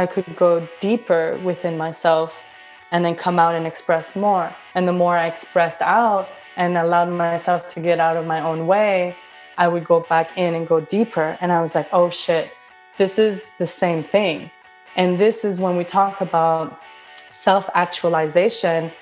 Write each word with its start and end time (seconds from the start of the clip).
I 0.00 0.06
could 0.06 0.36
go 0.36 0.68
deeper 0.78 1.36
within 1.42 1.76
myself 1.76 2.40
and 2.92 3.04
then 3.04 3.16
come 3.16 3.40
out 3.40 3.56
and 3.56 3.66
express 3.66 4.14
more. 4.14 4.54
And 4.76 4.86
the 4.86 4.92
more 4.92 5.18
I 5.18 5.26
expressed 5.26 5.82
out 5.82 6.28
and 6.56 6.78
allowed 6.78 7.12
myself 7.12 7.68
to 7.74 7.80
get 7.80 7.98
out 7.98 8.16
of 8.16 8.24
my 8.24 8.40
own 8.40 8.68
way, 8.68 9.16
I 9.56 9.66
would 9.66 9.84
go 9.84 9.98
back 10.08 10.38
in 10.38 10.54
and 10.54 10.68
go 10.68 10.78
deeper. 10.78 11.36
And 11.40 11.50
I 11.50 11.60
was 11.60 11.74
like, 11.74 11.88
oh 11.92 12.10
shit, 12.10 12.52
this 12.96 13.18
is 13.18 13.48
the 13.58 13.66
same 13.66 14.04
thing. 14.04 14.52
And 14.94 15.18
this 15.18 15.44
is 15.44 15.58
when 15.58 15.76
we 15.76 15.82
talk 15.82 16.20
about 16.20 16.80
self 17.16 17.68
actualization. 17.74 18.92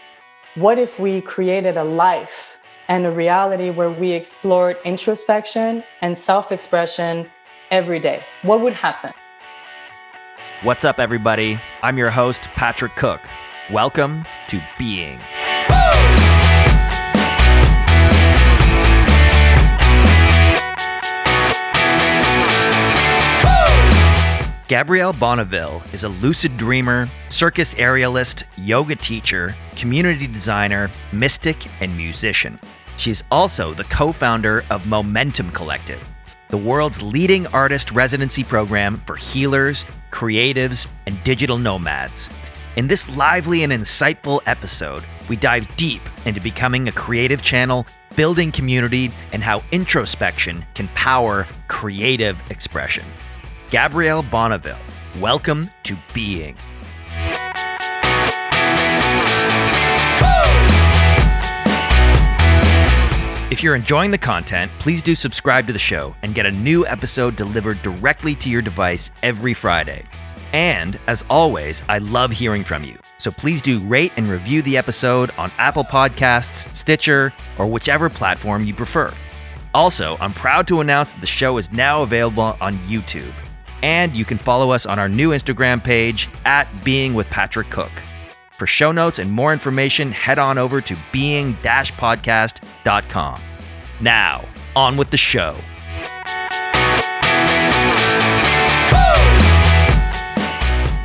What 0.54 0.78
if 0.78 0.98
we 0.98 1.20
created 1.20 1.76
a 1.76 1.84
life 1.84 2.58
and 2.88 3.04
a 3.04 3.10
reality 3.10 3.68
where 3.68 3.90
we 3.90 4.12
explored 4.12 4.78
introspection 4.82 5.84
and 6.00 6.16
self 6.16 6.52
expression 6.52 7.28
every 7.70 7.98
day? 7.98 8.24
What 8.44 8.62
would 8.62 8.72
happen? 8.72 9.12
What's 10.62 10.86
up, 10.86 10.98
everybody? 10.98 11.58
I'm 11.82 11.98
your 11.98 12.08
host, 12.08 12.44
Patrick 12.54 12.96
Cook. 12.96 13.20
Welcome 13.70 14.22
to 14.48 14.58
Being. 14.78 15.18
Gabrielle 24.66 25.12
Bonneville 25.12 25.82
is 25.92 26.04
a 26.04 26.08
lucid 26.08 26.56
dreamer, 26.56 27.06
circus 27.28 27.74
aerialist, 27.74 28.44
yoga 28.56 28.96
teacher, 28.96 29.54
community 29.76 30.26
designer, 30.26 30.90
mystic, 31.12 31.66
and 31.82 31.94
musician. 31.98 32.58
She's 32.96 33.22
also 33.30 33.74
the 33.74 33.84
co 33.84 34.10
founder 34.10 34.64
of 34.70 34.86
Momentum 34.86 35.50
Collective, 35.50 36.02
the 36.48 36.56
world's 36.56 37.02
leading 37.02 37.46
artist 37.48 37.90
residency 37.92 38.44
program 38.44 39.02
for 39.06 39.16
healers, 39.16 39.84
creatives, 40.10 40.86
and 41.06 41.22
digital 41.24 41.58
nomads. 41.58 42.30
In 42.76 42.86
this 42.86 43.16
lively 43.16 43.62
and 43.62 43.72
insightful 43.72 44.40
episode, 44.46 45.02
we 45.28 45.36
dive 45.36 45.74
deep 45.76 46.02
into 46.24 46.40
becoming 46.40 46.88
a 46.88 46.92
creative 46.92 47.42
channel, 47.42 47.86
building 48.14 48.52
community, 48.52 49.10
and 49.32 49.42
how 49.42 49.62
introspection 49.72 50.64
can 50.74 50.88
power 50.88 51.46
creative 51.68 52.40
expression. 52.50 53.04
Gabrielle 53.70 54.22
Bonneville, 54.22 54.78
welcome 55.20 55.70
to 55.82 55.96
Being. 56.14 56.56
If 63.48 63.62
you're 63.62 63.76
enjoying 63.76 64.10
the 64.10 64.18
content, 64.18 64.72
please 64.80 65.02
do 65.02 65.14
subscribe 65.14 65.68
to 65.68 65.72
the 65.72 65.78
show 65.78 66.16
and 66.22 66.34
get 66.34 66.46
a 66.46 66.50
new 66.50 66.84
episode 66.84 67.36
delivered 67.36 67.80
directly 67.80 68.34
to 68.34 68.50
your 68.50 68.60
device 68.60 69.12
every 69.22 69.54
Friday. 69.54 70.02
And 70.52 70.98
as 71.06 71.24
always, 71.30 71.84
I 71.88 71.98
love 71.98 72.32
hearing 72.32 72.64
from 72.64 72.82
you. 72.82 72.98
So 73.18 73.30
please 73.30 73.62
do 73.62 73.78
rate 73.78 74.10
and 74.16 74.26
review 74.26 74.62
the 74.62 74.76
episode 74.76 75.30
on 75.38 75.52
Apple 75.58 75.84
Podcasts, 75.84 76.74
Stitcher, 76.74 77.32
or 77.56 77.68
whichever 77.68 78.10
platform 78.10 78.64
you 78.64 78.74
prefer. 78.74 79.14
Also, 79.72 80.16
I'm 80.20 80.32
proud 80.32 80.66
to 80.66 80.80
announce 80.80 81.12
that 81.12 81.20
the 81.20 81.26
show 81.28 81.56
is 81.56 81.70
now 81.70 82.02
available 82.02 82.56
on 82.60 82.78
YouTube. 82.78 83.32
And 83.80 84.12
you 84.12 84.24
can 84.24 84.38
follow 84.38 84.72
us 84.72 84.86
on 84.86 84.98
our 84.98 85.08
new 85.08 85.30
Instagram 85.30 85.84
page 85.84 86.28
at 86.46 86.66
Being 86.82 87.14
with 87.14 87.30
Patrick 87.30 87.70
Cook. 87.70 87.92
For 88.50 88.66
show 88.66 88.90
notes 88.90 89.20
and 89.20 89.30
more 89.30 89.52
information, 89.52 90.10
head 90.10 90.40
on 90.40 90.58
over 90.58 90.80
to 90.80 90.96
being 91.12 91.52
podcast.com. 92.86 93.40
Now, 94.00 94.46
on 94.74 94.96
with 94.96 95.10
the 95.10 95.16
show. 95.16 95.56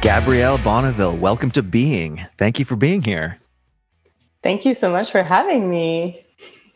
Gabrielle 0.02 0.58
Bonneville, 0.58 1.16
welcome 1.16 1.52
to 1.52 1.62
Being. 1.62 2.26
Thank 2.38 2.60
you 2.60 2.66
for 2.66 2.76
being 2.76 3.04
here. 3.04 3.40
Thank 4.42 4.66
you 4.66 4.74
so 4.74 4.92
much 4.92 5.12
for 5.12 5.22
having 5.22 5.70
me. 5.70 6.26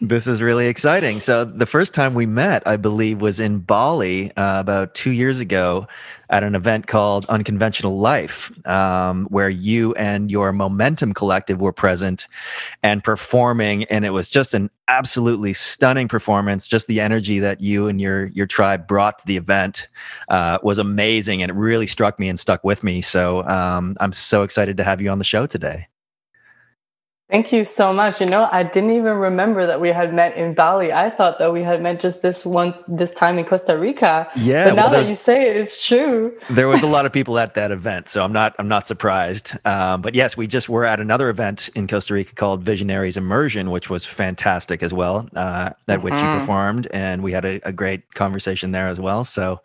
This 0.01 0.27
is 0.27 0.41
really 0.41 0.67
exciting. 0.67 1.21
So, 1.21 1.45
the 1.45 1.65
first 1.65 1.93
time 1.93 2.15
we 2.15 2.25
met, 2.25 2.64
I 2.67 2.75
believe, 2.75 3.21
was 3.21 3.39
in 3.39 3.59
Bali 3.59 4.30
uh, 4.36 4.59
about 4.59 4.93
two 4.93 5.11
years 5.11 5.39
ago 5.39 5.87
at 6.30 6.43
an 6.43 6.53
event 6.53 6.87
called 6.87 7.25
Unconventional 7.27 7.97
Life, 7.97 8.52
um, 8.67 9.25
where 9.27 9.49
you 9.49 9.93
and 9.95 10.30
your 10.30 10.52
Momentum 10.52 11.14
Collective 11.14 11.61
were 11.61 11.71
present 11.71 12.27
and 12.83 13.05
performing. 13.05 13.86
And 13.86 14.03
it 14.03 14.09
was 14.09 14.27
just 14.27 14.53
an 14.53 14.70
absolutely 14.89 15.53
stunning 15.53 16.09
performance. 16.09 16.67
Just 16.67 16.87
the 16.87 16.99
energy 16.99 17.39
that 17.39 17.61
you 17.61 17.87
and 17.87 18.02
your 18.02 18.25
your 18.27 18.47
tribe 18.47 18.87
brought 18.87 19.20
to 19.20 19.25
the 19.25 19.37
event 19.37 19.87
uh, 20.27 20.58
was 20.61 20.77
amazing, 20.77 21.41
and 21.41 21.49
it 21.49 21.55
really 21.55 21.87
struck 21.87 22.20
me 22.20 22.27
and 22.27 22.37
stuck 22.37 22.65
with 22.65 22.83
me. 22.83 23.02
So, 23.02 23.47
um, 23.47 23.95
I'm 24.02 24.11
so 24.11 24.43
excited 24.43 24.75
to 24.75 24.83
have 24.83 24.99
you 24.99 25.09
on 25.09 25.20
the 25.20 25.23
show 25.23 25.45
today. 25.45 25.87
Thank 27.27 27.52
you 27.52 27.65
so 27.65 27.91
much. 27.91 28.21
You 28.21 28.27
know, 28.27 28.47
I 28.52 28.61
didn't 28.61 28.91
even 28.91 29.17
remember 29.17 29.65
that 29.65 29.81
we 29.81 29.89
had 29.89 30.13
met 30.13 30.37
in 30.37 30.53
Bali. 30.53 30.93
I 30.93 31.09
thought 31.09 31.39
that 31.39 31.52
we 31.52 31.63
had 31.63 31.81
met 31.81 31.99
just 31.99 32.21
this 32.21 32.45
one 32.45 32.75
this 32.87 33.15
time 33.15 33.39
in 33.39 33.45
Costa 33.45 33.75
Rica. 33.75 34.30
Yeah, 34.36 34.65
but 34.65 34.75
now 34.75 34.83
well, 34.83 35.02
that 35.02 35.09
you 35.09 35.15
say 35.15 35.49
it, 35.49 35.58
it's 35.58 35.87
true. 35.87 36.37
there 36.52 36.67
was 36.67 36.83
a 36.83 36.87
lot 36.87 37.08
of 37.08 37.11
people 37.19 37.39
at 37.39 37.55
that 37.55 37.71
event, 37.71 38.09
so 38.09 38.23
I'm 38.23 38.31
not 38.31 38.53
I'm 38.59 38.67
not 38.67 38.85
surprised. 38.85 39.53
Um, 39.65 40.03
but 40.03 40.14
yes, 40.14 40.37
we 40.37 40.45
just 40.45 40.69
were 40.69 40.85
at 40.85 40.99
another 40.99 41.30
event 41.30 41.67
in 41.73 41.87
Costa 41.87 42.14
Rica 42.14 42.35
called 42.35 42.61
Visionaries 42.61 43.17
Immersion, 43.17 43.71
which 43.71 43.89
was 43.89 44.05
fantastic 44.05 44.83
as 44.83 44.93
well. 44.93 45.27
Uh, 45.35 45.71
at 45.87 45.95
mm-hmm. 45.95 46.03
which 46.03 46.14
you 46.14 46.19
mm-hmm. 46.19 46.39
performed, 46.39 46.87
and 46.91 47.23
we 47.23 47.31
had 47.31 47.43
a, 47.43 47.59
a 47.67 47.71
great 47.71 48.14
conversation 48.14 48.69
there 48.69 48.87
as 48.87 48.99
well. 48.99 49.23
So, 49.23 49.61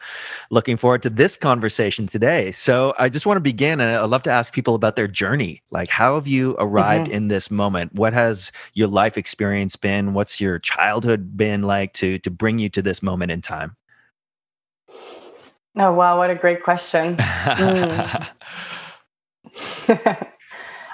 looking 0.49 0.79
forward 0.79 1.03
to 1.03 1.11
this 1.11 1.37
conversation 1.37 2.07
today. 2.07 2.53
So, 2.53 2.95
I 2.99 3.11
just 3.11 3.27
want 3.27 3.37
to 3.37 3.43
begin, 3.43 3.81
and 3.81 3.99
I'd 3.99 4.05
love 4.05 4.23
to 4.23 4.31
ask 4.31 4.55
people 4.55 4.75
about 4.75 4.97
their 4.97 5.09
journey. 5.09 5.61
Like, 5.71 5.91
how 5.91 6.15
have 6.15 6.27
you 6.27 6.57
arrived 6.59 7.09
mm-hmm. 7.09 7.17
in 7.17 7.29
this 7.29 7.50
moment 7.51 7.95
what 7.95 8.13
has 8.13 8.53
your 8.75 8.89
life 8.89 9.19
experience 9.19 9.77
been? 9.77 10.15
What's 10.15 10.41
your 10.41 10.59
childhood 10.59 11.37
been 11.37 11.63
like 11.63 11.93
to 11.95 12.19
to 12.21 12.31
bring 12.31 12.59
you 12.59 12.69
to 12.71 12.83
this 12.83 13.03
moment 13.03 13.33
in 13.33 13.43
time? 13.43 13.77
Oh 15.77 15.93
wow 15.93 16.19
what 16.19 16.31
a 16.31 16.35
great 16.35 16.63
question. 16.63 17.17
Mm. 17.17 18.29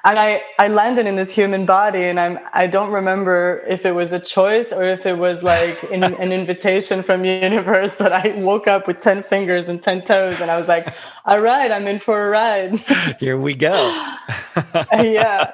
and 0.07 0.21
I, 0.21 0.43
I 0.61 0.69
landed 0.69 1.07
in 1.07 1.17
this 1.17 1.31
human 1.31 1.67
body 1.67 2.05
and 2.05 2.19
i'm 2.19 2.39
i 2.53 2.67
don't 2.67 2.93
remember 2.93 3.65
if 3.69 3.85
it 3.85 3.93
was 3.93 4.13
a 4.13 4.21
choice 4.21 4.73
or 4.73 4.85
if 4.85 5.05
it 5.05 5.19
was 5.19 5.43
like 5.43 5.83
in, 5.85 6.03
an 6.25 6.33
invitation 6.33 7.03
from 7.03 7.25
universe 7.25 7.95
but 7.97 8.13
i 8.13 8.33
woke 8.37 8.69
up 8.69 8.87
with 8.87 9.01
10 9.01 9.23
fingers 9.25 9.69
and 9.69 9.83
10 9.83 10.03
toes 10.03 10.41
and 10.41 10.51
i 10.51 10.57
was 10.57 10.69
like 10.69 10.95
all 11.25 11.41
right 11.41 11.71
i'm 11.73 11.87
in 11.87 11.99
for 11.99 12.27
a 12.27 12.31
ride. 12.31 12.79
Here 13.21 13.39
we 13.39 13.55
go. 13.55 13.73
Yeah. 14.93 15.53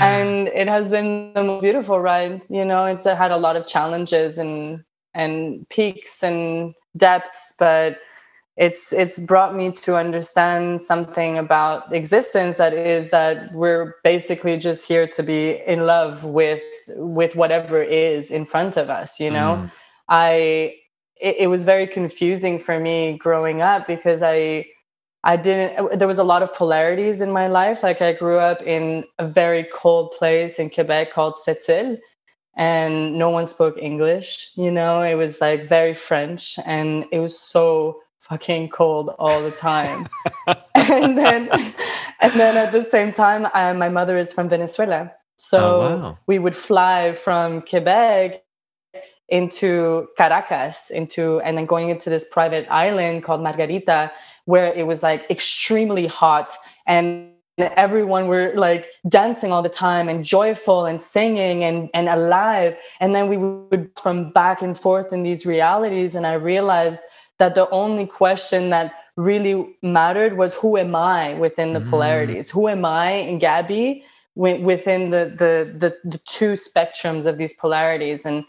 And 0.00 0.48
it 0.48 0.68
has 0.68 0.90
been 0.90 1.32
the 1.34 1.44
most 1.44 1.62
beautiful 1.62 2.00
ride 2.00 2.42
you 2.48 2.64
know? 2.64 2.86
It's 2.86 3.04
had 3.04 3.30
a 3.30 3.36
lot 3.36 3.56
of 3.56 3.66
challenges 3.66 4.38
and 4.38 4.84
and 5.14 5.68
peaks 5.68 6.22
and 6.22 6.74
depths 6.96 7.54
but 7.58 7.98
it's 8.56 8.92
it's 8.92 9.18
brought 9.18 9.54
me 9.54 9.72
to 9.72 9.96
understand 9.96 10.80
something 10.80 11.38
about 11.38 11.92
existence 11.92 12.56
that 12.56 12.72
is 12.72 13.10
that 13.10 13.52
we're 13.52 13.94
basically 14.04 14.56
just 14.56 14.86
here 14.86 15.06
to 15.08 15.22
be 15.22 15.60
in 15.66 15.86
love 15.86 16.24
with 16.24 16.62
with 16.88 17.34
whatever 17.34 17.82
is 17.82 18.30
in 18.30 18.44
front 18.44 18.76
of 18.76 18.90
us 18.90 19.18
you 19.18 19.30
know? 19.30 19.56
Mm. 19.60 19.72
i 20.08 20.30
it, 21.20 21.36
it, 21.40 21.46
was 21.46 21.64
very 21.64 21.86
confusing 21.86 22.58
for 22.58 22.78
me 22.78 23.16
growing 23.18 23.60
up 23.60 23.86
because 23.86 24.22
i 24.22 24.64
i 25.24 25.36
didn't 25.36 25.98
there 25.98 26.08
was 26.08 26.18
a 26.18 26.24
lot 26.24 26.42
of 26.42 26.54
polarities 26.54 27.20
in 27.20 27.32
my 27.32 27.48
life. 27.48 27.82
Like 27.82 28.02
i 28.02 28.12
grew 28.12 28.38
up 28.38 28.62
in 28.62 29.04
a 29.18 29.26
very 29.26 29.64
cold 29.74 30.12
place 30.12 30.60
in 30.60 30.70
quebec 30.70 31.12
called 31.12 31.34
sept 31.34 31.98
and 32.56 33.18
no 33.18 33.30
one 33.30 33.46
spoke 33.46 33.76
english 33.80 34.50
you 34.54 34.70
know? 34.70 35.02
It 35.02 35.14
was 35.14 35.40
like 35.40 35.68
very 35.68 35.94
french 35.94 36.56
and 36.64 37.06
it 37.10 37.18
was 37.18 37.36
so 37.36 38.00
fucking 38.28 38.70
cold 38.70 39.14
all 39.18 39.42
the 39.42 39.50
time. 39.50 40.08
and 40.74 41.16
then, 41.16 41.48
and 42.20 42.32
then 42.40 42.56
at 42.56 42.72
the 42.72 42.84
same 42.84 43.12
time, 43.12 43.46
I, 43.52 43.72
my 43.72 43.88
mother 43.88 44.18
is 44.18 44.32
from 44.32 44.48
Venezuela, 44.48 45.12
so 45.36 45.58
oh, 45.58 45.80
wow. 45.80 46.18
we 46.26 46.38
would 46.38 46.56
fly 46.56 47.14
from 47.14 47.62
Quebec 47.62 48.42
into 49.28 50.08
Caracas, 50.16 50.90
into 50.90 51.40
and 51.40 51.56
then 51.56 51.66
going 51.66 51.88
into 51.88 52.10
this 52.10 52.26
private 52.30 52.66
island 52.70 53.24
called 53.24 53.42
Margarita, 53.42 54.12
where 54.44 54.72
it 54.72 54.86
was 54.86 55.02
like 55.02 55.28
extremely 55.30 56.06
hot 56.06 56.52
and 56.86 57.30
everyone 57.58 58.26
were 58.26 58.52
like 58.56 58.88
dancing 59.08 59.52
all 59.52 59.62
the 59.62 59.68
time 59.68 60.08
and 60.08 60.24
joyful 60.24 60.86
and 60.86 61.00
singing 61.00 61.62
and, 61.62 61.88
and 61.94 62.08
alive 62.08 62.76
and 62.98 63.14
then 63.14 63.28
we 63.28 63.36
would 63.36 63.88
from 64.00 64.32
back 64.32 64.60
and 64.60 64.76
forth 64.76 65.12
in 65.12 65.22
these 65.22 65.46
realities 65.46 66.16
and 66.16 66.26
i 66.26 66.32
realized 66.32 66.98
that 67.38 67.54
the 67.54 67.68
only 67.70 68.06
question 68.06 68.70
that 68.70 68.94
really 69.16 69.76
mattered 69.82 70.36
was 70.36 70.54
who 70.54 70.76
am 70.76 70.94
I 70.94 71.34
within 71.34 71.72
the 71.72 71.80
mm. 71.80 71.90
polarities? 71.90 72.50
Who 72.50 72.68
am 72.68 72.84
I 72.84 73.10
and 73.10 73.40
Gabby 73.40 74.04
within 74.34 75.10
the, 75.10 75.32
the, 75.36 75.72
the 75.78 75.96
the 76.04 76.18
two 76.18 76.54
spectrums 76.54 77.24
of 77.24 77.38
these 77.38 77.52
polarities? 77.52 78.26
And 78.26 78.44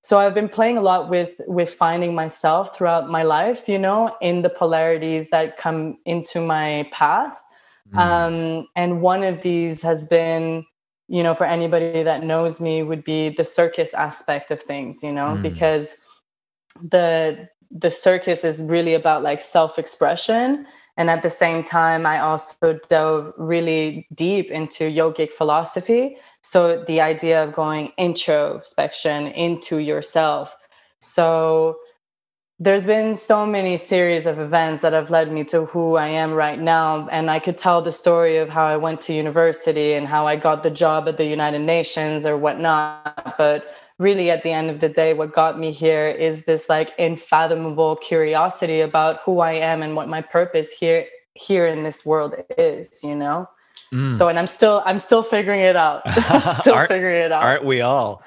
so 0.00 0.18
I've 0.18 0.34
been 0.34 0.48
playing 0.48 0.78
a 0.78 0.82
lot 0.82 1.08
with 1.08 1.30
with 1.46 1.70
finding 1.70 2.14
myself 2.14 2.76
throughout 2.76 3.10
my 3.10 3.22
life, 3.22 3.68
you 3.68 3.78
know, 3.78 4.16
in 4.20 4.42
the 4.42 4.50
polarities 4.50 5.30
that 5.30 5.56
come 5.56 5.98
into 6.04 6.40
my 6.40 6.88
path. 6.92 7.40
Mm. 7.92 7.98
Um, 7.98 8.66
and 8.76 9.00
one 9.00 9.22
of 9.22 9.42
these 9.42 9.82
has 9.82 10.06
been, 10.06 10.64
you 11.08 11.22
know, 11.22 11.34
for 11.34 11.44
anybody 11.44 12.02
that 12.02 12.24
knows 12.24 12.60
me, 12.60 12.82
would 12.82 13.04
be 13.04 13.30
the 13.30 13.44
circus 13.44 13.94
aspect 13.94 14.50
of 14.50 14.60
things, 14.60 15.02
you 15.02 15.12
know, 15.12 15.36
mm. 15.36 15.42
because 15.42 15.96
the 16.82 17.48
the 17.70 17.90
circus 17.90 18.44
is 18.44 18.62
really 18.62 18.94
about 18.94 19.22
like 19.22 19.40
self-expression 19.40 20.66
and 20.96 21.10
at 21.10 21.22
the 21.22 21.30
same 21.30 21.62
time 21.62 22.06
i 22.06 22.18
also 22.18 22.78
dove 22.88 23.32
really 23.36 24.06
deep 24.14 24.50
into 24.50 24.84
yogic 24.84 25.32
philosophy 25.32 26.16
so 26.42 26.82
the 26.84 27.00
idea 27.00 27.42
of 27.42 27.52
going 27.52 27.92
introspection 27.98 29.26
into 29.28 29.78
yourself 29.78 30.56
so 31.00 31.78
there's 32.60 32.84
been 32.84 33.14
so 33.14 33.46
many 33.46 33.76
series 33.76 34.26
of 34.26 34.40
events 34.40 34.82
that 34.82 34.92
have 34.92 35.10
led 35.10 35.30
me 35.30 35.44
to 35.44 35.66
who 35.66 35.94
I 35.94 36.08
am 36.08 36.32
right 36.32 36.58
now. 36.58 37.08
And 37.08 37.30
I 37.30 37.38
could 37.38 37.56
tell 37.56 37.80
the 37.82 37.92
story 37.92 38.38
of 38.38 38.48
how 38.48 38.66
I 38.66 38.76
went 38.76 39.00
to 39.02 39.14
university 39.14 39.92
and 39.92 40.08
how 40.08 40.26
I 40.26 40.34
got 40.34 40.64
the 40.64 40.70
job 40.70 41.06
at 41.06 41.18
the 41.18 41.24
United 41.24 41.60
Nations 41.60 42.26
or 42.26 42.36
whatnot. 42.36 43.36
But 43.38 43.72
really 43.98 44.30
at 44.30 44.42
the 44.42 44.50
end 44.50 44.70
of 44.70 44.80
the 44.80 44.88
day 44.88 45.12
what 45.12 45.32
got 45.32 45.58
me 45.58 45.72
here 45.72 46.08
is 46.08 46.44
this 46.44 46.68
like 46.68 46.92
unfathomable 46.98 47.96
curiosity 47.96 48.80
about 48.80 49.20
who 49.22 49.40
i 49.40 49.52
am 49.52 49.82
and 49.82 49.96
what 49.96 50.08
my 50.08 50.22
purpose 50.22 50.72
here 50.72 51.06
here 51.34 51.66
in 51.66 51.82
this 51.82 52.04
world 52.06 52.34
is 52.56 53.02
you 53.02 53.14
know? 53.14 53.48
Mm. 53.92 54.12
so 54.12 54.28
and 54.28 54.38
i'm 54.38 54.46
still 54.46 54.82
i'm 54.84 54.98
still 54.98 55.22
figuring 55.22 55.60
it 55.60 55.74
out. 55.76 56.02
Still 56.60 56.74
aren't, 56.74 56.88
figuring 56.88 57.22
it 57.22 57.32
out. 57.32 57.42
aren't 57.42 57.64
we 57.64 57.80
all? 57.80 58.22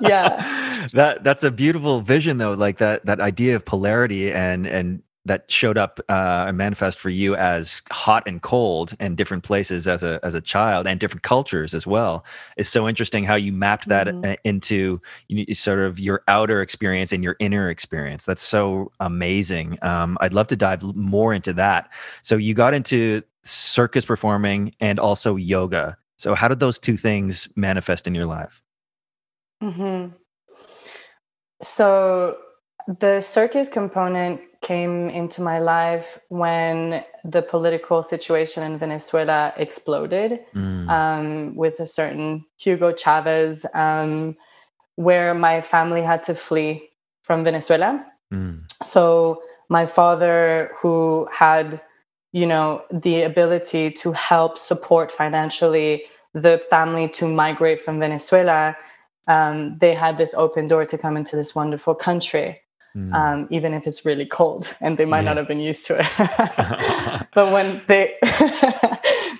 Yeah. 0.00 0.66
That 0.92 1.24
that's 1.24 1.44
a 1.44 1.50
beautiful 1.50 2.00
vision 2.00 2.38
though 2.38 2.52
like 2.52 2.78
that 2.78 3.04
that 3.04 3.20
idea 3.20 3.54
of 3.54 3.64
polarity 3.66 4.32
and 4.32 4.66
and 4.66 5.02
that 5.26 5.50
showed 5.50 5.76
up 5.76 6.00
uh, 6.08 6.46
and 6.48 6.56
manifest 6.56 6.98
for 6.98 7.10
you 7.10 7.36
as 7.36 7.82
hot 7.90 8.22
and 8.26 8.40
cold 8.40 8.94
and 8.98 9.16
different 9.16 9.44
places 9.44 9.86
as 9.86 10.02
a 10.02 10.18
as 10.22 10.34
a 10.34 10.40
child 10.40 10.86
and 10.86 10.98
different 10.98 11.22
cultures 11.22 11.74
as 11.74 11.86
well. 11.86 12.24
Is 12.56 12.68
so 12.68 12.88
interesting 12.88 13.24
how 13.24 13.34
you 13.34 13.52
mapped 13.52 13.88
that 13.88 14.06
mm-hmm. 14.06 14.32
into 14.44 15.00
you, 15.28 15.54
sort 15.54 15.80
of 15.80 16.00
your 16.00 16.22
outer 16.26 16.62
experience 16.62 17.12
and 17.12 17.22
your 17.22 17.36
inner 17.38 17.68
experience. 17.68 18.24
That's 18.24 18.42
so 18.42 18.92
amazing. 19.00 19.78
Um, 19.82 20.16
i'd 20.20 20.32
love 20.32 20.46
to 20.48 20.56
dive 20.56 20.82
more 20.96 21.34
into 21.34 21.52
that. 21.54 21.90
So 22.22 22.36
you 22.36 22.54
got 22.54 22.74
into 22.74 23.22
circus 23.44 24.04
performing 24.04 24.74
and 24.80 24.98
also 24.98 25.36
yoga. 25.36 25.96
So 26.16 26.34
how 26.34 26.48
did 26.48 26.60
those 26.60 26.78
two 26.78 26.96
things 26.96 27.48
manifest 27.56 28.06
in 28.06 28.14
your 28.14 28.26
life? 28.26 28.62
Mm-hmm. 29.62 30.14
so 31.60 32.38
the 32.86 33.20
circus 33.20 33.68
component 33.68 34.40
came 34.62 35.08
into 35.08 35.40
my 35.40 35.58
life 35.58 36.18
when 36.28 37.02
the 37.24 37.42
political 37.42 38.02
situation 38.02 38.62
in 38.62 38.78
Venezuela 38.78 39.52
exploded 39.56 40.40
mm. 40.54 40.88
um, 40.88 41.54
with 41.56 41.80
a 41.80 41.86
certain 41.86 42.44
Hugo 42.58 42.92
Chavez, 42.92 43.64
um, 43.74 44.36
where 44.96 45.34
my 45.34 45.60
family 45.60 46.02
had 46.02 46.22
to 46.24 46.34
flee 46.34 46.90
from 47.22 47.44
Venezuela. 47.44 48.04
Mm. 48.32 48.70
So 48.82 49.42
my 49.68 49.86
father, 49.86 50.72
who 50.80 51.28
had, 51.32 51.80
you 52.32 52.46
know, 52.46 52.82
the 52.92 53.22
ability 53.22 53.90
to 53.92 54.12
help 54.12 54.58
support 54.58 55.10
financially 55.10 56.04
the 56.34 56.62
family 56.70 57.08
to 57.08 57.26
migrate 57.26 57.80
from 57.80 57.98
Venezuela, 57.98 58.76
um, 59.26 59.78
they 59.78 59.94
had 59.94 60.18
this 60.18 60.34
open 60.34 60.66
door 60.66 60.84
to 60.84 60.98
come 60.98 61.16
into 61.16 61.34
this 61.34 61.54
wonderful 61.54 61.94
country 61.94 62.60
mm. 62.96 63.14
um, 63.14 63.46
even 63.50 63.74
if 63.74 63.86
it's 63.86 64.04
really 64.04 64.26
cold 64.26 64.74
and 64.80 64.98
they 64.98 65.04
might 65.04 65.20
yeah. 65.20 65.34
not 65.34 65.36
have 65.36 65.48
been 65.48 65.60
used 65.60 65.86
to 65.86 65.98
it. 65.98 67.26
but 67.34 67.52
when 67.52 67.82
they, 67.86 68.16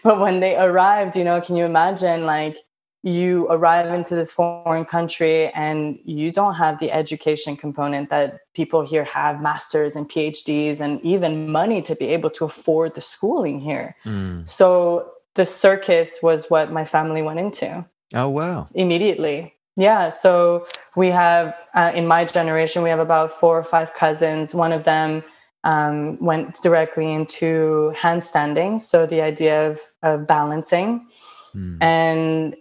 but 0.04 0.20
when 0.20 0.40
they 0.40 0.56
arrived, 0.56 1.16
you 1.16 1.24
know, 1.24 1.40
can 1.40 1.56
you 1.56 1.64
imagine 1.64 2.26
like 2.26 2.58
you 3.02 3.46
arrive 3.48 3.92
into 3.94 4.14
this 4.14 4.30
foreign 4.30 4.84
country 4.84 5.48
and 5.52 5.98
you 6.04 6.30
don't 6.30 6.54
have 6.54 6.78
the 6.80 6.90
education 6.92 7.56
component 7.56 8.10
that 8.10 8.40
people 8.54 8.84
here 8.84 9.04
have 9.04 9.40
masters 9.40 9.96
and 9.96 10.10
phds 10.10 10.80
and 10.80 11.00
even 11.02 11.48
money 11.48 11.80
to 11.80 11.96
be 11.96 12.06
able 12.06 12.28
to 12.28 12.44
afford 12.44 12.94
the 12.94 13.00
schooling 13.00 13.58
here 13.58 13.96
mm. 14.04 14.46
so 14.46 15.10
the 15.34 15.46
circus 15.46 16.18
was 16.22 16.50
what 16.50 16.72
my 16.72 16.84
family 16.84 17.22
went 17.22 17.38
into 17.38 17.84
oh 18.14 18.28
wow 18.28 18.68
immediately 18.74 19.54
yeah, 19.80 20.10
so 20.10 20.66
we 20.94 21.08
have 21.08 21.56
uh, 21.74 21.90
in 21.94 22.06
my 22.06 22.24
generation 22.26 22.82
we 22.82 22.90
have 22.90 23.00
about 23.00 23.32
four 23.32 23.58
or 23.58 23.64
five 23.64 23.94
cousins. 23.94 24.54
One 24.54 24.72
of 24.72 24.84
them 24.84 25.24
um, 25.64 26.22
went 26.22 26.60
directly 26.62 27.10
into 27.10 27.94
handstanding, 27.96 28.80
so 28.80 29.06
the 29.06 29.22
idea 29.22 29.70
of, 29.70 29.80
of 30.02 30.26
balancing, 30.26 31.08
mm. 31.54 31.78
and 31.80 32.56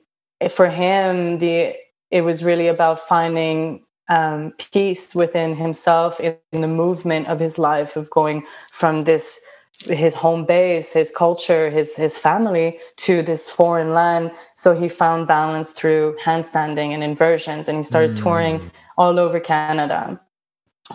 for 0.49 0.69
him, 0.69 1.39
the 1.39 1.75
it 2.09 2.21
was 2.21 2.43
really 2.43 2.67
about 2.67 2.99
finding 2.99 3.83
um, 4.09 4.53
peace 4.71 5.13
within 5.13 5.55
himself 5.55 6.19
in, 6.19 6.37
in 6.53 6.61
the 6.61 6.67
movement 6.67 7.27
of 7.27 7.39
his 7.39 7.59
life 7.59 7.95
of 7.97 8.09
going 8.09 8.45
from 8.71 9.03
this 9.03 9.39
his 9.85 10.13
home 10.13 10.45
base, 10.45 10.93
his 10.93 11.11
culture, 11.11 11.69
his 11.69 11.95
his 11.95 12.17
family 12.17 12.79
to 12.97 13.21
this 13.21 13.49
foreign 13.49 13.93
land. 13.93 14.31
So 14.55 14.75
he 14.75 14.89
found 14.89 15.27
balance 15.27 15.71
through 15.71 16.17
handstanding 16.21 16.91
and 16.91 17.03
inversions, 17.03 17.67
and 17.67 17.77
he 17.77 17.83
started 17.83 18.11
mm. 18.11 18.21
touring 18.21 18.71
all 18.97 19.19
over 19.19 19.39
Canada. 19.39 20.19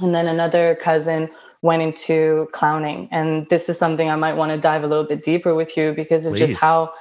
And 0.03 0.15
then 0.15 0.27
another 0.27 0.75
cousin 0.75 1.31
went 1.63 1.81
into 1.81 2.49
clowning, 2.53 3.09
and 3.11 3.49
this 3.49 3.69
is 3.69 3.79
something 3.79 4.11
I 4.11 4.17
might 4.17 4.35
want 4.35 4.53
to 4.53 4.59
dive 4.59 4.85
a 4.85 4.87
little 4.87 5.05
bit 5.05 5.23
deeper 5.23 5.55
with 5.55 5.77
you 5.77 5.93
because 5.95 6.27
of 6.27 6.35
Please. 6.35 6.51
just 6.51 6.61
how 6.61 6.93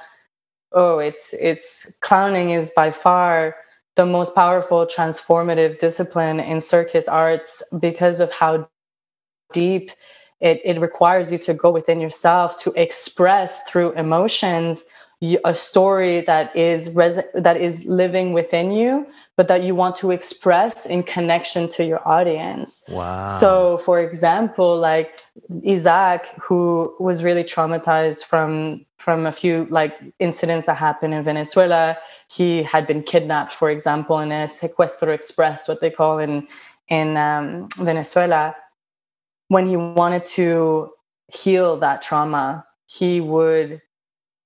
oh, 0.72 0.98
it's 0.98 1.34
it's 1.34 1.92
clowning 2.00 2.50
is 2.50 2.72
by 2.74 2.90
far 2.90 3.56
the 3.96 4.04
most 4.04 4.34
powerful 4.34 4.86
transformative 4.86 5.78
discipline 5.78 6.40
in 6.40 6.60
circus 6.60 7.06
arts 7.06 7.62
because 7.78 8.20
of 8.20 8.30
how 8.32 8.68
deep 9.52 9.90
it, 10.44 10.60
it 10.62 10.78
requires 10.78 11.32
you 11.32 11.38
to 11.38 11.54
go 11.54 11.70
within 11.70 12.00
yourself 12.00 12.58
to 12.58 12.72
express 12.76 13.62
through 13.62 13.92
emotions 13.92 14.84
a 15.42 15.54
story 15.54 16.20
that 16.20 16.54
is 16.54 16.90
res- 16.94 17.28
that 17.32 17.56
is 17.56 17.86
living 17.86 18.34
within 18.34 18.72
you 18.72 19.06
but 19.36 19.48
that 19.48 19.62
you 19.62 19.74
want 19.74 19.96
to 19.96 20.10
express 20.10 20.84
in 20.84 21.02
connection 21.02 21.66
to 21.68 21.84
your 21.84 22.06
audience. 22.06 22.84
Wow. 22.88 23.24
So 23.24 23.78
for 23.78 24.00
example 24.00 24.76
like 24.76 25.20
isaac 25.66 26.26
who 26.42 26.94
was 27.00 27.22
really 27.22 27.44
traumatized 27.44 28.24
from 28.24 28.84
from 28.98 29.24
a 29.24 29.32
few 29.32 29.66
like 29.70 29.94
incidents 30.18 30.66
that 30.66 30.76
happened 30.76 31.14
in 31.14 31.22
venezuela. 31.24 31.96
He 32.30 32.62
had 32.62 32.86
been 32.86 33.02
kidnapped 33.02 33.54
for 33.54 33.70
example 33.70 34.18
in 34.20 34.30
a 34.30 34.44
secuestro 34.44 35.14
express 35.14 35.68
what 35.68 35.80
they 35.80 35.90
call 35.90 36.18
in 36.18 36.46
in 36.88 37.16
um, 37.16 37.68
venezuela 37.78 38.54
when 39.48 39.66
he 39.66 39.76
wanted 39.76 40.26
to 40.26 40.90
heal 41.28 41.76
that 41.78 42.02
trauma, 42.02 42.64
he 42.86 43.20
would 43.20 43.80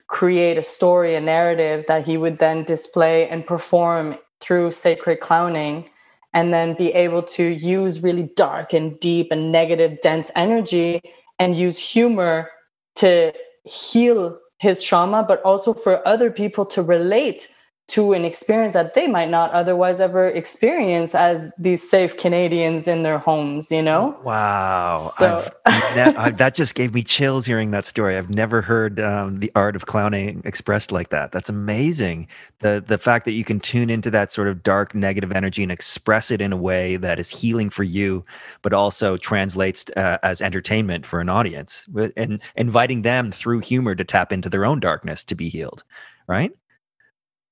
create 0.06 0.56
a 0.56 0.62
story, 0.62 1.14
a 1.14 1.20
narrative 1.20 1.84
that 1.86 2.06
he 2.06 2.16
would 2.16 2.38
then 2.38 2.64
display 2.64 3.28
and 3.28 3.46
perform 3.46 4.16
through 4.40 4.72
sacred 4.72 5.20
clowning 5.20 5.88
and 6.32 6.52
then 6.52 6.74
be 6.74 6.92
able 6.92 7.22
to 7.22 7.44
use 7.44 8.02
really 8.02 8.30
dark 8.36 8.72
and 8.72 8.98
deep 9.00 9.28
and 9.30 9.52
negative, 9.52 10.00
dense 10.00 10.30
energy 10.36 11.00
and 11.38 11.56
use 11.56 11.78
humor 11.78 12.50
to 12.96 13.32
heal 13.64 14.38
his 14.58 14.82
trauma, 14.82 15.24
but 15.26 15.40
also 15.42 15.72
for 15.72 16.06
other 16.06 16.30
people 16.30 16.66
to 16.66 16.82
relate 16.82 17.54
to 17.88 18.12
an 18.12 18.22
experience 18.22 18.74
that 18.74 18.92
they 18.92 19.06
might 19.06 19.30
not 19.30 19.50
otherwise 19.52 19.98
ever 19.98 20.28
experience 20.28 21.14
as 21.14 21.50
these 21.56 21.88
safe 21.88 22.18
Canadians 22.18 22.86
in 22.86 23.02
their 23.02 23.18
homes, 23.18 23.72
you 23.72 23.80
know? 23.80 24.14
Wow. 24.22 24.98
So 24.98 25.50
ne- 25.66 26.32
that 26.32 26.54
just 26.54 26.74
gave 26.74 26.92
me 26.92 27.02
chills 27.02 27.46
hearing 27.46 27.70
that 27.70 27.86
story. 27.86 28.18
I've 28.18 28.28
never 28.28 28.60
heard 28.60 29.00
um, 29.00 29.40
the 29.40 29.50
art 29.54 29.74
of 29.74 29.86
clowning 29.86 30.42
expressed 30.44 30.92
like 30.92 31.08
that. 31.08 31.32
That's 31.32 31.48
amazing. 31.48 32.28
The, 32.60 32.84
the 32.86 32.98
fact 32.98 33.24
that 33.24 33.32
you 33.32 33.42
can 33.42 33.58
tune 33.58 33.88
into 33.88 34.10
that 34.10 34.32
sort 34.32 34.48
of 34.48 34.62
dark 34.62 34.94
negative 34.94 35.32
energy 35.32 35.62
and 35.62 35.72
express 35.72 36.30
it 36.30 36.42
in 36.42 36.52
a 36.52 36.58
way 36.58 36.96
that 36.96 37.18
is 37.18 37.30
healing 37.30 37.70
for 37.70 37.84
you, 37.84 38.22
but 38.60 38.74
also 38.74 39.16
translates 39.16 39.86
uh, 39.96 40.18
as 40.22 40.42
entertainment 40.42 41.06
for 41.06 41.20
an 41.20 41.30
audience 41.30 41.86
and 42.18 42.42
inviting 42.54 43.00
them 43.00 43.32
through 43.32 43.60
humor 43.60 43.94
to 43.94 44.04
tap 44.04 44.30
into 44.30 44.50
their 44.50 44.66
own 44.66 44.78
darkness 44.78 45.24
to 45.24 45.34
be 45.34 45.48
healed, 45.48 45.84
right? 46.26 46.52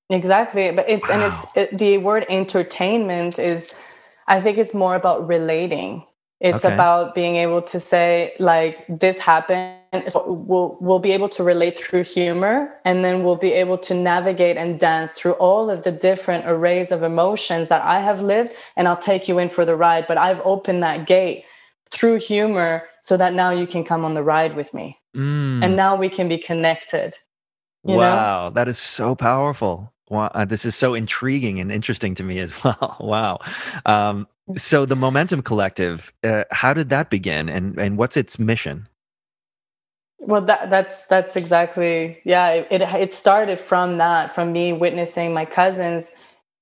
Exactly, 0.09 0.71
but 0.71 0.89
it's 0.89 1.07
wow. 1.07 1.15
and 1.15 1.23
it's 1.23 1.57
it, 1.57 1.77
the 1.77 1.97
word 1.97 2.25
entertainment 2.29 3.39
is, 3.39 3.73
I 4.27 4.39
think 4.41 4.57
it's 4.57 4.73
more 4.73 4.95
about 4.95 5.27
relating. 5.27 6.05
It's 6.39 6.63
okay. 6.63 6.73
about 6.73 7.15
being 7.15 7.37
able 7.37 7.63
to 7.63 7.79
say 7.79 8.33
like 8.39 8.85
this 8.87 9.17
happened 9.17 9.77
we'll 10.25 10.77
we'll 10.79 10.99
be 10.99 11.11
able 11.11 11.29
to 11.29 11.43
relate 11.43 11.79
through 11.79 12.03
humor 12.03 12.75
and 12.85 13.03
then 13.03 13.23
we'll 13.23 13.37
be 13.37 13.53
able 13.53 13.77
to 13.77 13.93
navigate 13.93 14.57
and 14.57 14.79
dance 14.79 15.13
through 15.13 15.33
all 15.33 15.69
of 15.69 15.83
the 15.83 15.91
different 15.91 16.45
arrays 16.45 16.91
of 16.91 17.03
emotions 17.03 17.69
that 17.69 17.81
I 17.81 18.01
have 18.01 18.21
lived 18.21 18.53
and 18.75 18.87
I'll 18.87 18.97
take 18.97 19.27
you 19.27 19.39
in 19.39 19.49
for 19.49 19.65
the 19.65 19.75
ride 19.75 20.05
but 20.07 20.17
I've 20.17 20.41
opened 20.41 20.83
that 20.83 21.07
gate 21.07 21.45
through 21.89 22.19
humor 22.19 22.87
so 23.01 23.17
that 23.17 23.33
now 23.33 23.49
you 23.49 23.65
can 23.65 23.83
come 23.83 24.03
on 24.03 24.13
the 24.13 24.23
ride 24.23 24.55
with 24.55 24.73
me 24.73 24.99
mm. 25.15 25.63
and 25.63 25.75
now 25.75 25.95
we 25.95 26.09
can 26.09 26.27
be 26.27 26.37
connected 26.37 27.15
wow 27.83 28.49
know? 28.49 28.49
that 28.51 28.67
is 28.67 28.77
so 28.77 29.15
powerful 29.15 29.93
wow 30.09 30.31
uh, 30.33 30.45
this 30.45 30.65
is 30.65 30.75
so 30.75 30.93
intriguing 30.93 31.59
and 31.59 31.71
interesting 31.71 32.15
to 32.15 32.23
me 32.23 32.39
as 32.39 32.53
well. 32.63 32.97
Wow. 32.99 33.39
Um, 33.85 34.27
so 34.55 34.85
the 34.85 34.95
momentum 34.95 35.41
collective 35.41 36.13
uh, 36.23 36.45
how 36.51 36.73
did 36.73 36.89
that 36.89 37.09
begin 37.09 37.49
and 37.49 37.77
and 37.77 37.97
what's 37.97 38.15
its 38.15 38.39
mission? 38.39 38.87
Well 40.19 40.41
that 40.41 40.69
that's 40.69 41.05
that's 41.05 41.35
exactly 41.35 42.19
yeah 42.23 42.49
it, 42.49 42.67
it, 42.71 42.81
it 42.81 43.13
started 43.13 43.59
from 43.59 43.97
that 43.97 44.33
from 44.33 44.51
me 44.51 44.73
witnessing 44.73 45.33
my 45.33 45.45
cousins 45.45 46.11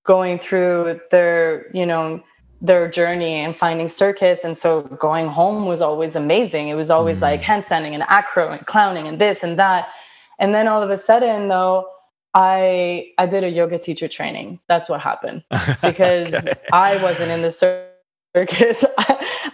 going 0.03 0.39
through 0.39 0.99
their 1.11 1.69
you 1.73 1.85
know 1.85 2.23
their 2.61 2.89
journey 2.89 3.35
and 3.35 3.55
finding 3.55 3.87
circus 3.87 4.43
and 4.43 4.57
so 4.57 4.81
going 4.81 5.27
home 5.27 5.65
was 5.65 5.81
always 5.81 6.15
amazing. 6.15 6.69
It 6.69 6.75
was 6.75 6.89
always 6.89 7.19
mm. 7.19 7.23
like 7.23 7.41
handstanding 7.41 7.93
and 7.93 8.03
acro 8.03 8.49
and 8.49 8.65
clowning 8.65 9.07
and 9.07 9.19
this 9.19 9.43
and 9.43 9.59
that. 9.59 9.89
And 10.39 10.55
then 10.55 10.67
all 10.67 10.81
of 10.81 10.89
a 10.89 10.97
sudden 10.97 11.47
though 11.47 11.87
i 12.35 13.11
i 13.17 13.25
did 13.25 13.43
a 13.43 13.49
yoga 13.49 13.79
teacher 13.79 14.07
training 14.07 14.59
that's 14.67 14.87
what 14.87 15.01
happened 15.01 15.43
because 15.81 16.33
okay. 16.33 16.53
i 16.71 17.01
wasn't 17.01 17.31
in 17.31 17.41
the 17.41 17.51
circus 17.51 18.83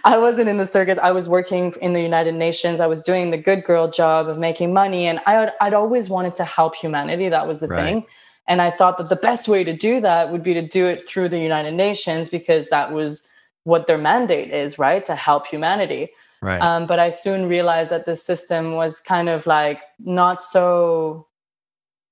I 0.04 0.18
wasn't 0.18 0.48
in 0.48 0.56
the 0.56 0.66
circus. 0.66 0.98
I 1.00 1.12
was 1.12 1.28
working 1.28 1.74
in 1.80 1.92
the 1.92 2.00
United 2.00 2.34
Nations. 2.34 2.80
I 2.80 2.86
was 2.86 3.04
doing 3.04 3.30
the 3.30 3.36
good 3.36 3.64
girl 3.64 3.88
job 3.88 4.28
of 4.28 4.38
making 4.38 4.72
money. 4.72 5.06
And 5.06 5.20
I 5.26 5.38
would, 5.38 5.52
I'd 5.60 5.74
always 5.74 6.08
wanted 6.08 6.34
to 6.36 6.44
help 6.44 6.74
humanity. 6.74 7.28
That 7.28 7.46
was 7.46 7.60
the 7.60 7.68
right. 7.68 7.84
thing. 7.84 8.06
And 8.48 8.60
I 8.60 8.70
thought 8.70 8.98
that 8.98 9.08
the 9.08 9.16
best 9.16 9.46
way 9.46 9.62
to 9.62 9.72
do 9.72 10.00
that 10.00 10.32
would 10.32 10.42
be 10.42 10.54
to 10.54 10.62
do 10.62 10.86
it 10.86 11.08
through 11.08 11.28
the 11.28 11.38
United 11.38 11.74
Nations 11.74 12.28
because 12.28 12.68
that 12.70 12.90
was 12.90 13.28
what 13.64 13.86
their 13.86 13.98
mandate 13.98 14.50
is, 14.52 14.78
right? 14.78 15.04
To 15.06 15.14
help 15.14 15.46
humanity. 15.46 16.10
Right. 16.40 16.60
Um, 16.60 16.86
but 16.86 16.98
I 16.98 17.10
soon 17.10 17.48
realized 17.48 17.92
that 17.92 18.04
the 18.04 18.16
system 18.16 18.74
was 18.74 18.98
kind 19.00 19.28
of 19.28 19.46
like 19.46 19.80
not 20.00 20.42
so 20.42 21.28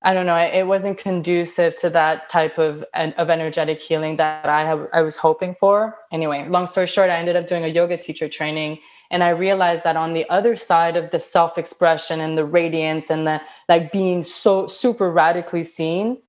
I 0.03 0.15
don't 0.15 0.25
know. 0.25 0.37
It 0.37 0.67
wasn't 0.67 0.97
conducive 0.97 1.77
to 1.77 1.91
that 1.91 2.31
type 2.31 2.59
of 2.59 2.85
of 2.95 3.29
energetic 3.31 3.83
healing 3.83 4.17
that 4.17 4.47
I 4.47 4.65
have, 4.65 4.89
I 4.93 5.03
was 5.03 5.17
hoping 5.17 5.55
for. 5.55 5.99
Anyway, 6.11 6.49
long 6.49 6.67
story 6.67 6.87
short, 6.87 7.11
I 7.11 7.17
ended 7.17 7.37
up 7.37 7.47
doing 7.47 7.65
a 7.65 7.69
yoga 7.69 7.99
teacher 7.99 8.29
training, 8.29 8.79
and 9.11 9.23
I 9.23 9.31
realized 9.31 9.85
that 9.85 9.97
on 9.97 10.15
the 10.15 10.29
other 10.31 10.57
side 10.57 10.97
of 10.97 11.11
the 11.11 11.19
self 11.19 11.59
expression 11.59 12.21
and 12.21 12.39
the 12.39 12.47
radiance 12.47 13.11
and 13.11 13.27
the 13.27 13.43
like 13.69 13.93
being 13.93 14.23
so 14.23 14.67
super 14.67 15.11
radically 15.11 15.65
seen 15.65 16.23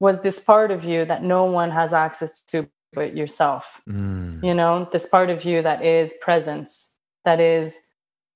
was 0.00 0.22
this 0.22 0.40
part 0.40 0.70
of 0.70 0.84
you 0.84 1.04
that 1.04 1.22
no 1.22 1.44
one 1.44 1.70
has 1.70 1.92
access 1.92 2.40
to 2.44 2.68
but 2.92 3.16
yourself. 3.16 3.80
Mm. 3.88 4.42
You 4.42 4.54
know, 4.54 4.88
this 4.90 5.06
part 5.06 5.30
of 5.30 5.44
you 5.44 5.62
that 5.62 5.84
is 5.84 6.14
presence, 6.20 6.94
that 7.24 7.40
is 7.40 7.80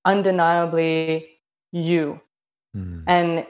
undeniably 0.04 1.28
you. 1.72 2.20
Mm. 2.76 3.04
And 3.06 3.46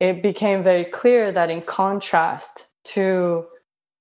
it 0.00 0.22
became 0.22 0.62
very 0.62 0.84
clear 0.84 1.30
that 1.30 1.50
in 1.50 1.60
contrast 1.60 2.68
to 2.84 3.46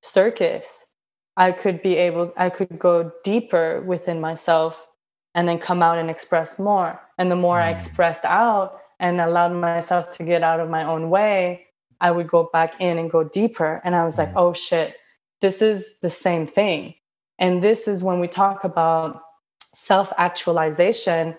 circus, 0.01 0.93
I 1.35 1.51
could 1.51 1.81
be 1.81 1.95
able, 1.97 2.33
I 2.37 2.49
could 2.49 2.79
go 2.79 3.11
deeper 3.23 3.81
within 3.85 4.21
myself 4.21 4.87
and 5.35 5.47
then 5.47 5.59
come 5.59 5.83
out 5.83 5.97
and 5.97 6.09
express 6.09 6.57
more. 6.57 6.99
And 7.17 7.29
the 7.29 7.35
more 7.35 7.57
mm. 7.57 7.63
I 7.63 7.69
expressed 7.69 8.25
out 8.25 8.79
and 8.99 9.21
allowed 9.21 9.53
myself 9.53 10.11
to 10.17 10.23
get 10.23 10.41
out 10.41 10.59
of 10.59 10.69
my 10.69 10.83
own 10.83 11.09
way, 11.09 11.65
I 12.01 12.11
would 12.11 12.27
go 12.27 12.49
back 12.51 12.79
in 12.79 12.97
and 12.97 13.11
go 13.11 13.23
deeper. 13.25 13.81
And 13.83 13.95
I 13.95 14.05
was 14.05 14.15
mm. 14.15 14.19
like, 14.19 14.31
oh 14.35 14.53
shit, 14.53 14.95
this 15.41 15.61
is 15.61 15.93
the 16.01 16.09
same 16.09 16.47
thing. 16.47 16.95
And 17.37 17.61
this 17.61 17.87
is 17.87 18.03
when 18.03 18.19
we 18.19 18.27
talk 18.27 18.63
about 18.63 19.21
self 19.61 20.11
actualization. 20.17 21.35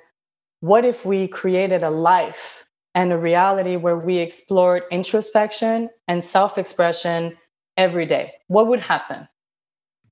What 0.60 0.84
if 0.84 1.06
we 1.06 1.28
created 1.28 1.82
a 1.82 1.90
life 1.90 2.66
and 2.94 3.12
a 3.12 3.18
reality 3.18 3.76
where 3.76 3.96
we 3.96 4.18
explored 4.18 4.82
introspection 4.90 5.90
and 6.08 6.22
self 6.22 6.58
expression 6.58 7.36
every 7.76 8.06
day, 8.06 8.32
what 8.48 8.66
would 8.66 8.80
happen? 8.80 9.28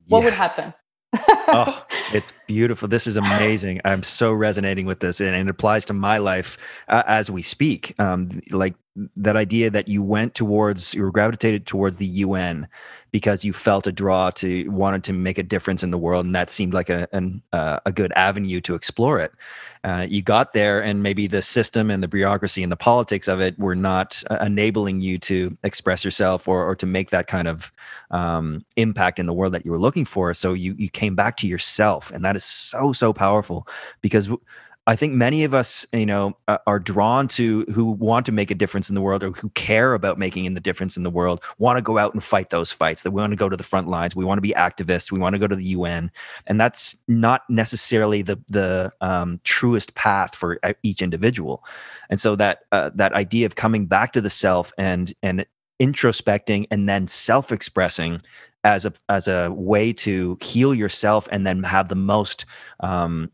What 0.07 0.21
yes. 0.21 0.25
would 0.25 0.35
happen? 0.35 0.75
oh, 1.49 1.85
it's 2.13 2.33
beautiful. 2.47 2.89
This 2.89 3.07
is 3.07 3.17
amazing. 3.17 3.81
I'm 3.85 4.03
so 4.03 4.33
resonating 4.33 4.87
with 4.87 5.01
this, 5.01 5.21
and 5.21 5.35
it 5.35 5.49
applies 5.49 5.85
to 5.87 5.93
my 5.93 6.19
life 6.19 6.59
uh, 6.89 7.03
as 7.07 7.31
we 7.31 7.43
speak. 7.43 7.95
Um, 7.99 8.41
like 8.51 8.75
that 9.17 9.37
idea 9.37 9.71
that 9.71 9.89
you 9.89 10.03
went 10.03 10.35
towards, 10.35 10.95
you 10.95 11.03
were 11.03 11.11
gravitated 11.11 11.67
towards 11.67 11.97
the 11.97 12.07
UN 12.07 12.69
because 13.11 13.45
you 13.45 13.53
felt 13.53 13.87
a 13.87 13.93
draw 13.93 14.31
to 14.31 14.69
wanted 14.69 15.05
to 15.05 15.13
make 15.13 15.39
a 15.39 15.43
difference 15.43 15.83
in 15.83 15.91
the 15.91 15.99
world, 15.99 16.27
and 16.27 16.35
that 16.35 16.51
seemed 16.51 16.75
like 16.75 16.91
a 16.91 17.09
an, 17.13 17.43
uh, 17.53 17.81
a 17.87 17.93
good 17.93 18.13
avenue 18.17 18.61
to 18.63 18.75
explore 18.75 19.19
it. 19.19 19.33
Uh, 19.85 20.07
you 20.09 20.21
got 20.23 20.53
there, 20.53 20.83
and 20.83 21.03
maybe 21.03 21.27
the 21.27 21.41
system 21.41 21.91
and 21.91 22.03
the 22.03 22.09
bureaucracy 22.09 22.63
and 22.63 22.73
the 22.73 22.77
politics 22.77 23.29
of 23.29 23.41
it 23.41 23.59
were 23.59 23.77
not 23.77 24.23
uh, 24.31 24.39
enabling 24.43 25.01
you 25.01 25.19
to 25.19 25.57
express 25.63 26.05
yourself 26.05 26.49
or 26.49 26.69
or 26.69 26.75
to 26.77 26.87
make 26.87 27.11
that 27.11 27.27
kind 27.27 27.49
of 27.49 27.73
um, 28.11 28.65
impact 28.77 29.19
in 29.19 29.27
the 29.27 29.33
world 29.33 29.55
that 29.55 29.65
you 29.65 29.71
were 29.71 29.79
looking 29.79 30.05
for. 30.05 30.35
So 30.35 30.53
you 30.53 30.75
you 30.79 30.91
came 30.91 31.15
back 31.15 31.37
to 31.39 31.49
yourself, 31.49 32.11
and 32.11 32.25
that 32.25 32.37
is 32.37 32.45
so 32.45 32.93
so 32.93 33.13
powerful 33.13 33.67
because. 34.03 34.27
W- 34.27 34.41
I 34.89 34.97
think 34.97 35.13
many 35.13 35.45
of 35.45 35.53
us, 35.53 35.87
you 35.93 36.07
know, 36.07 36.35
are 36.67 36.79
drawn 36.79 37.29
to 37.29 37.67
who 37.75 37.85
want 37.85 38.25
to 38.25 38.33
make 38.33 38.51
a 38.51 38.55
difference 38.55 38.89
in 38.89 38.95
the 38.95 39.03
world 39.03 39.23
or 39.23 39.33
who 39.33 39.51
care 39.51 39.93
about 39.93 40.19
making 40.19 40.55
the 40.55 40.61
difference 40.61 40.97
in 40.97 41.03
the 41.03 41.11
world, 41.11 41.43
want 41.59 41.77
to 41.77 41.83
go 41.83 41.99
out 41.99 42.15
and 42.15 42.25
fight 42.25 42.49
those 42.49 42.73
fights. 42.73 43.03
That 43.03 43.11
we 43.11 43.21
want 43.21 43.33
to 43.33 43.37
go 43.37 43.51
to 43.51 43.57
the 43.57 43.63
front 43.63 43.89
lines. 43.89 44.17
We 44.17 44.25
want 44.25 44.39
to 44.39 44.43
be 44.43 44.55
activists. 44.55 45.13
We 45.13 45.19
want 45.19 45.35
to 45.35 45.39
go 45.39 45.47
to 45.47 45.55
the 45.55 45.65
UN, 45.65 46.11
and 46.47 46.59
that's 46.59 46.97
not 47.07 47.43
necessarily 47.51 48.23
the 48.23 48.41
the 48.49 48.91
um, 49.03 49.41
truest 49.45 49.95
path 49.95 50.35
for 50.35 50.59
each 50.83 51.03
individual. 51.03 51.63
And 52.09 52.19
so 52.19 52.35
that 52.37 52.61
uh, 52.73 52.91
that 52.95 53.13
idea 53.13 53.45
of 53.45 53.57
coming 53.57 53.85
back 53.85 54.15
to 54.15 54.23
the 54.23 54.31
self 54.31 54.73
and 54.79 55.13
and 55.23 55.45
introspecting 55.83 56.67
and 56.71 56.89
then 56.89 57.09
self 57.09 57.53
expressing 57.53 58.23
as 58.65 58.87
a 58.87 58.93
as 59.11 59.29
a 59.29 59.51
way 59.53 59.93
to 59.93 60.39
heal 60.41 60.75
yourself 60.75 61.29
and 61.31 61.47
then 61.47 61.63
have 61.63 61.91
the 61.91 61.95
most 61.95 62.47
um, 62.81 63.31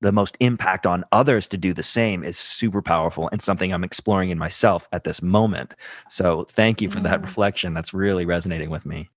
the 0.00 0.12
most 0.12 0.36
impact 0.40 0.86
on 0.86 1.04
others 1.12 1.46
to 1.48 1.56
do 1.56 1.72
the 1.72 1.82
same 1.82 2.24
is 2.24 2.36
super 2.38 2.82
powerful 2.82 3.28
and 3.32 3.42
something 3.42 3.72
I'm 3.72 3.84
exploring 3.84 4.30
in 4.30 4.38
myself 4.38 4.88
at 4.92 5.04
this 5.04 5.22
moment. 5.22 5.74
So 6.08 6.44
thank 6.44 6.80
you 6.80 6.90
for 6.90 7.00
mm. 7.00 7.04
that 7.04 7.22
reflection. 7.22 7.74
That's 7.74 7.92
really 7.92 8.24
resonating 8.24 8.70
with 8.70 8.86
me. 8.86 9.10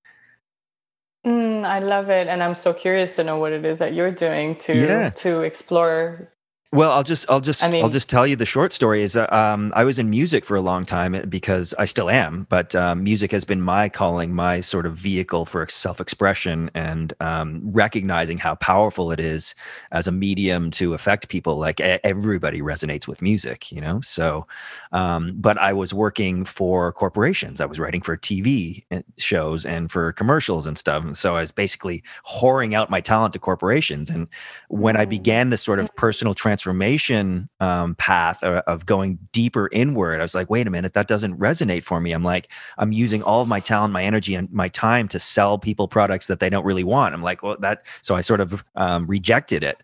Mm, 1.25 1.63
I 1.63 1.79
love 1.79 2.09
it, 2.09 2.27
and 2.27 2.43
I'm 2.43 2.53
so 2.53 2.73
curious 2.73 3.15
to 3.15 3.23
know 3.23 3.37
what 3.37 3.53
it 3.53 3.63
is 3.63 3.79
that 3.79 3.93
you're 3.93 4.11
doing 4.11 4.57
to 4.57 4.75
yeah. 4.75 5.09
to 5.09 5.41
explore 5.43 6.32
well, 6.73 6.91
I'll 6.91 7.03
just, 7.03 7.29
I'll 7.29 7.39
just, 7.39 7.63
I 7.63 7.69
mean, 7.69 7.83
I'll 7.83 7.89
just 7.89 8.09
tell 8.09 8.25
you 8.25 8.35
the 8.35 8.47
short 8.47 8.73
story 8.73 9.03
is 9.03 9.15
um, 9.15 9.71
I 9.75 9.83
was 9.83 9.99
in 9.99 10.09
music 10.09 10.43
for 10.43 10.55
a 10.55 10.61
long 10.61 10.85
time 10.85 11.13
eh, 11.13 11.21
because 11.25 11.75
I 11.77 11.85
still 11.85 12.09
am, 12.09 12.47
but 12.49 12.73
um, 12.73 13.03
music 13.03 13.31
has 13.31 13.45
been 13.45 13.61
my 13.61 13.89
calling, 13.89 14.33
my 14.33 14.59
sort 14.59 14.87
of 14.87 14.95
vehicle 14.95 15.45
for 15.45 15.67
self-expression 15.69 16.71
and 16.73 17.13
um, 17.19 17.61
recognizing 17.63 18.39
how 18.39 18.55
powerful 18.55 19.11
it 19.11 19.19
is 19.19 19.53
as 19.91 20.07
a 20.07 20.11
medium 20.11 20.71
to 20.71 20.95
affect 20.95 21.29
people. 21.29 21.57
Like 21.57 21.79
everybody 21.79 22.61
resonates 22.61 23.07
with 23.07 23.21
music, 23.21 23.71
you 23.71 23.79
know. 23.79 24.01
So, 24.01 24.47
um, 24.93 25.33
but 25.35 25.59
I 25.59 25.73
was 25.73 25.93
working 25.93 26.43
for 26.43 26.91
corporations. 26.91 27.61
I 27.61 27.65
was 27.65 27.79
writing 27.79 28.01
for 28.01 28.17
TV 28.17 28.83
eh, 28.89 29.03
shows 29.19 29.63
and 29.63 29.91
for 29.91 30.11
commercials 30.13 30.65
and 30.65 30.75
stuff. 30.75 31.03
And 31.03 31.15
so 31.15 31.35
I 31.35 31.41
was 31.41 31.51
basically 31.51 32.01
whoring 32.27 32.73
out 32.73 32.89
my 32.89 32.99
talent 32.99 33.33
to 33.33 33.39
corporations. 33.39 34.09
And 34.09 34.27
when 34.69 34.97
I 34.97 35.05
mm. 35.05 35.09
began 35.09 35.49
this 35.51 35.61
sort 35.61 35.77
of 35.77 35.95
personal 35.95 36.33
transformation 36.33 36.62
transformation 36.63 37.49
um, 37.59 37.93
path 37.95 38.41
of, 38.41 38.63
of 38.67 38.85
going 38.85 39.19
deeper 39.33 39.69
inward, 39.73 40.19
I 40.19 40.23
was 40.23 40.33
like, 40.33 40.49
wait 40.49 40.65
a 40.65 40.69
minute, 40.69 40.93
that 40.93 41.07
doesn't 41.09 41.37
resonate 41.37 41.83
for 41.83 41.99
me. 41.99 42.13
I'm 42.13 42.23
like, 42.23 42.49
I'm 42.77 42.93
using 42.93 43.21
all 43.21 43.41
of 43.41 43.49
my 43.49 43.59
talent, 43.59 43.91
my 43.91 44.03
energy, 44.03 44.33
and 44.33 44.51
my 44.51 44.69
time 44.69 45.09
to 45.09 45.19
sell 45.19 45.59
people 45.59 45.87
products 45.87 46.27
that 46.27 46.39
they 46.39 46.49
don't 46.49 46.65
really 46.65 46.85
want. 46.85 47.13
I'm 47.13 47.21
like, 47.21 47.43
well, 47.43 47.57
that. 47.59 47.83
So 48.01 48.15
I 48.15 48.21
sort 48.21 48.39
of 48.39 48.63
um, 48.75 49.05
rejected 49.07 49.63
it. 49.63 49.83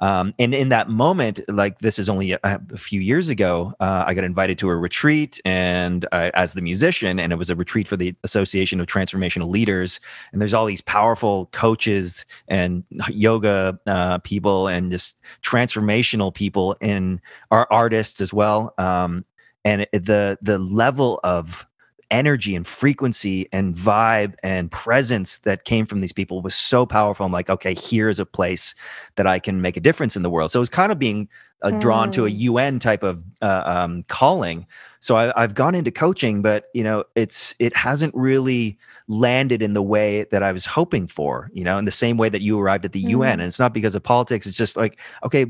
Um, 0.00 0.32
and 0.38 0.54
in 0.54 0.70
that 0.70 0.88
moment, 0.88 1.40
like 1.48 1.80
this 1.80 1.98
is 1.98 2.08
only 2.08 2.32
a, 2.32 2.38
a 2.42 2.78
few 2.78 3.00
years 3.00 3.28
ago, 3.28 3.74
uh, 3.80 4.04
I 4.06 4.14
got 4.14 4.24
invited 4.24 4.56
to 4.58 4.70
a 4.70 4.76
retreat, 4.76 5.40
and 5.44 6.06
uh, 6.12 6.30
as 6.34 6.54
the 6.54 6.62
musician, 6.62 7.20
and 7.20 7.32
it 7.32 7.36
was 7.36 7.50
a 7.50 7.56
retreat 7.56 7.86
for 7.86 7.98
the 7.98 8.14
Association 8.24 8.80
of 8.80 8.86
Transformational 8.86 9.50
Leaders. 9.50 10.00
And 10.32 10.40
there's 10.40 10.54
all 10.54 10.64
these 10.64 10.80
powerful 10.80 11.50
coaches 11.52 12.24
and 12.48 12.84
yoga 13.08 13.78
uh, 13.86 14.18
people, 14.18 14.68
and 14.68 14.90
just 14.90 15.20
transformation 15.42 16.09
people 16.32 16.76
in 16.80 17.20
our 17.50 17.66
artists 17.70 18.20
as 18.20 18.32
well. 18.32 18.74
Um, 18.78 19.24
and 19.64 19.86
the 19.92 20.38
the 20.40 20.58
level 20.58 21.20
of 21.22 21.66
energy 22.10 22.56
and 22.56 22.66
frequency 22.66 23.48
and 23.52 23.74
vibe 23.74 24.34
and 24.42 24.70
presence 24.70 25.38
that 25.38 25.64
came 25.64 25.86
from 25.86 26.00
these 26.00 26.12
people 26.12 26.42
was 26.42 26.54
so 26.54 26.84
powerful. 26.84 27.24
I'm 27.24 27.32
like, 27.32 27.48
okay, 27.48 27.74
here's 27.74 28.18
a 28.18 28.26
place 28.26 28.74
that 29.14 29.26
I 29.26 29.38
can 29.38 29.60
make 29.60 29.76
a 29.76 29.80
difference 29.80 30.16
in 30.16 30.22
the 30.22 30.30
world. 30.30 30.50
So 30.50 30.58
it 30.58 30.62
was 30.62 30.70
kind 30.70 30.90
of 30.90 30.98
being 30.98 31.28
uh, 31.62 31.70
drawn 31.72 32.10
to 32.10 32.24
a 32.24 32.28
UN 32.30 32.78
mm. 32.78 32.80
type 32.80 33.02
of 33.02 33.22
uh, 33.42 33.62
um, 33.64 34.02
calling. 34.04 34.66
So 35.00 35.16
I, 35.16 35.40
have 35.40 35.54
gone 35.54 35.74
into 35.74 35.90
coaching, 35.90 36.42
but 36.42 36.64
you 36.74 36.82
know, 36.82 37.04
it's 37.14 37.54
it 37.58 37.76
hasn't 37.76 38.14
really 38.14 38.78
landed 39.08 39.62
in 39.62 39.74
the 39.74 39.82
way 39.82 40.24
that 40.30 40.42
I 40.42 40.52
was 40.52 40.66
hoping 40.66 41.06
for. 41.06 41.50
You 41.52 41.64
know, 41.64 41.78
in 41.78 41.84
the 41.84 41.90
same 41.90 42.16
way 42.16 42.28
that 42.28 42.40
you 42.40 42.58
arrived 42.58 42.84
at 42.84 42.92
the 42.92 43.04
mm. 43.04 43.10
UN, 43.10 43.40
and 43.40 43.42
it's 43.42 43.58
not 43.58 43.74
because 43.74 43.94
of 43.94 44.02
politics. 44.02 44.46
It's 44.46 44.56
just 44.56 44.76
like, 44.76 44.98
okay, 45.22 45.46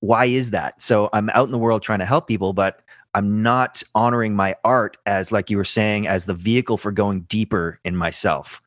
why 0.00 0.24
is 0.26 0.50
that? 0.50 0.82
So 0.82 1.08
I'm 1.12 1.30
out 1.30 1.46
in 1.46 1.52
the 1.52 1.58
world 1.58 1.82
trying 1.82 1.98
to 2.00 2.06
help 2.06 2.26
people, 2.26 2.52
but 2.52 2.80
I'm 3.14 3.42
not 3.42 3.82
honoring 3.94 4.34
my 4.34 4.56
art 4.64 4.96
as, 5.06 5.32
like 5.32 5.50
you 5.50 5.56
were 5.56 5.64
saying, 5.64 6.06
as 6.06 6.24
the 6.24 6.34
vehicle 6.34 6.76
for 6.76 6.92
going 6.92 7.22
deeper 7.22 7.78
in 7.84 7.96
myself. 7.96 8.62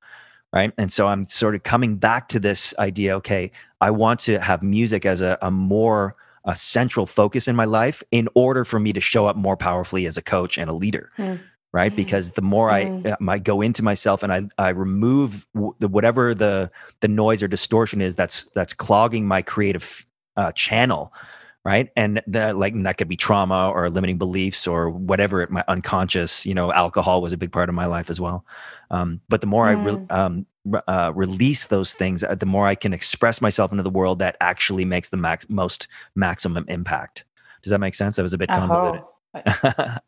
Right. 0.51 0.71
And 0.77 0.91
so 0.91 1.07
I'm 1.07 1.25
sort 1.25 1.55
of 1.55 1.63
coming 1.63 1.95
back 1.95 2.29
to 2.29 2.39
this 2.39 2.75
idea 2.77 3.15
okay, 3.15 3.51
I 3.81 3.89
want 3.89 4.19
to 4.21 4.39
have 4.39 4.61
music 4.61 5.03
as 5.03 5.19
a, 5.19 5.35
a 5.41 5.49
more 5.49 6.15
a 6.45 6.55
central 6.55 7.05
focus 7.05 7.47
in 7.47 7.55
my 7.55 7.65
life 7.65 8.03
in 8.11 8.27
order 8.35 8.63
for 8.65 8.79
me 8.79 8.93
to 8.93 9.01
show 9.01 9.25
up 9.25 9.35
more 9.35 9.57
powerfully 9.57 10.05
as 10.05 10.17
a 10.17 10.21
coach 10.21 10.57
and 10.57 10.69
a 10.69 10.73
leader. 10.73 11.09
Mm. 11.17 11.39
Right. 11.71 11.91
Mm. 11.91 11.95
Because 11.95 12.31
the 12.31 12.43
more 12.43 12.69
mm. 12.69 13.07
I, 13.07 13.11
uh, 13.11 13.31
I 13.31 13.39
go 13.39 13.61
into 13.61 13.81
myself 13.81 14.21
and 14.21 14.31
I, 14.31 14.43
I 14.59 14.69
remove 14.69 15.47
w- 15.55 15.73
the, 15.79 15.87
whatever 15.87 16.35
the, 16.35 16.69
the 16.99 17.07
noise 17.07 17.41
or 17.41 17.47
distortion 17.47 17.99
is 18.01 18.15
that's, 18.15 18.43
that's 18.53 18.73
clogging 18.73 19.25
my 19.25 19.41
creative 19.41 20.05
uh, 20.37 20.51
channel 20.53 21.13
right? 21.65 21.89
And 21.95 22.21
that 22.27 22.57
like 22.57 22.73
that 22.83 22.97
could 22.97 23.07
be 23.07 23.15
trauma 23.15 23.69
or 23.69 23.89
limiting 23.89 24.17
beliefs 24.17 24.67
or 24.67 24.89
whatever 24.89 25.41
it, 25.41 25.49
my 25.49 25.63
unconscious 25.67 26.45
you 26.45 26.53
know 26.53 26.73
alcohol 26.73 27.21
was 27.21 27.33
a 27.33 27.37
big 27.37 27.51
part 27.51 27.69
of 27.69 27.75
my 27.75 27.85
life 27.85 28.09
as 28.09 28.19
well. 28.19 28.45
Um, 28.91 29.21
but 29.29 29.41
the 29.41 29.47
more 29.47 29.65
mm. 29.65 29.69
i 29.69 29.83
re- 29.83 29.93
mm. 29.93 30.11
um, 30.11 30.45
uh, 30.87 31.11
release 31.15 31.67
those 31.67 31.93
things 31.93 32.23
uh, 32.23 32.35
the 32.35 32.45
more 32.45 32.67
i 32.67 32.75
can 32.75 32.93
express 32.93 33.41
myself 33.41 33.71
into 33.71 33.83
the 33.83 33.89
world 33.89 34.19
that 34.19 34.37
actually 34.39 34.85
makes 34.85 35.09
the 35.09 35.17
max 35.17 35.47
most 35.49 35.87
maximum 36.15 36.65
impact. 36.67 37.23
Does 37.61 37.71
that 37.71 37.79
make 37.79 37.95
sense? 37.95 38.17
That 38.17 38.23
was 38.23 38.33
a 38.33 38.37
bit 38.37 38.49
convoluted 38.49 39.03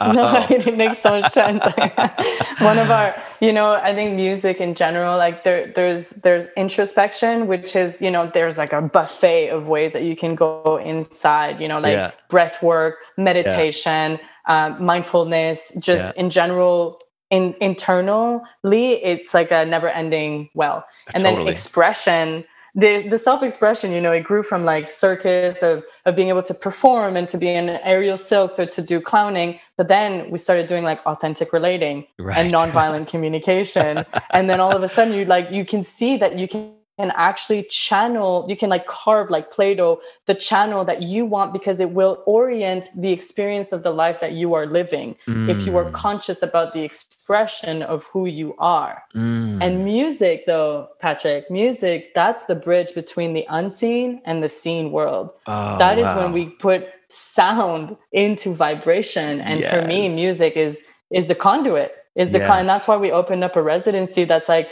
no, 0.02 0.46
it 0.50 0.78
makes 0.78 1.00
so 1.00 1.20
much 1.20 1.32
sense. 1.32 1.64
One 2.60 2.78
of 2.78 2.92
our, 2.92 3.16
you 3.42 3.52
know, 3.52 3.74
I 3.74 3.94
think 3.94 4.16
music 4.16 4.62
in 4.62 4.76
general, 4.76 5.18
like 5.18 5.44
there, 5.44 5.72
there's 5.74 6.12
there's 6.12 6.50
introspection, 6.56 7.48
which 7.48 7.76
is, 7.76 8.02
you 8.02 8.12
know, 8.12 8.30
there's 8.32 8.58
like 8.58 8.72
a 8.72 8.82
buffet 8.82 9.50
of 9.50 9.68
ways 9.68 9.94
that 9.94 10.04
you 10.04 10.16
can 10.16 10.36
go 10.36 10.80
inside, 10.84 11.60
you 11.60 11.68
know, 11.68 11.80
like 11.80 11.94
yeah. 11.94 12.12
breath 12.30 12.62
work, 12.62 12.98
meditation, 13.18 14.20
yeah. 14.48 14.66
um, 14.66 14.86
mindfulness, 14.86 15.74
just 15.80 16.16
yeah. 16.16 16.22
in 16.22 16.30
general, 16.30 17.02
in 17.32 17.56
internally, 17.62 19.04
it's 19.04 19.34
like 19.34 19.50
a 19.50 19.66
never 19.66 19.90
ending 19.90 20.50
well. 20.54 20.86
And 21.16 21.24
totally. 21.24 21.46
then 21.46 21.52
expression 21.52 22.46
the 22.76 23.08
the 23.08 23.18
self-expression 23.18 23.92
you 23.92 24.02
know 24.02 24.12
it 24.12 24.22
grew 24.22 24.44
from 24.44 24.66
like 24.66 24.88
circus 24.88 25.64
of 25.64 25.84
of 26.06 26.16
being 26.16 26.30
able 26.30 26.44
to 26.44 26.54
perform 26.54 27.16
and 27.16 27.28
to 27.30 27.38
be 27.38 27.50
in 27.50 27.70
aerial 27.84 28.18
silks 28.18 28.60
or 28.60 28.66
to 28.66 28.82
do 28.82 29.00
clowning 29.00 29.58
but 29.78 29.88
then 29.88 30.30
we 30.30 30.38
started 30.38 30.68
doing 30.68 30.84
like 30.84 31.00
authentic 31.06 31.54
relating 31.54 32.06
right. 32.20 32.38
and 32.38 32.52
nonviolent 32.52 33.08
communication 33.08 34.04
and 34.32 34.50
then 34.50 34.60
all 34.60 34.76
of 34.76 34.84
a 34.84 34.90
sudden 34.90 35.14
you 35.14 35.26
like 35.26 35.50
you 35.52 35.64
can 35.64 35.84
see 35.84 36.18
that 36.18 36.38
you 36.38 36.48
can 36.48 36.74
can 36.98 37.12
actually 37.16 37.64
channel 37.64 38.46
you 38.48 38.56
can 38.56 38.70
like 38.70 38.88
carve 38.88 39.30
like 39.30 39.52
play-doh 39.52 40.00
the 40.28 40.34
channel 40.34 40.86
that 40.86 41.02
you 41.02 41.26
want 41.26 41.52
because 41.52 41.80
it 41.80 41.92
will 41.92 42.24
orient 42.26 42.88
the 42.96 43.12
experience 43.12 43.72
of 43.72 43.84
the 43.84 43.92
life 43.92 44.22
that 44.22 44.32
you 44.32 44.54
are 44.54 44.66
living 44.66 45.16
mm. 45.28 45.50
if 45.50 45.66
you 45.66 45.76
are 45.76 45.86
mm. 45.86 45.94
conscious 45.94 46.42
about 46.42 46.74
the 46.74 46.82
expression 46.82 47.82
of 47.84 48.06
who 48.06 48.26
you 48.26 48.56
are 48.60 49.04
mm. 49.14 49.62
and 49.62 49.84
music 49.84 50.46
though 50.46 50.88
patrick 51.00 51.50
music 51.52 52.14
that's 52.16 52.46
the 52.46 52.56
bridge 52.56 52.94
between 52.96 53.34
the 53.34 53.46
unseen 53.50 54.22
and 54.26 54.42
the 54.42 54.50
seen 54.50 54.92
world 54.92 55.32
oh, 55.48 55.78
that 55.78 56.00
is 56.00 56.06
wow. 56.06 56.24
when 56.24 56.32
we 56.32 56.46
put 56.46 56.88
sound 57.10 57.96
into 58.14 58.54
vibration 58.54 59.42
and 59.42 59.60
yes. 59.60 59.74
for 59.74 59.86
me 59.86 60.08
music 60.16 60.56
is 60.56 60.82
is 61.12 61.28
the 61.28 61.36
conduit 61.36 61.94
is 62.16 62.32
the 62.32 62.40
yes. 62.40 62.48
con- 62.48 62.66
that's 62.66 62.88
why 62.88 62.96
we 62.96 63.12
opened 63.12 63.44
up 63.44 63.56
a 63.58 63.62
residency 63.62 64.24
that's 64.24 64.48
like 64.48 64.70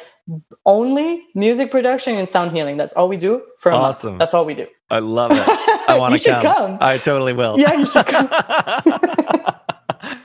only 0.66 1.24
music 1.36 1.72
production 1.72 2.18
and 2.18 2.28
sound 2.28 2.52
healing. 2.52 2.78
That's 2.78 2.94
all 2.94 3.10
we 3.10 3.18
do 3.18 3.44
for 3.60 3.72
a 3.72 3.76
awesome. 3.76 4.12
month. 4.12 4.20
That's 4.20 4.34
all 4.34 4.46
we 4.46 4.54
do. 4.54 4.68
I 4.90 5.00
love 5.00 5.32
it. 5.34 5.44
I 5.90 5.98
want 5.98 6.20
to 6.20 6.30
come. 6.30 6.42
come. 6.42 6.78
I 6.82 6.98
totally 6.98 7.34
will. 7.34 7.60
Yeah, 7.60 7.74
you 7.74 7.86
should 7.86 8.06
come. 8.06 8.30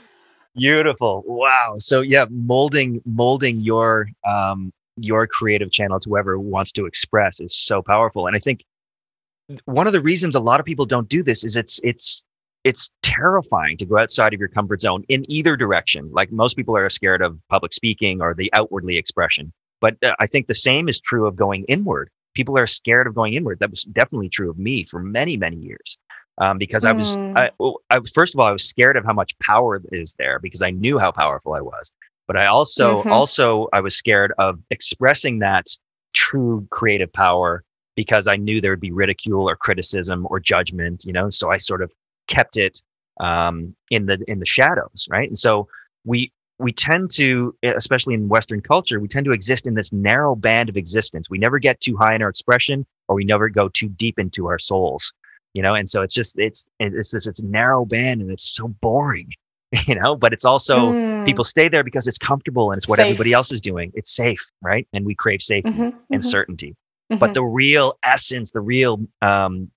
Beautiful. 0.54 1.22
Wow. 1.26 1.74
So 1.76 2.00
yeah, 2.00 2.26
molding 2.30 3.00
molding 3.04 3.60
your 3.60 4.08
um 4.28 4.72
your 4.96 5.26
creative 5.26 5.70
channel 5.70 6.00
to 6.00 6.10
whoever 6.10 6.38
wants 6.38 6.72
to 6.72 6.86
express 6.86 7.40
is 7.40 7.56
so 7.56 7.82
powerful. 7.82 8.26
And 8.26 8.36
I 8.36 8.40
think 8.40 8.64
one 9.64 9.86
of 9.86 9.92
the 9.92 10.00
reasons 10.00 10.34
a 10.34 10.40
lot 10.40 10.60
of 10.60 10.66
people 10.66 10.84
don't 10.84 11.08
do 11.08 11.22
this 11.22 11.44
is 11.44 11.56
it's 11.56 11.80
it's 11.82 12.24
it's 12.64 12.90
terrifying 13.02 13.76
to 13.78 13.86
go 13.86 13.98
outside 13.98 14.34
of 14.34 14.40
your 14.40 14.48
comfort 14.48 14.80
zone 14.80 15.04
in 15.08 15.24
either 15.30 15.56
direction. 15.56 16.10
Like 16.12 16.32
most 16.32 16.54
people 16.54 16.76
are 16.76 16.88
scared 16.90 17.22
of 17.22 17.38
public 17.48 17.72
speaking 17.72 18.20
or 18.20 18.34
the 18.34 18.50
outwardly 18.52 18.96
expression. 18.96 19.52
But 19.80 19.96
uh, 20.02 20.14
I 20.18 20.26
think 20.26 20.46
the 20.46 20.54
same 20.54 20.88
is 20.88 21.00
true 21.00 21.26
of 21.26 21.36
going 21.36 21.64
inward. 21.68 22.10
People 22.34 22.58
are 22.58 22.66
scared 22.66 23.06
of 23.06 23.14
going 23.14 23.34
inward. 23.34 23.58
That 23.60 23.70
was 23.70 23.82
definitely 23.82 24.28
true 24.28 24.50
of 24.50 24.58
me 24.58 24.84
for 24.84 25.00
many, 25.00 25.36
many 25.36 25.56
years. 25.56 25.98
Um, 26.38 26.58
because. 26.58 26.84
I 26.84 26.92
was, 26.92 27.16
hmm. 27.16 27.34
I, 27.36 27.50
I, 27.90 28.00
first 28.14 28.34
of 28.34 28.40
all, 28.40 28.46
I 28.46 28.52
was 28.52 28.64
scared 28.64 28.96
of 28.96 29.04
how 29.04 29.12
much 29.12 29.36
power 29.40 29.82
is 29.92 30.14
there 30.18 30.38
because 30.38 30.62
I 30.62 30.70
knew 30.70 30.98
how 30.98 31.10
powerful 31.10 31.54
I 31.54 31.60
was. 31.60 31.90
But 32.28 32.36
I 32.36 32.46
also, 32.46 33.00
mm-hmm. 33.00 33.10
also, 33.10 33.68
I 33.72 33.80
was 33.80 33.96
scared 33.96 34.32
of 34.38 34.60
expressing 34.70 35.38
that 35.40 35.66
true 36.14 36.66
creative 36.70 37.12
power 37.12 37.64
because 37.96 38.28
I 38.28 38.36
knew 38.36 38.60
there 38.60 38.70
would 38.70 38.80
be 38.80 38.92
ridicule 38.92 39.48
or 39.48 39.56
criticism 39.56 40.26
or 40.30 40.38
judgment. 40.38 41.04
You 41.04 41.12
know, 41.12 41.30
so 41.30 41.50
I 41.50 41.56
sort 41.56 41.82
of 41.82 41.90
kept 42.28 42.56
it 42.56 42.80
um, 43.18 43.74
in 43.90 44.06
the 44.06 44.22
in 44.28 44.38
the 44.38 44.46
shadows, 44.46 45.08
right? 45.10 45.26
And 45.26 45.38
so 45.38 45.68
we 46.04 46.30
we 46.58 46.72
tend 46.72 47.10
to, 47.12 47.54
especially 47.62 48.14
in 48.14 48.28
Western 48.28 48.60
culture, 48.60 48.98
we 48.98 49.08
tend 49.08 49.24
to 49.26 49.32
exist 49.32 49.66
in 49.66 49.74
this 49.74 49.92
narrow 49.92 50.34
band 50.34 50.68
of 50.68 50.76
existence. 50.76 51.30
We 51.30 51.38
never 51.38 51.58
get 51.58 51.80
too 51.80 51.96
high 51.96 52.14
in 52.14 52.22
our 52.22 52.28
expression, 52.28 52.84
or 53.06 53.14
we 53.14 53.24
never 53.24 53.48
go 53.48 53.68
too 53.68 53.88
deep 53.88 54.18
into 54.18 54.46
our 54.46 54.58
souls. 54.58 55.12
You 55.54 55.62
know, 55.62 55.74
and 55.74 55.88
so 55.88 56.02
it's 56.02 56.14
just 56.14 56.38
it's 56.38 56.66
it's 56.78 57.10
this 57.10 57.26
it's 57.26 57.42
narrow 57.42 57.84
band, 57.84 58.20
and 58.20 58.30
it's 58.30 58.54
so 58.54 58.68
boring. 58.68 59.30
You 59.86 59.96
know, 59.96 60.16
but 60.16 60.32
it's 60.32 60.46
also 60.46 60.78
mm. 60.78 61.26
people 61.26 61.44
stay 61.44 61.68
there 61.68 61.84
because 61.84 62.08
it's 62.08 62.16
comfortable 62.16 62.70
and 62.70 62.78
it's 62.78 62.88
what 62.88 62.98
safe. 62.98 63.04
everybody 63.04 63.34
else 63.34 63.52
is 63.52 63.60
doing. 63.60 63.92
It's 63.94 64.16
safe, 64.16 64.40
right? 64.62 64.88
And 64.94 65.04
we 65.04 65.14
crave 65.14 65.42
safety 65.42 65.68
mm-hmm, 65.68 65.82
and 65.82 65.92
mm-hmm. 65.92 66.20
certainty. 66.22 66.74
Mm-hmm. 67.12 67.18
But 67.18 67.34
the 67.34 67.44
real 67.44 67.98
essence, 68.02 68.50
the 68.50 68.62
real 68.62 69.06
um, 69.20 69.70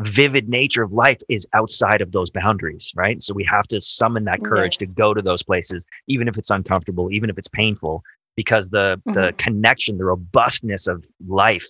vivid 0.00 0.48
nature 0.48 0.82
of 0.82 0.92
life 0.92 1.20
is 1.28 1.46
outside 1.52 2.00
of 2.00 2.12
those 2.12 2.30
boundaries, 2.30 2.92
right? 2.94 3.20
So 3.22 3.34
we 3.34 3.44
have 3.44 3.66
to 3.68 3.80
summon 3.80 4.24
that 4.24 4.42
courage 4.44 4.74
yes. 4.74 4.78
to 4.78 4.86
go 4.86 5.14
to 5.14 5.22
those 5.22 5.42
places, 5.42 5.86
even 6.08 6.28
if 6.28 6.38
it's 6.38 6.50
uncomfortable, 6.50 7.10
even 7.12 7.30
if 7.30 7.38
it's 7.38 7.48
painful, 7.48 8.02
because 8.36 8.70
the 8.70 9.00
mm-hmm. 9.06 9.12
the 9.12 9.32
connection, 9.38 9.98
the 9.98 10.04
robustness 10.04 10.86
of 10.86 11.04
life 11.26 11.66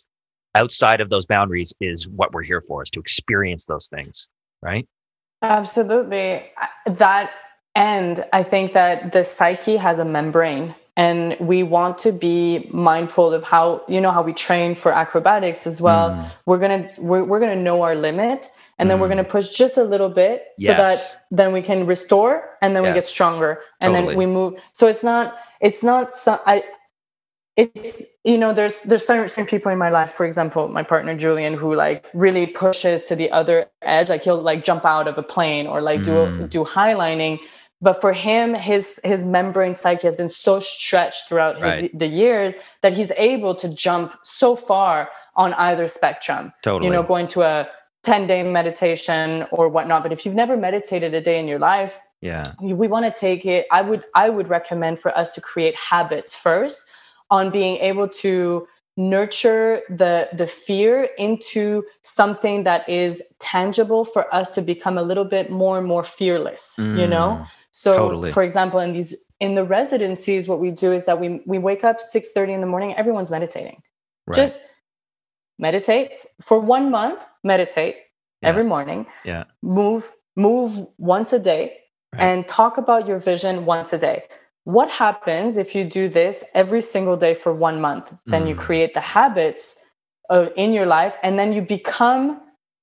outside 0.55 1.01
of 1.01 1.11
those 1.11 1.27
boundaries 1.27 1.73
is 1.81 2.09
what 2.09 2.33
we're 2.33 2.43
here 2.43 2.61
for, 2.61 2.83
is 2.83 2.91
to 2.91 3.01
experience 3.01 3.67
those 3.67 3.89
things, 3.89 4.29
right? 4.63 4.87
Absolutely. 5.43 6.51
That 6.87 7.31
and 7.75 8.25
I 8.33 8.43
think 8.43 8.73
that 8.73 9.13
the 9.13 9.25
psyche 9.25 9.77
has 9.77 9.99
a 9.99 10.05
membrane 10.05 10.75
and 11.01 11.35
we 11.41 11.63
want 11.63 11.97
to 11.97 12.13
be 12.13 12.69
mindful 12.73 13.33
of 13.33 13.43
how 13.43 13.83
you 13.89 14.01
know 14.01 14.11
how 14.11 14.23
we 14.23 14.35
train 14.35 14.75
for 14.75 14.93
acrobatics 14.93 15.67
as 15.67 15.81
well 15.81 16.11
mm. 16.11 16.31
we're 16.47 16.59
gonna 16.59 16.89
we're, 16.99 17.25
we're 17.25 17.41
gonna 17.41 17.63
know 17.69 17.81
our 17.83 17.95
limit 17.95 18.51
and 18.79 18.87
mm. 18.87 18.89
then 18.91 19.01
we're 19.01 19.09
gonna 19.09 19.25
mm. 19.25 19.37
push 19.37 19.49
just 19.49 19.79
a 19.79 19.85
little 19.93 20.11
bit 20.11 20.49
yes. 20.59 20.67
so 20.67 20.73
that 20.85 21.25
then 21.31 21.53
we 21.53 21.63
can 21.63 21.87
restore 21.87 22.35
and 22.61 22.77
then 22.77 22.83
yes. 22.85 22.91
we 22.91 22.95
get 23.01 23.05
stronger 23.05 23.61
and 23.81 23.95
totally. 23.95 24.13
then 24.13 24.19
we 24.19 24.27
move 24.27 24.61
so 24.73 24.87
it's 24.87 25.03
not 25.03 25.39
it's 25.61 25.83
not 25.83 26.13
so, 26.13 26.39
i 26.47 26.63
it's 27.57 28.03
you 28.25 28.39
know 28.39 28.53
there's 28.53 28.83
there's 28.83 29.05
certain, 29.07 29.29
certain 29.29 29.47
people 29.47 29.73
in 29.73 29.79
my 29.79 29.91
life 29.91 30.11
for 30.13 30.27
example 30.27 30.69
my 30.69 30.83
partner 30.83 31.17
julian 31.17 31.55
who 31.55 31.75
like 31.75 32.05
really 32.15 32.47
pushes 32.47 33.05
to 33.05 33.17
the 33.17 33.31
other 33.31 33.67
edge 33.83 34.09
like 34.11 34.23
he'll 34.23 34.41
like 34.51 34.65
jump 34.65 34.85
out 34.85 35.09
of 35.09 35.17
a 35.19 35.23
plane 35.23 35.67
or 35.67 35.81
like 35.81 36.01
mm. 36.01 36.05
do 36.05 36.47
do 36.49 36.65
highlining 36.65 37.39
but 37.81 38.01
for 38.01 38.13
him 38.13 38.55
his 38.55 39.01
his 39.05 39.25
membrane 39.25 39.75
psyche 39.75 40.07
has 40.07 40.17
been 40.17 40.29
so 40.29 40.61
stretched 40.61 41.29
throughout 41.29 41.57
his, 41.57 41.65
right. 41.65 41.99
the 41.99 42.07
years 42.07 42.55
that 42.83 42.97
he's 42.97 43.11
able 43.13 43.55
to 43.55 43.69
jump 43.75 44.13
so 44.23 44.55
far 44.55 45.09
on 45.37 45.55
either 45.55 45.89
spectrum 45.89 46.53
totally 46.63 46.87
you 46.87 46.93
know 46.93 47.03
going 47.03 47.27
to 47.27 47.43
a 47.43 47.69
10 48.03 48.27
day 48.27 48.43
meditation 48.43 49.47
or 49.51 49.69
whatnot 49.69 50.03
but 50.03 50.13
if 50.13 50.25
you've 50.25 50.35
never 50.35 50.57
meditated 50.57 51.15
a 51.15 51.21
day 51.21 51.39
in 51.39 51.47
your 51.47 51.59
life 51.59 51.99
yeah 52.21 52.53
we 52.61 52.89
want 52.89 53.05
to 53.05 53.21
take 53.21 53.45
it 53.47 53.67
i 53.71 53.83
would 53.83 54.05
i 54.15 54.29
would 54.29 54.49
recommend 54.49 54.99
for 54.99 55.17
us 55.17 55.35
to 55.35 55.41
create 55.41 55.75
habits 55.77 56.35
first 56.35 56.91
on 57.31 57.51
being 57.51 57.77
able 57.77 58.09
to 58.09 58.67
nurture 58.97 59.83
the 59.89 60.29
the 60.35 60.47
fear 60.47 61.09
into 61.17 61.83
something 62.03 62.65
that 62.65 62.87
is 62.89 63.23
tangible 63.39 64.05
for 64.05 64.33
us 64.35 64.51
to 64.55 64.61
become 64.61 64.99
a 64.99 65.03
little 65.03 65.25
bit 65.25 65.51
more 65.51 65.79
and 65.79 65.87
more 65.87 66.05
fearless 66.05 66.75
mm. 66.79 66.99
you 66.99 67.07
know 67.07 67.39
mm. 67.41 67.49
So, 67.73 67.97
Totally. 67.97 68.33
for 68.33 68.43
example, 68.43 68.81
in 68.81 68.93
these 68.93 69.15
in 69.41 69.55
the 69.55 69.65
residencies, 69.65 70.49
what 70.49 70.59
we 70.61 70.71
do 70.71 70.93
is 70.93 71.05
that 71.07 71.19
we 71.21 71.41
we 71.47 71.59
wake 71.59 71.85
up 71.85 72.01
six 72.01 72.33
thirty 72.33 72.53
in 72.53 72.61
the 72.61 72.67
morning. 72.67 72.95
Everyone's 72.97 73.31
meditating. 73.31 73.83
Right. 74.27 74.37
Just 74.37 74.63
meditate 75.59 76.11
for 76.41 76.59
one 76.59 76.91
month. 76.91 77.21
Meditate 77.45 77.97
every 78.43 78.65
morning. 78.65 79.07
yeah. 79.25 79.45
Move 79.63 80.13
move 80.37 80.87
once 80.99 81.33
a 81.33 81.39
day, 81.39 81.77
Right. 82.15 82.23
and 82.23 82.49
talk 82.49 82.79
about 82.79 83.07
your 83.07 83.19
vision 83.19 83.65
once 83.67 83.93
a 83.93 83.99
day. 83.99 84.25
What 84.65 84.91
happens 84.91 85.57
if 85.57 85.75
you 85.75 85.85
do 85.85 86.09
this 86.09 86.45
every 86.55 86.81
single 86.83 87.17
day 87.17 87.35
for 87.35 87.53
one 87.53 87.81
month? 87.81 88.13
Then 88.27 88.47
you 88.47 88.55
Mm. 88.55 88.59
create 88.67 88.95
the 88.95 89.01
habits 89.01 89.77
of, 90.29 90.53
in 90.57 90.73
your 90.73 90.87
life, 90.87 91.17
and 91.23 91.39
then 91.39 91.53
you 91.53 91.63
become 91.63 92.41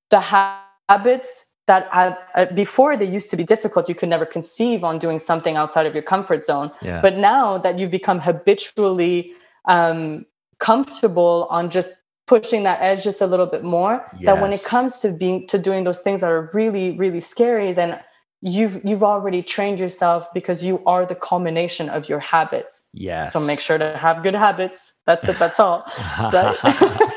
the 0.10 0.19
ha- 0.19 0.63
habits 0.89 1.45
that 1.67 1.89
uh, 2.36 2.45
before 2.53 2.97
they 2.97 3.06
used 3.06 3.30
to 3.30 3.38
be 3.38 3.43
difficult. 3.43 3.88
You 3.88 3.95
could 3.95 4.10
never 4.10 4.25
conceive 4.25 4.84
on 4.84 4.99
doing 4.99 5.19
something 5.19 5.56
outside 5.58 5.86
of 5.86 5.93
your 5.93 6.03
comfort 6.03 6.45
zone. 6.45 6.71
Yeah. 6.82 7.01
But 7.01 7.17
now 7.17 7.58
that 7.60 7.77
you've 7.77 7.91
become 7.91 8.19
habitually 8.19 9.34
um, 9.65 10.25
comfortable 10.60 11.47
on 11.49 11.69
just 11.69 11.91
pushing 12.25 12.63
that 12.63 12.80
edge 12.82 13.03
just 13.03 13.21
a 13.21 13.27
little 13.27 13.45
bit 13.45 13.63
more, 13.63 14.06
that 14.23 14.41
when 14.41 14.51
it 14.53 14.63
comes 14.63 14.99
to 14.99 15.12
being 15.12 15.45
to 15.47 15.60
doing 15.60 15.84
those 15.84 15.99
things 15.99 16.21
that 16.21 16.30
are 16.30 16.49
really 16.53 16.97
really 16.97 17.19
scary, 17.19 17.73
then 17.73 17.99
you've 18.41 18.84
you've 18.86 19.03
already 19.03 19.41
trained 19.43 19.80
yourself 19.80 20.27
because 20.34 20.63
you 20.63 20.82
are 20.86 21.06
the 21.06 21.15
culmination 21.15 21.89
of 21.89 22.08
your 22.08 22.19
habits. 22.19 22.89
yes. 22.93 23.34
So 23.34 23.39
make 23.39 23.60
sure 23.60 23.77
to 23.77 23.97
have 23.97 24.23
good 24.23 24.36
habits. 24.36 24.93
That's 25.06 25.27
it. 25.27 25.38
That's 25.38 25.60
all. 25.60 25.86
Right? 26.19 26.56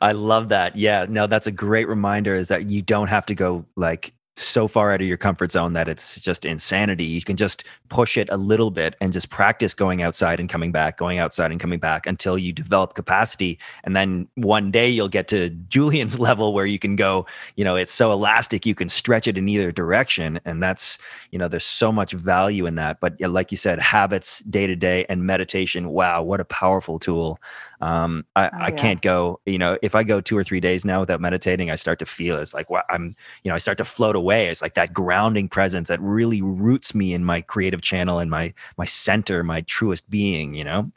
I 0.00 0.12
love 0.12 0.48
that. 0.50 0.76
Yeah, 0.76 1.06
no, 1.08 1.26
that's 1.26 1.46
a 1.46 1.52
great 1.52 1.88
reminder 1.88 2.34
is 2.34 2.48
that 2.48 2.70
you 2.70 2.82
don't 2.82 3.08
have 3.08 3.26
to 3.26 3.34
go 3.34 3.64
like 3.76 4.14
so 4.36 4.66
far 4.66 4.90
out 4.90 5.00
of 5.00 5.06
your 5.06 5.16
comfort 5.16 5.52
zone 5.52 5.74
that 5.74 5.88
it's 5.88 6.20
just 6.20 6.44
insanity. 6.44 7.04
You 7.04 7.22
can 7.22 7.36
just 7.36 7.64
push 7.88 8.16
it 8.16 8.28
a 8.32 8.36
little 8.36 8.72
bit 8.72 8.96
and 9.00 9.12
just 9.12 9.30
practice 9.30 9.74
going 9.74 10.02
outside 10.02 10.40
and 10.40 10.48
coming 10.48 10.72
back, 10.72 10.98
going 10.98 11.18
outside 11.18 11.52
and 11.52 11.60
coming 11.60 11.78
back 11.78 12.06
until 12.06 12.36
you 12.36 12.52
develop 12.52 12.94
capacity. 12.94 13.58
And 13.84 13.94
then 13.94 14.26
one 14.34 14.72
day 14.72 14.88
you'll 14.88 15.08
get 15.08 15.28
to 15.28 15.50
Julian's 15.50 16.18
level 16.24 16.52
where 16.52 16.66
you 16.66 16.80
can 16.80 16.96
go, 16.96 17.26
you 17.54 17.64
know, 17.64 17.76
it's 17.76 17.92
so 17.92 18.10
elastic, 18.10 18.66
you 18.66 18.74
can 18.74 18.88
stretch 18.88 19.28
it 19.28 19.38
in 19.38 19.48
either 19.48 19.70
direction. 19.70 20.40
And 20.44 20.60
that's, 20.60 20.98
you 21.30 21.38
know, 21.38 21.46
there's 21.46 21.64
so 21.64 21.92
much 21.92 22.12
value 22.12 22.66
in 22.66 22.74
that. 22.74 22.98
But 23.00 23.14
like 23.20 23.52
you 23.52 23.56
said, 23.56 23.78
habits 23.78 24.40
day 24.40 24.66
to 24.66 24.74
day 24.74 25.06
and 25.08 25.24
meditation, 25.24 25.90
wow, 25.90 26.22
what 26.22 26.40
a 26.40 26.44
powerful 26.44 26.98
tool. 26.98 27.38
Um, 27.84 28.24
I, 28.34 28.46
Oh, 28.46 28.58
I 28.58 28.70
can't 28.70 29.02
go, 29.02 29.40
you 29.44 29.58
know, 29.58 29.76
if 29.82 29.94
I 29.94 30.04
go 30.04 30.18
two 30.22 30.38
or 30.38 30.42
three 30.42 30.58
days 30.58 30.86
now 30.86 31.00
without 31.00 31.20
meditating, 31.20 31.70
I 31.70 31.74
start 31.74 31.98
to 31.98 32.06
feel 32.06 32.38
it's 32.38 32.54
like, 32.54 32.70
wow, 32.70 32.82
I'm, 32.88 33.14
you 33.42 33.50
know, 33.50 33.54
I 33.54 33.58
start 33.58 33.76
to 33.76 33.84
float 33.84 34.16
away. 34.16 34.46
It's 34.46 34.62
like 34.62 34.72
that 34.74 34.94
grounding 34.94 35.50
presence 35.50 35.88
that 35.88 36.00
really 36.00 36.40
roots 36.40 36.94
me 36.94 37.12
in 37.12 37.26
my 37.26 37.42
creative 37.42 37.82
channel 37.82 38.20
and 38.20 38.30
my, 38.30 38.54
my 38.78 38.86
center, 38.86 39.44
my 39.44 39.60
truest 39.62 40.08
being, 40.08 40.54
you 40.54 40.64
know? 40.64 40.90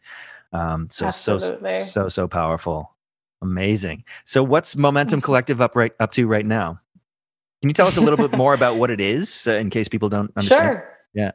Um, 0.54 0.88
so, 0.90 1.08
Absolutely. 1.08 1.74
so, 1.74 1.84
so, 1.84 2.08
so 2.10 2.28
powerful. 2.30 2.96
Amazing. 3.42 4.06
So 4.24 4.42
what's. 4.42 4.78
Momentum 4.78 5.20
Collective 5.28 5.60
up 5.60 5.76
right, 5.76 5.92
up 6.00 6.12
to 6.14 6.26
right 6.26 6.46
now? 6.46 6.80
Can 7.62 7.70
you 7.70 7.74
tell 7.74 7.88
us 7.88 7.98
a 7.98 8.02
little 8.02 8.18
bit 8.18 8.38
more 8.38 8.54
about 8.54 8.78
what 8.78 8.92
it 8.92 9.02
is 9.02 9.46
uh, 9.46 9.56
in 9.56 9.70
case 9.70 9.90
people 9.90 10.08
don't 10.08 10.32
understand? 10.38 10.78
Sure. 10.78 10.98
Yeah. 11.14 11.32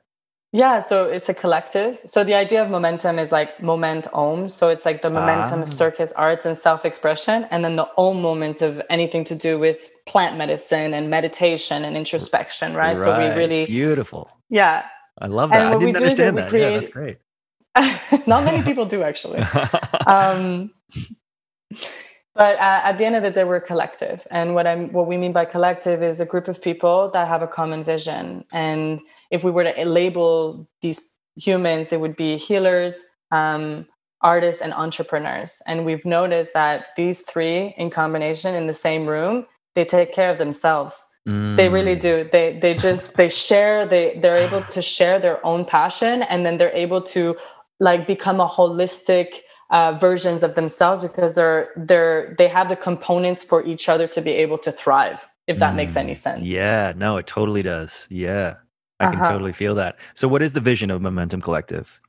Yeah, 0.54 0.80
so 0.80 1.06
it's 1.06 1.30
a 1.30 1.34
collective. 1.34 1.98
So 2.06 2.24
the 2.24 2.34
idea 2.34 2.62
of 2.62 2.68
momentum 2.70 3.18
is 3.18 3.32
like 3.32 3.62
moment 3.62 4.06
om. 4.12 4.50
So 4.50 4.68
it's 4.68 4.84
like 4.84 5.00
the 5.00 5.08
momentum 5.08 5.60
Ah. 5.60 5.62
of 5.62 5.68
circus 5.70 6.12
arts 6.12 6.44
and 6.44 6.56
self-expression, 6.58 7.46
and 7.50 7.64
then 7.64 7.76
the 7.76 7.88
om 7.96 8.20
moments 8.20 8.60
of 8.60 8.82
anything 8.90 9.24
to 9.24 9.34
do 9.34 9.58
with 9.58 9.90
plant 10.06 10.36
medicine 10.36 10.92
and 10.92 11.08
meditation 11.08 11.84
and 11.86 11.96
introspection, 11.96 12.74
right? 12.74 12.98
So 12.98 13.16
we 13.18 13.28
really, 13.34 13.64
beautiful. 13.64 14.30
yeah. 14.50 14.84
I 15.20 15.26
love 15.26 15.52
And 15.52 15.60
that. 15.60 15.66
I 15.66 15.70
what 15.70 15.78
we 15.80 15.86
didn't 15.86 16.00
do 16.00 16.04
is 16.06 16.16
that 16.16 16.28
understand 16.28 16.52
we. 16.52 16.60
Yeah, 16.60 16.70
that's 16.76 16.88
create- 16.90 17.18
great. 17.74 18.26
Not 18.26 18.44
many 18.44 18.62
people 18.62 18.84
do 18.84 19.02
actually. 19.02 19.40
um, 20.06 20.70
but 22.34 22.56
uh, 22.58 22.80
at 22.88 22.98
the 22.98 23.04
end 23.06 23.16
of 23.16 23.22
the 23.22 23.30
day, 23.30 23.44
we're 23.44 23.56
a 23.56 23.60
collective, 23.60 24.26
and 24.30 24.54
what 24.54 24.66
I'm 24.66 24.92
what 24.92 25.06
we 25.06 25.16
mean 25.16 25.32
by 25.32 25.44
collective 25.46 26.02
is 26.02 26.20
a 26.20 26.26
group 26.26 26.48
of 26.48 26.60
people 26.60 27.10
that 27.14 27.28
have 27.28 27.42
a 27.42 27.46
common 27.46 27.84
vision. 27.84 28.44
And 28.52 29.00
if 29.32 29.44
we 29.44 29.52
were 29.52 29.64
to 29.64 29.86
label 29.86 30.68
these 30.82 31.14
humans, 31.36 31.90
they 31.90 31.98
would 31.98 32.16
be 32.16 32.38
healers, 32.38 33.02
um, 33.32 33.86
artists, 34.22 34.62
and 34.62 34.74
entrepreneurs. 34.74 35.62
And 35.68 35.86
we've 35.86 36.06
noticed 36.06 36.54
that 36.54 36.86
these 36.96 37.22
three 37.22 37.74
in 37.78 37.90
combination 37.90 38.54
in 38.56 38.68
the 38.68 38.74
same 38.74 39.06
room, 39.06 39.46
they 39.76 39.86
take 39.86 40.14
care 40.14 40.30
of 40.32 40.38
themselves 40.38 41.06
they 41.56 41.68
really 41.70 41.96
Mm. 41.96 42.00
do 42.00 42.30
they 42.32 42.58
they 42.60 42.74
just 42.74 43.16
they 43.16 43.28
share 43.30 43.86
they 43.86 44.18
they're 44.22 44.38
able 44.48 44.62
to 44.76 44.82
share 44.82 45.18
their 45.20 45.44
own 45.46 45.64
passion 45.66 46.22
and 46.24 46.46
then 46.46 46.58
they're 46.58 46.74
able 46.86 47.02
to 47.02 47.36
like 47.80 48.06
become 48.08 48.40
a 48.40 48.48
holistic 48.48 49.28
uh, 49.70 49.92
versions 49.94 50.42
of 50.44 50.54
themselves 50.56 51.02
because 51.02 51.34
they're 51.34 51.70
they're 51.76 52.34
they 52.38 52.48
have 52.48 52.68
the 52.70 52.76
components 52.76 53.42
for 53.44 53.64
each 53.66 53.88
other 53.88 54.08
to 54.08 54.22
be 54.22 54.32
able 54.32 54.58
to 54.58 54.72
thrive 54.72 55.20
if 55.48 55.58
that 55.60 55.76
makes 55.76 55.94
Mm. 55.94 56.00
any 56.04 56.14
sense 56.16 56.44
Yeah, 56.44 56.92
no, 56.96 57.18
it 57.18 57.28
totally 57.28 57.62
does. 57.62 58.06
Yeah. 58.10 58.56
I 59.02 59.06
can 59.08 59.20
Uh-huh. 59.20 59.32
totally 59.32 59.52
feel 59.52 59.74
that. 59.76 59.96
So 60.14 60.28
what 60.28 60.42
is 60.42 60.52
the 60.52 60.60
vision 60.60 60.90
of 60.90 61.02
Momentum 61.02 61.40
Collective? 61.42 62.00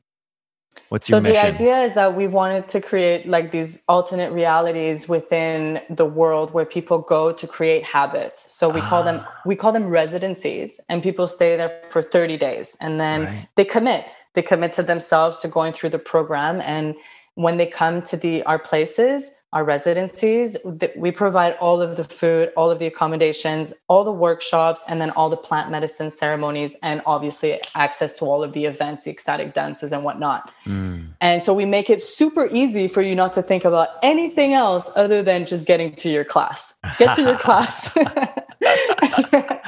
What's 0.89 1.07
your 1.09 1.17
so 1.19 1.23
your 1.23 1.33
the 1.33 1.37
idea 1.53 1.77
is 1.87 1.93
that 1.93 2.15
we 2.15 2.27
wanted 2.27 2.67
to 2.69 2.81
create 2.81 3.27
like 3.27 3.51
these 3.51 3.81
alternate 3.87 4.31
realities 4.31 5.07
within 5.09 5.81
the 5.89 6.05
world 6.05 6.51
where 6.53 6.65
people 6.65 6.99
go 6.99 7.31
to 7.31 7.45
create 7.47 7.83
habits 7.83 8.39
so 8.57 8.69
we 8.69 8.81
call 8.81 9.03
them 9.03 9.19
Ah. 9.23 9.41
we 9.45 9.55
call 9.55 9.71
them 9.71 9.87
residencies 9.87 10.79
and 10.89 11.01
people 11.03 11.27
stay 11.27 11.55
there 11.57 11.71
for 11.93 12.01
30 12.01 12.37
days 12.37 12.75
and 12.81 12.99
then 12.99 13.19
Right. 13.25 13.47
they 13.55 13.65
commit 13.65 14.05
they 14.35 14.41
commit 14.41 14.73
to 14.73 14.83
themselves 14.83 15.39
to 15.41 15.47
going 15.47 15.73
through 15.73 15.91
the 15.91 15.99
program 16.13 16.59
and 16.61 16.95
when 17.35 17.57
they 17.57 17.67
come 17.81 18.01
to 18.11 18.15
the 18.17 18.43
our 18.49 18.59
places 18.59 19.19
our 19.53 19.63
residencies 19.63 20.57
we 20.97 21.11
provide 21.11 21.53
all 21.61 21.81
of 21.81 21.95
the 21.95 22.03
food 22.03 22.51
all 22.57 22.69
of 22.69 22.79
the 22.79 22.85
accommodations 22.85 23.73
all 23.87 24.03
the 24.03 24.11
workshops 24.11 24.83
and 24.89 24.99
then 25.01 25.11
all 25.11 25.29
the 25.29 25.37
plant 25.37 25.71
medicine 25.71 26.09
ceremonies 26.09 26.75
and 26.83 27.01
obviously 27.05 27.59
access 27.75 28.17
to 28.19 28.25
all 28.25 28.43
of 28.43 28.51
the 28.53 28.65
events 28.65 29.03
the 29.05 29.11
ecstatic 29.11 29.53
dances 29.53 29.91
and 29.93 30.03
whatnot 30.03 30.51
Mm. 30.65 31.09
and 31.19 31.43
so 31.43 31.53
we 31.53 31.65
make 31.65 31.89
it 31.89 32.01
super 32.01 32.47
easy 32.51 32.87
for 32.87 33.01
you 33.01 33.15
not 33.15 33.33
to 33.33 33.41
think 33.41 33.63
about 33.65 33.89
anything 34.01 34.53
else 34.53 34.89
other 34.95 35.21
than 35.21 35.45
just 35.45 35.65
getting 35.65 35.93
to 35.95 36.09
your 36.09 36.23
class. 36.23 36.75
Get 36.97 37.15
to 37.15 37.21
your 37.21 37.37
class. 37.47 37.95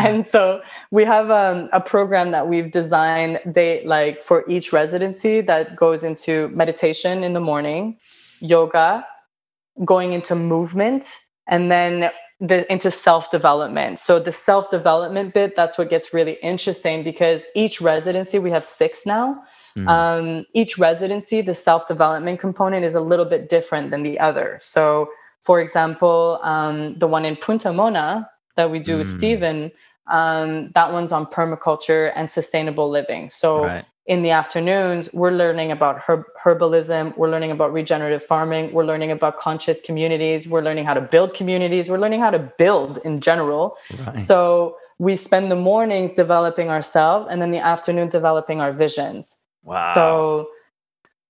and 0.00 0.26
so 0.26 0.60
we 0.90 1.04
have 1.04 1.30
um, 1.30 1.68
a 1.72 1.80
program 1.80 2.30
that 2.32 2.48
we've 2.48 2.70
designed 2.70 3.40
they 3.46 3.84
like 3.86 4.20
for 4.20 4.44
each 4.48 4.72
residency 4.72 5.40
that 5.40 5.76
goes 5.76 6.04
into 6.04 6.48
meditation 6.48 7.24
in 7.24 7.32
the 7.32 7.40
morning, 7.40 7.96
yoga, 8.40 9.06
going 9.84 10.12
into 10.12 10.34
movement, 10.34 11.20
and 11.46 11.70
then 11.70 12.10
the, 12.40 12.70
into 12.70 12.90
self 12.90 13.30
development. 13.30 13.98
So 13.98 14.18
the 14.18 14.32
self 14.32 14.70
development 14.70 15.34
bit, 15.34 15.56
that's 15.56 15.78
what 15.78 15.88
gets 15.90 16.12
really 16.12 16.38
interesting 16.42 17.04
because 17.04 17.44
each 17.54 17.80
residency, 17.80 18.38
we 18.38 18.50
have 18.50 18.64
six 18.64 19.06
now 19.06 19.42
Mm. 19.76 19.88
um, 19.88 20.46
each 20.54 20.78
residency, 20.78 21.40
the 21.40 21.54
self 21.54 21.88
development 21.88 22.38
component 22.38 22.84
is 22.84 22.94
a 22.94 23.00
little 23.00 23.24
bit 23.24 23.48
different 23.48 23.90
than 23.90 24.02
the 24.04 24.20
other. 24.20 24.56
So, 24.60 25.10
for 25.40 25.60
example, 25.60 26.38
um, 26.42 26.90
the 26.98 27.08
one 27.08 27.24
in 27.24 27.36
Punta 27.36 27.72
Mona 27.72 28.30
that 28.56 28.70
we 28.70 28.78
do 28.78 28.98
with 28.98 29.08
Mm. 29.08 29.16
Stephen, 29.16 29.72
um, 30.06 30.66
that 30.74 30.92
one's 30.92 31.10
on 31.10 31.26
permaculture 31.26 32.12
and 32.14 32.30
sustainable 32.30 32.88
living. 32.88 33.30
So, 33.30 33.64
right. 33.64 33.84
In 34.06 34.22
the 34.22 34.30
afternoons, 34.30 35.08
we're 35.14 35.30
learning 35.30 35.72
about 35.72 36.02
herb- 36.06 36.26
herbalism, 36.42 37.16
we're 37.16 37.30
learning 37.30 37.50
about 37.50 37.72
regenerative 37.72 38.22
farming, 38.22 38.72
we're 38.72 38.84
learning 38.84 39.10
about 39.10 39.38
conscious 39.38 39.80
communities, 39.80 40.46
we're 40.46 40.60
learning 40.60 40.84
how 40.84 40.92
to 40.92 41.00
build 41.00 41.32
communities, 41.32 41.88
we're 41.88 41.98
learning 41.98 42.20
how 42.20 42.30
to 42.30 42.38
build 42.58 42.98
in 42.98 43.20
general. 43.20 43.76
Right. 44.06 44.18
So, 44.18 44.76
we 44.98 45.16
spend 45.16 45.50
the 45.50 45.56
mornings 45.56 46.12
developing 46.12 46.68
ourselves 46.68 47.26
and 47.28 47.42
then 47.42 47.50
the 47.50 47.58
afternoon 47.58 48.08
developing 48.08 48.60
our 48.60 48.72
visions. 48.72 49.38
wow. 49.62 49.92
So, 49.94 50.48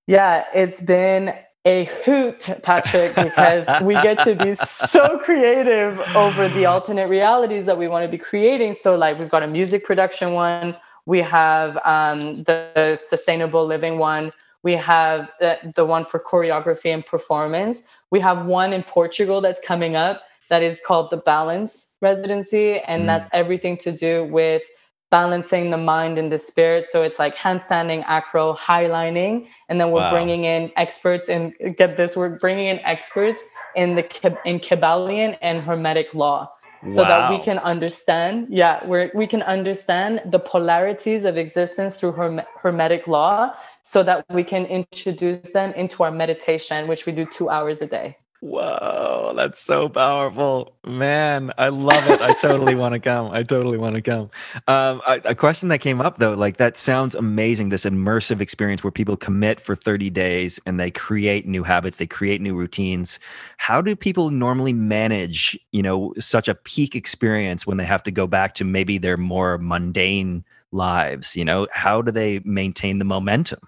yeah, 0.06 0.44
it's 0.54 0.82
been 0.82 1.34
a 1.64 1.84
hoot, 2.04 2.46
Patrick, 2.62 3.14
because 3.14 3.64
we 3.82 3.94
get 3.94 4.22
to 4.24 4.34
be 4.34 4.54
so 4.54 5.18
creative 5.24 5.98
over 6.14 6.48
the 6.50 6.66
alternate 6.66 7.08
realities 7.08 7.64
that 7.66 7.78
we 7.78 7.88
want 7.88 8.04
to 8.04 8.10
be 8.10 8.18
creating. 8.18 8.74
So, 8.74 8.96
like, 8.96 9.18
we've 9.18 9.30
got 9.30 9.42
a 9.42 9.46
music 9.46 9.84
production 9.84 10.34
one, 10.34 10.76
we 11.06 11.20
have 11.20 11.78
um, 11.84 12.42
the 12.44 12.96
sustainable 13.00 13.66
living 13.66 13.98
one, 13.98 14.32
we 14.62 14.72
have 14.72 15.30
the, 15.40 15.58
the 15.74 15.84
one 15.84 16.04
for 16.06 16.18
choreography 16.18 16.92
and 16.92 17.04
performance. 17.04 17.84
We 18.10 18.20
have 18.20 18.46
one 18.46 18.72
in 18.72 18.82
Portugal 18.82 19.40
that's 19.40 19.60
coming 19.60 19.94
up 19.96 20.22
that 20.48 20.62
is 20.62 20.80
called 20.86 21.10
the 21.10 21.16
Balance 21.18 21.94
Residency, 22.00 22.78
and 22.80 23.02
Mm. 23.02 23.06
that's 23.06 23.26
everything 23.32 23.76
to 23.78 23.92
do 23.92 24.24
with 24.24 24.62
balancing 25.10 25.70
the 25.70 25.76
mind 25.76 26.18
and 26.18 26.32
the 26.32 26.38
spirit. 26.38 26.86
So 26.86 27.02
it's 27.02 27.18
like 27.18 27.36
handstanding, 27.36 28.02
acro, 28.06 28.54
highlining, 28.54 29.46
and 29.68 29.80
then 29.80 29.90
we're 29.90 30.00
Wow. 30.00 30.10
bringing 30.10 30.44
in 30.44 30.72
experts 30.76 31.28
and 31.28 31.52
get 31.76 31.96
this, 31.96 32.16
we're 32.16 32.38
bringing 32.38 32.66
in 32.68 32.78
experts 32.80 33.42
in 33.76 33.94
the 33.96 34.04
in 34.44 34.58
Kybalion 34.60 35.36
and 35.42 35.60
Hermetic 35.62 36.14
law. 36.14 36.50
So 36.88 37.02
wow. 37.02 37.08
that 37.08 37.30
we 37.30 37.38
can 37.38 37.58
understand 37.58 38.46
yeah 38.50 38.84
we 38.86 39.10
we 39.14 39.26
can 39.26 39.42
understand 39.42 40.20
the 40.26 40.38
polarities 40.38 41.24
of 41.24 41.36
existence 41.36 41.96
through 41.96 42.12
herm- 42.12 42.42
hermetic 42.60 43.06
law 43.06 43.54
so 43.82 44.02
that 44.02 44.24
we 44.30 44.44
can 44.44 44.66
introduce 44.66 45.50
them 45.52 45.72
into 45.74 46.02
our 46.02 46.10
meditation 46.10 46.86
which 46.86 47.06
we 47.06 47.12
do 47.12 47.24
two 47.24 47.48
hours 47.48 47.80
a 47.80 47.86
day 47.86 48.16
Whoa, 48.44 49.32
that's 49.34 49.58
so 49.58 49.88
powerful, 49.88 50.76
man! 50.86 51.50
I 51.56 51.70
love 51.70 52.06
it. 52.10 52.20
I 52.20 52.34
totally 52.34 52.74
want 52.74 52.92
to 52.92 53.00
come. 53.00 53.30
I 53.30 53.42
totally 53.42 53.78
want 53.78 53.96
to 53.96 54.02
come. 54.02 54.30
Um, 54.68 55.00
a, 55.06 55.18
a, 55.24 55.34
question 55.34 55.70
that 55.70 55.78
came 55.78 56.02
up 56.02 56.18
though, 56.18 56.34
like 56.34 56.58
that 56.58 56.76
sounds 56.76 57.14
amazing. 57.14 57.70
This 57.70 57.86
immersive 57.86 58.42
experience 58.42 58.84
where 58.84 58.90
people 58.90 59.16
commit 59.16 59.60
for 59.60 59.74
thirty 59.74 60.10
days 60.10 60.60
and 60.66 60.78
they 60.78 60.90
create 60.90 61.46
new 61.46 61.62
habits, 61.62 61.96
they 61.96 62.06
create 62.06 62.42
new 62.42 62.54
routines. 62.54 63.18
How 63.56 63.80
do 63.80 63.96
people 63.96 64.28
normally 64.28 64.74
manage, 64.74 65.58
you 65.72 65.82
know, 65.82 66.12
such 66.18 66.46
a 66.46 66.54
peak 66.54 66.94
experience 66.94 67.66
when 67.66 67.78
they 67.78 67.86
have 67.86 68.02
to 68.02 68.10
go 68.10 68.26
back 68.26 68.52
to 68.56 68.64
maybe 68.64 68.98
their 68.98 69.16
more 69.16 69.56
mundane 69.56 70.44
lives? 70.70 71.34
You 71.34 71.46
know, 71.46 71.66
how 71.72 72.02
do 72.02 72.12
they 72.12 72.40
maintain 72.40 72.98
the 72.98 73.06
momentum? 73.06 73.60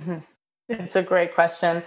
Mm-hmm. 0.00 0.18
It's 0.68 0.96
a 0.96 1.02
great 1.04 1.32
question. 1.32 1.84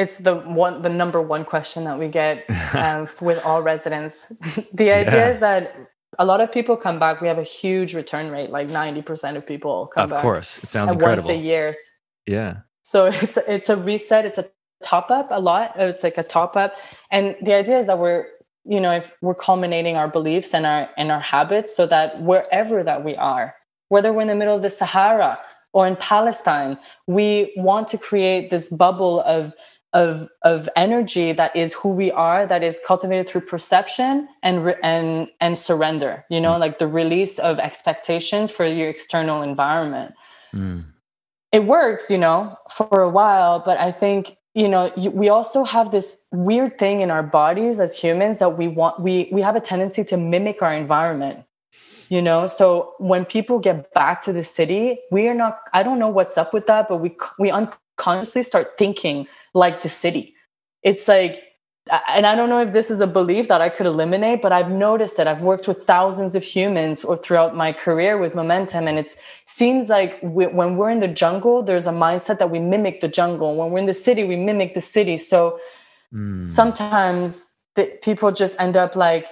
It's 0.00 0.18
the 0.18 0.36
one, 0.36 0.82
the 0.82 0.88
number 0.88 1.20
one 1.20 1.44
question 1.44 1.84
that 1.84 1.98
we 1.98 2.08
get 2.08 2.44
um, 2.74 3.08
with 3.20 3.38
all 3.44 3.62
residents. 3.62 4.26
the 4.72 4.90
idea 4.90 5.26
yeah. 5.26 5.30
is 5.30 5.40
that 5.40 5.62
a 6.18 6.24
lot 6.24 6.40
of 6.40 6.50
people 6.50 6.76
come 6.76 6.98
back. 6.98 7.20
We 7.20 7.28
have 7.28 7.38
a 7.38 7.50
huge 7.60 7.94
return 7.94 8.30
rate, 8.30 8.50
like 8.50 8.68
ninety 8.68 9.02
percent 9.02 9.36
of 9.36 9.46
people 9.46 9.90
come 9.94 10.04
of 10.04 10.10
back. 10.10 10.18
Of 10.18 10.22
course, 10.22 10.58
it 10.62 10.70
sounds 10.70 10.92
incredible. 10.92 11.28
Once 11.28 11.38
a 11.38 11.42
year. 11.42 11.72
Yeah. 12.26 12.52
So 12.82 13.06
it's 13.24 13.36
it's 13.36 13.68
a 13.68 13.76
reset. 13.76 14.24
It's 14.24 14.38
a 14.38 14.46
top 14.82 15.10
up. 15.10 15.28
A 15.30 15.40
lot. 15.40 15.72
It's 15.76 16.02
like 16.02 16.18
a 16.18 16.24
top 16.24 16.56
up, 16.56 16.74
and 17.10 17.36
the 17.42 17.54
idea 17.54 17.78
is 17.78 17.86
that 17.86 17.98
we're 17.98 18.26
you 18.64 18.80
know 18.80 18.92
if 18.92 19.12
we're 19.20 19.34
culminating 19.34 19.96
our 19.96 20.08
beliefs 20.08 20.54
and 20.54 20.66
our 20.66 20.88
and 20.96 21.10
our 21.10 21.20
habits 21.20 21.74
so 21.74 21.86
that 21.86 22.22
wherever 22.22 22.82
that 22.82 23.04
we 23.04 23.16
are 23.16 23.54
whether 23.88 24.12
we're 24.12 24.22
in 24.22 24.28
the 24.28 24.34
middle 24.34 24.54
of 24.54 24.62
the 24.62 24.70
sahara 24.70 25.38
or 25.72 25.86
in 25.86 25.96
palestine 25.96 26.78
we 27.06 27.52
want 27.56 27.88
to 27.88 27.96
create 27.96 28.50
this 28.50 28.68
bubble 28.70 29.22
of 29.22 29.54
of 29.92 30.28
of 30.42 30.68
energy 30.76 31.32
that 31.32 31.54
is 31.56 31.74
who 31.74 31.88
we 31.88 32.12
are 32.12 32.46
that 32.46 32.62
is 32.62 32.80
cultivated 32.86 33.28
through 33.28 33.40
perception 33.40 34.28
and 34.42 34.74
and 34.84 35.28
and 35.40 35.58
surrender 35.58 36.24
you 36.30 36.40
know 36.40 36.52
mm. 36.52 36.60
like 36.60 36.78
the 36.78 36.86
release 36.86 37.38
of 37.40 37.58
expectations 37.58 38.52
for 38.52 38.64
your 38.64 38.88
external 38.88 39.42
environment 39.42 40.14
mm. 40.54 40.84
it 41.50 41.64
works 41.64 42.10
you 42.10 42.18
know 42.18 42.56
for 42.70 43.02
a 43.02 43.08
while 43.08 43.58
but 43.58 43.78
i 43.80 43.90
think 43.90 44.36
you 44.54 44.68
know 44.68 44.92
we 45.12 45.28
also 45.28 45.64
have 45.64 45.90
this 45.90 46.24
weird 46.30 46.78
thing 46.78 47.00
in 47.00 47.10
our 47.10 47.22
bodies 47.22 47.80
as 47.80 47.98
humans 47.98 48.38
that 48.38 48.56
we 48.56 48.68
want 48.68 49.00
we 49.00 49.28
we 49.32 49.40
have 49.40 49.56
a 49.56 49.60
tendency 49.60 50.04
to 50.04 50.16
mimic 50.16 50.62
our 50.62 50.74
environment 50.74 51.44
you 52.08 52.22
know 52.22 52.46
so 52.46 52.94
when 52.98 53.24
people 53.24 53.58
get 53.58 53.92
back 53.92 54.22
to 54.22 54.32
the 54.32 54.44
city 54.44 55.00
we 55.10 55.26
are 55.26 55.34
not 55.34 55.60
i 55.72 55.82
don't 55.82 55.98
know 55.98 56.08
what's 56.08 56.38
up 56.38 56.54
with 56.54 56.66
that 56.68 56.88
but 56.88 56.98
we 56.98 57.16
we 57.40 57.50
unconsciously 58.00 58.42
start 58.42 58.78
thinking 58.78 59.26
like 59.54 59.82
the 59.82 59.88
city. 59.88 60.34
It's 60.82 61.08
like, 61.08 61.42
and 62.08 62.26
I 62.26 62.34
don't 62.34 62.48
know 62.48 62.60
if 62.60 62.72
this 62.72 62.90
is 62.90 63.00
a 63.00 63.06
belief 63.06 63.48
that 63.48 63.60
I 63.60 63.68
could 63.68 63.86
eliminate, 63.86 64.42
but 64.42 64.52
I've 64.52 64.70
noticed 64.70 65.18
it. 65.18 65.26
I've 65.26 65.40
worked 65.42 65.66
with 65.66 65.84
thousands 65.84 66.34
of 66.34 66.42
humans 66.42 67.04
or 67.04 67.16
throughout 67.16 67.56
my 67.56 67.72
career 67.72 68.16
with 68.16 68.34
momentum, 68.34 68.86
and 68.86 68.98
it 68.98 69.10
seems 69.46 69.88
like 69.88 70.18
we, 70.22 70.46
when 70.46 70.76
we're 70.76 70.90
in 70.90 71.00
the 71.00 71.08
jungle, 71.08 71.62
there's 71.62 71.86
a 71.86 71.92
mindset 71.92 72.38
that 72.38 72.50
we 72.50 72.58
mimic 72.58 73.00
the 73.00 73.08
jungle. 73.08 73.56
When 73.56 73.70
we're 73.70 73.80
in 73.80 73.86
the 73.86 73.94
city, 73.94 74.24
we 74.24 74.36
mimic 74.36 74.74
the 74.74 74.80
city. 74.80 75.16
So 75.16 75.58
mm. 76.14 76.48
sometimes 76.48 77.52
the, 77.74 77.86
people 78.02 78.30
just 78.30 78.54
end 78.60 78.76
up 78.76 78.94
like 78.94 79.26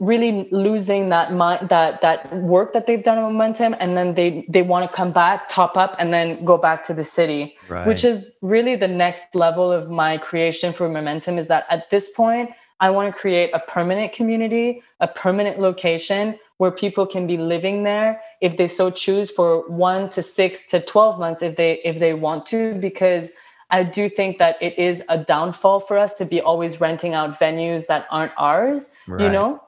really 0.00 0.48
losing 0.50 1.08
that 1.08 1.32
mind 1.32 1.68
that 1.68 2.00
that 2.00 2.34
work 2.36 2.72
that 2.72 2.86
they've 2.86 3.02
done 3.02 3.18
in 3.18 3.24
momentum 3.24 3.74
and 3.80 3.96
then 3.96 4.14
they 4.14 4.44
they 4.48 4.62
want 4.62 4.88
to 4.88 4.96
come 4.96 5.12
back 5.12 5.48
top 5.48 5.76
up 5.76 5.96
and 5.98 6.12
then 6.12 6.44
go 6.44 6.56
back 6.56 6.84
to 6.84 6.94
the 6.94 7.04
city 7.04 7.56
right. 7.68 7.86
which 7.86 8.04
is 8.04 8.32
really 8.40 8.76
the 8.76 8.88
next 8.88 9.34
level 9.34 9.70
of 9.70 9.90
my 9.90 10.18
creation 10.18 10.72
for 10.72 10.88
momentum 10.88 11.38
is 11.38 11.48
that 11.48 11.66
at 11.70 11.88
this 11.90 12.10
point 12.10 12.50
i 12.80 12.90
want 12.90 13.12
to 13.12 13.18
create 13.18 13.50
a 13.52 13.58
permanent 13.60 14.12
community 14.12 14.82
a 15.00 15.08
permanent 15.08 15.60
location 15.60 16.38
where 16.58 16.70
people 16.70 17.06
can 17.06 17.26
be 17.26 17.36
living 17.36 17.82
there 17.82 18.20
if 18.40 18.56
they 18.56 18.68
so 18.68 18.90
choose 18.90 19.30
for 19.30 19.68
1 19.68 20.10
to 20.10 20.22
6 20.22 20.66
to 20.68 20.80
12 20.80 21.18
months 21.18 21.42
if 21.42 21.56
they 21.56 21.80
if 21.84 21.98
they 21.98 22.14
want 22.14 22.46
to 22.46 22.74
because 22.74 23.32
I 23.72 23.84
do 23.84 24.08
think 24.08 24.38
that 24.38 24.56
it 24.60 24.78
is 24.78 25.02
a 25.08 25.16
downfall 25.16 25.80
for 25.80 25.96
us 25.98 26.14
to 26.14 26.26
be 26.26 26.40
always 26.40 26.80
renting 26.80 27.14
out 27.14 27.38
venues 27.40 27.86
that 27.86 28.06
aren't 28.10 28.32
ours, 28.36 28.90
right. 29.08 29.22
you 29.22 29.30
know? 29.30 29.60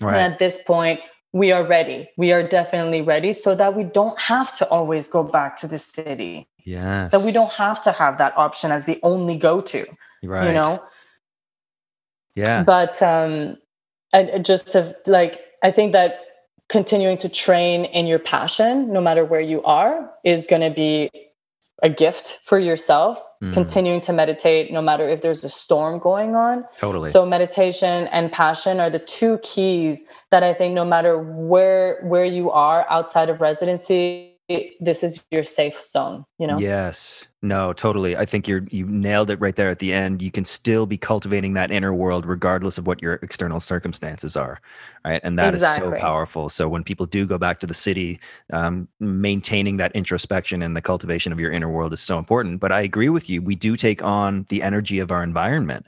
Right. 0.00 0.16
And 0.16 0.32
at 0.32 0.38
this 0.40 0.62
point, 0.64 1.00
we 1.32 1.52
are 1.52 1.64
ready. 1.64 2.10
We 2.16 2.32
are 2.32 2.42
definitely 2.42 3.02
ready 3.02 3.32
so 3.32 3.54
that 3.54 3.74
we 3.74 3.84
don't 3.84 4.20
have 4.20 4.52
to 4.56 4.68
always 4.68 5.08
go 5.08 5.22
back 5.22 5.56
to 5.58 5.68
the 5.68 5.78
city. 5.78 6.48
Yes. 6.64 7.12
That 7.12 7.22
we 7.22 7.30
don't 7.30 7.52
have 7.52 7.82
to 7.84 7.92
have 7.92 8.18
that 8.18 8.36
option 8.36 8.72
as 8.72 8.84
the 8.84 8.98
only 9.04 9.36
go 9.36 9.60
to. 9.60 9.86
Right. 10.24 10.48
You 10.48 10.54
know? 10.54 10.82
Yeah. 12.34 12.64
But 12.64 13.00
um 13.00 13.58
and 14.12 14.44
just 14.44 14.72
have 14.72 14.94
like 15.06 15.40
I 15.62 15.70
think 15.70 15.92
that 15.92 16.20
continuing 16.68 17.18
to 17.18 17.28
train 17.28 17.84
in 17.84 18.06
your 18.06 18.18
passion, 18.18 18.92
no 18.92 19.00
matter 19.00 19.24
where 19.24 19.40
you 19.40 19.62
are, 19.62 20.10
is 20.24 20.46
gonna 20.46 20.70
be 20.70 21.10
a 21.82 21.90
gift 21.90 22.38
for 22.44 22.58
yourself 22.58 23.22
mm. 23.42 23.52
continuing 23.52 24.00
to 24.00 24.12
meditate 24.12 24.72
no 24.72 24.80
matter 24.80 25.08
if 25.08 25.20
there's 25.20 25.44
a 25.44 25.48
storm 25.48 25.98
going 25.98 26.36
on 26.36 26.64
totally 26.78 27.10
so 27.10 27.26
meditation 27.26 28.06
and 28.08 28.30
passion 28.30 28.80
are 28.80 28.90
the 28.90 28.98
two 28.98 29.38
keys 29.38 30.04
that 30.30 30.42
i 30.42 30.54
think 30.54 30.74
no 30.74 30.84
matter 30.84 31.18
where 31.18 32.00
where 32.04 32.24
you 32.24 32.50
are 32.50 32.86
outside 32.90 33.28
of 33.28 33.40
residency 33.40 34.31
this 34.80 35.02
is 35.02 35.24
your 35.30 35.44
safe 35.44 35.84
zone 35.84 36.24
you 36.38 36.46
know? 36.46 36.58
Yes. 36.58 37.26
No 37.40 37.72
totally. 37.72 38.16
I 38.16 38.24
think 38.24 38.48
you're 38.48 38.64
you 38.70 38.86
nailed 38.86 39.30
it 39.30 39.40
right 39.40 39.54
there 39.54 39.68
at 39.68 39.78
the 39.78 39.92
end. 39.92 40.20
You 40.20 40.30
can 40.30 40.44
still 40.44 40.86
be 40.86 40.98
cultivating 40.98 41.52
that 41.54 41.70
inner 41.70 41.94
world 41.94 42.26
regardless 42.26 42.78
of 42.78 42.86
what 42.86 43.00
your 43.00 43.14
external 43.14 43.60
circumstances 43.60 44.36
are 44.36 44.60
right? 45.04 45.20
And 45.24 45.38
that 45.38 45.54
exactly. 45.54 45.88
is 45.88 45.94
so 45.94 46.00
powerful. 46.00 46.48
So 46.48 46.68
when 46.68 46.84
people 46.84 47.06
do 47.06 47.26
go 47.26 47.38
back 47.38 47.60
to 47.60 47.66
the 47.66 47.74
city 47.74 48.20
um, 48.52 48.88
maintaining 49.00 49.76
that 49.78 49.92
introspection 49.92 50.62
and 50.62 50.76
the 50.76 50.82
cultivation 50.82 51.32
of 51.32 51.40
your 51.40 51.52
inner 51.52 51.70
world 51.70 51.92
is 51.92 52.00
so 52.00 52.18
important. 52.18 52.60
But 52.60 52.72
i 52.72 52.80
agree 52.80 53.08
with 53.08 53.28
you. 53.30 53.42
We 53.42 53.54
do 53.54 53.76
take 53.76 54.02
on 54.02 54.46
the 54.48 54.62
energy 54.62 54.98
of 54.98 55.10
our 55.10 55.22
environment. 55.22 55.86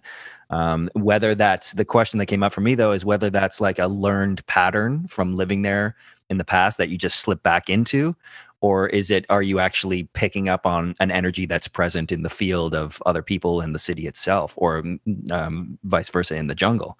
Um, 0.50 0.90
whether 0.92 1.34
that's 1.34 1.72
the 1.72 1.84
question 1.84 2.18
that 2.18 2.26
came 2.26 2.42
up 2.42 2.52
for 2.52 2.60
me 2.60 2.74
though 2.74 2.92
is 2.92 3.04
whether 3.04 3.30
that's 3.30 3.60
like 3.60 3.78
a 3.78 3.86
learned 3.86 4.46
pattern 4.46 5.08
from 5.08 5.34
living 5.34 5.62
there 5.62 5.96
in 6.30 6.38
the 6.38 6.44
past 6.44 6.78
that 6.78 6.88
you 6.88 6.98
just 6.98 7.20
slip 7.20 7.42
back 7.42 7.68
into? 7.68 8.16
Or 8.60 8.88
is 8.88 9.10
it 9.10 9.26
are 9.28 9.42
you 9.42 9.58
actually 9.58 10.04
picking 10.14 10.48
up 10.48 10.64
on 10.64 10.94
an 10.98 11.10
energy 11.10 11.44
that's 11.44 11.68
present 11.68 12.10
in 12.10 12.22
the 12.22 12.30
field 12.30 12.74
of 12.74 13.02
other 13.04 13.22
people 13.22 13.60
in 13.60 13.72
the 13.72 13.78
city 13.78 14.06
itself 14.06 14.54
or 14.56 14.82
um, 15.30 15.78
vice 15.84 16.08
versa 16.08 16.36
in 16.36 16.46
the 16.46 16.54
jungle? 16.54 16.98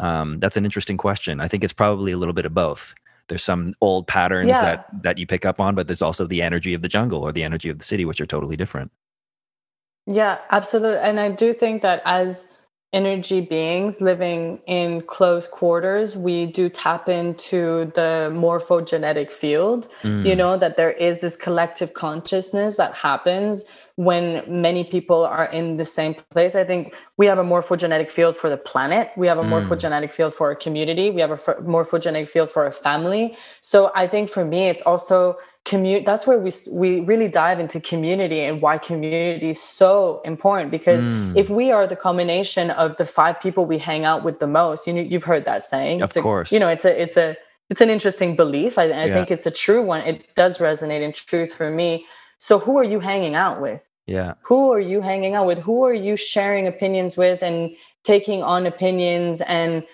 Um, 0.00 0.38
that's 0.38 0.56
an 0.56 0.64
interesting 0.64 0.98
question. 0.98 1.40
I 1.40 1.48
think 1.48 1.64
it's 1.64 1.72
probably 1.72 2.12
a 2.12 2.18
little 2.18 2.34
bit 2.34 2.44
of 2.44 2.52
both. 2.52 2.94
There's 3.28 3.42
some 3.42 3.74
old 3.80 4.06
patterns 4.06 4.48
yeah. 4.48 4.60
that 4.60 5.02
that 5.02 5.18
you 5.18 5.26
pick 5.26 5.44
up 5.44 5.60
on 5.60 5.74
but 5.74 5.86
there's 5.86 6.02
also 6.02 6.26
the 6.26 6.42
energy 6.42 6.74
of 6.74 6.82
the 6.82 6.88
jungle 6.88 7.22
or 7.22 7.32
the 7.32 7.42
energy 7.42 7.68
of 7.68 7.78
the 7.78 7.84
city 7.84 8.04
which 8.04 8.20
are 8.20 8.26
totally 8.26 8.56
different. 8.56 8.90
Yeah 10.06 10.38
absolutely 10.50 11.00
and 11.00 11.20
i 11.20 11.28
do 11.28 11.52
think 11.52 11.82
that 11.82 12.00
as 12.06 12.48
energy 12.92 13.40
beings 13.40 14.00
living 14.00 14.60
in 14.66 15.02
close 15.02 15.46
quarters, 15.46 16.16
we 16.16 16.46
do 16.46 16.68
tap 16.68 17.08
into 17.08 17.92
the 17.94 18.30
morphogenetic 18.32 19.30
field. 19.30 19.88
Mm. 20.02 20.26
You 20.26 20.36
know, 20.36 20.56
that 20.56 20.76
there 20.76 20.92
is 20.92 21.20
this 21.20 21.36
collective 21.36 21.92
consciousness 21.92 22.76
that 22.76 22.94
happens 22.94 23.66
when 23.98 24.44
many 24.46 24.84
people 24.84 25.24
are 25.24 25.46
in 25.46 25.76
the 25.76 25.84
same 25.84 26.14
place. 26.14 26.54
I 26.54 26.62
think 26.62 26.94
we 27.16 27.26
have 27.26 27.40
a 27.40 27.42
morphogenetic 27.42 28.10
field 28.10 28.36
for 28.36 28.48
the 28.48 28.56
planet, 28.56 29.10
we 29.16 29.26
have 29.26 29.38
a 29.38 29.42
mm. 29.42 29.50
morphogenetic 29.50 30.12
field 30.12 30.32
for 30.34 30.52
a 30.52 30.56
community, 30.56 31.10
we 31.10 31.20
have 31.20 31.32
a 31.32 31.36
morphogenetic 31.36 32.28
field 32.28 32.48
for 32.48 32.64
a 32.64 32.70
family. 32.70 33.36
So 33.60 33.90
I 33.96 34.06
think 34.06 34.30
for 34.30 34.44
me, 34.44 34.68
it's 34.68 34.82
also 34.82 35.36
commute 35.64 36.04
that's 36.06 36.28
where 36.28 36.38
we 36.38 36.52
we 36.70 37.00
really 37.00 37.26
dive 37.26 37.58
into 37.58 37.80
community 37.80 38.40
and 38.40 38.62
why 38.62 38.78
community 38.78 39.50
is 39.50 39.60
so 39.60 40.22
important 40.24 40.70
because 40.70 41.02
mm. 41.02 41.36
if 41.36 41.50
we 41.50 41.72
are 41.72 41.84
the 41.84 41.96
combination 41.96 42.70
of 42.70 42.96
the 42.98 43.04
five 43.04 43.40
people 43.40 43.66
we 43.66 43.78
hang 43.78 44.04
out 44.04 44.22
with 44.22 44.38
the 44.38 44.46
most 44.46 44.86
you 44.86 44.92
know 44.92 45.00
you've 45.00 45.24
heard 45.24 45.44
that 45.44 45.64
saying 45.64 46.00
of 46.00 46.08
it's 46.08 46.16
a, 46.16 46.22
course 46.22 46.52
you 46.52 46.58
know 46.58 46.68
it's 46.68 46.86
a 46.86 47.02
it's 47.02 47.16
a 47.18 47.36
it's 47.68 47.82
an 47.82 47.90
interesting 47.90 48.34
belief 48.34 48.78
i, 48.78 48.84
I 48.84 48.86
yeah. 48.86 49.14
think 49.14 49.30
it's 49.30 49.44
a 49.44 49.50
true 49.50 49.82
one 49.82 50.00
it 50.02 50.34
does 50.34 50.58
resonate 50.58 51.02
in 51.02 51.12
truth 51.12 51.52
for 51.52 51.70
me 51.70 52.06
so 52.38 52.58
who 52.58 52.78
are 52.78 52.84
you 52.84 53.00
hanging 53.00 53.34
out 53.34 53.60
with 53.60 53.82
yeah. 54.08 54.34
Who 54.42 54.72
are 54.72 54.80
you 54.80 55.02
hanging 55.02 55.34
out 55.34 55.46
with? 55.46 55.58
Who 55.58 55.84
are 55.84 55.94
you 55.94 56.16
sharing 56.16 56.66
opinions 56.66 57.16
with 57.16 57.42
and 57.42 57.76
taking 58.04 58.42
on 58.42 58.66
opinions? 58.66 59.42
And 59.42 59.84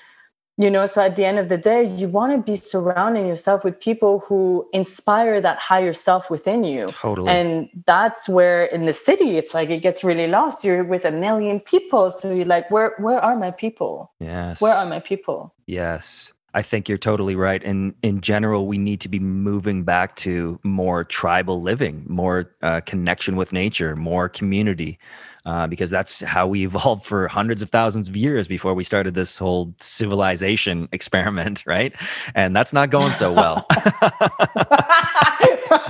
you 0.57 0.71
know 0.71 0.87
so 0.87 1.03
at 1.03 1.17
the 1.17 1.25
end 1.25 1.41
of 1.41 1.49
the 1.49 1.59
day 1.59 1.83
you 1.83 2.07
want 2.07 2.31
to 2.33 2.39
be 2.39 2.55
surrounding 2.55 3.27
yourself 3.27 3.65
with 3.65 3.81
people 3.81 4.21
who 4.21 4.69
inspire 4.73 5.41
that 5.41 5.59
higher 5.59 5.93
self 5.93 6.31
within 6.31 6.63
you. 6.63 6.87
Totally. 6.87 7.29
And 7.29 7.69
that's 7.87 8.29
where 8.29 8.65
in 8.67 8.87
the 8.87 8.93
city 8.93 9.37
it's 9.37 9.53
like 9.53 9.69
it 9.71 9.81
gets 9.81 10.05
really 10.05 10.29
lost. 10.29 10.63
You're 10.63 10.85
with 10.85 11.05
a 11.05 11.11
million 11.11 11.59
people. 11.59 12.13
So 12.13 12.33
you're 12.33 12.47
like 12.47 12.71
where 12.71 12.95
where 12.99 13.19
are 13.19 13.37
my 13.37 13.51
people? 13.51 14.13
Yes. 14.21 14.61
Where 14.61 14.75
are 14.75 14.87
my 14.87 15.01
people? 15.01 15.53
Yes 15.67 16.34
I 16.55 16.63
think 16.63 16.89
you're 16.89 16.99
totally 16.99 17.35
right. 17.35 17.63
And 17.63 17.95
in 18.03 18.21
general, 18.21 18.67
we 18.67 18.79
need 18.79 19.01
to 19.01 19.09
be 19.09 19.19
moving 19.19 19.83
back 19.83 20.15
to 20.17 20.59
more 20.63 21.05
tribal 21.05 21.61
living, 21.61 22.05
more 22.09 22.55
uh, 22.63 22.81
connection 22.83 23.37
with 23.37 23.53
nature, 23.53 23.97
more 23.97 24.29
community 24.29 24.99
uh, 25.47 25.67
because 25.67 25.91
that's 25.91 26.21
how 26.21 26.47
we 26.47 26.65
evolved 26.65 27.05
for 27.05 27.29
hundreds 27.29 27.63
of 27.63 27.71
thousands 27.71 28.09
of 28.09 28.17
years 28.17 28.49
before 28.49 28.75
we 28.75 28.85
started 28.85 29.15
this 29.15 29.39
whole 29.39 29.75
civilization 29.79 30.89
experiment, 30.93 31.63
right? 31.67 31.95
And 32.35 32.55
that's 32.55 32.73
not 32.73 32.91
going 32.91 33.13
so 33.13 33.33
well. 33.33 33.67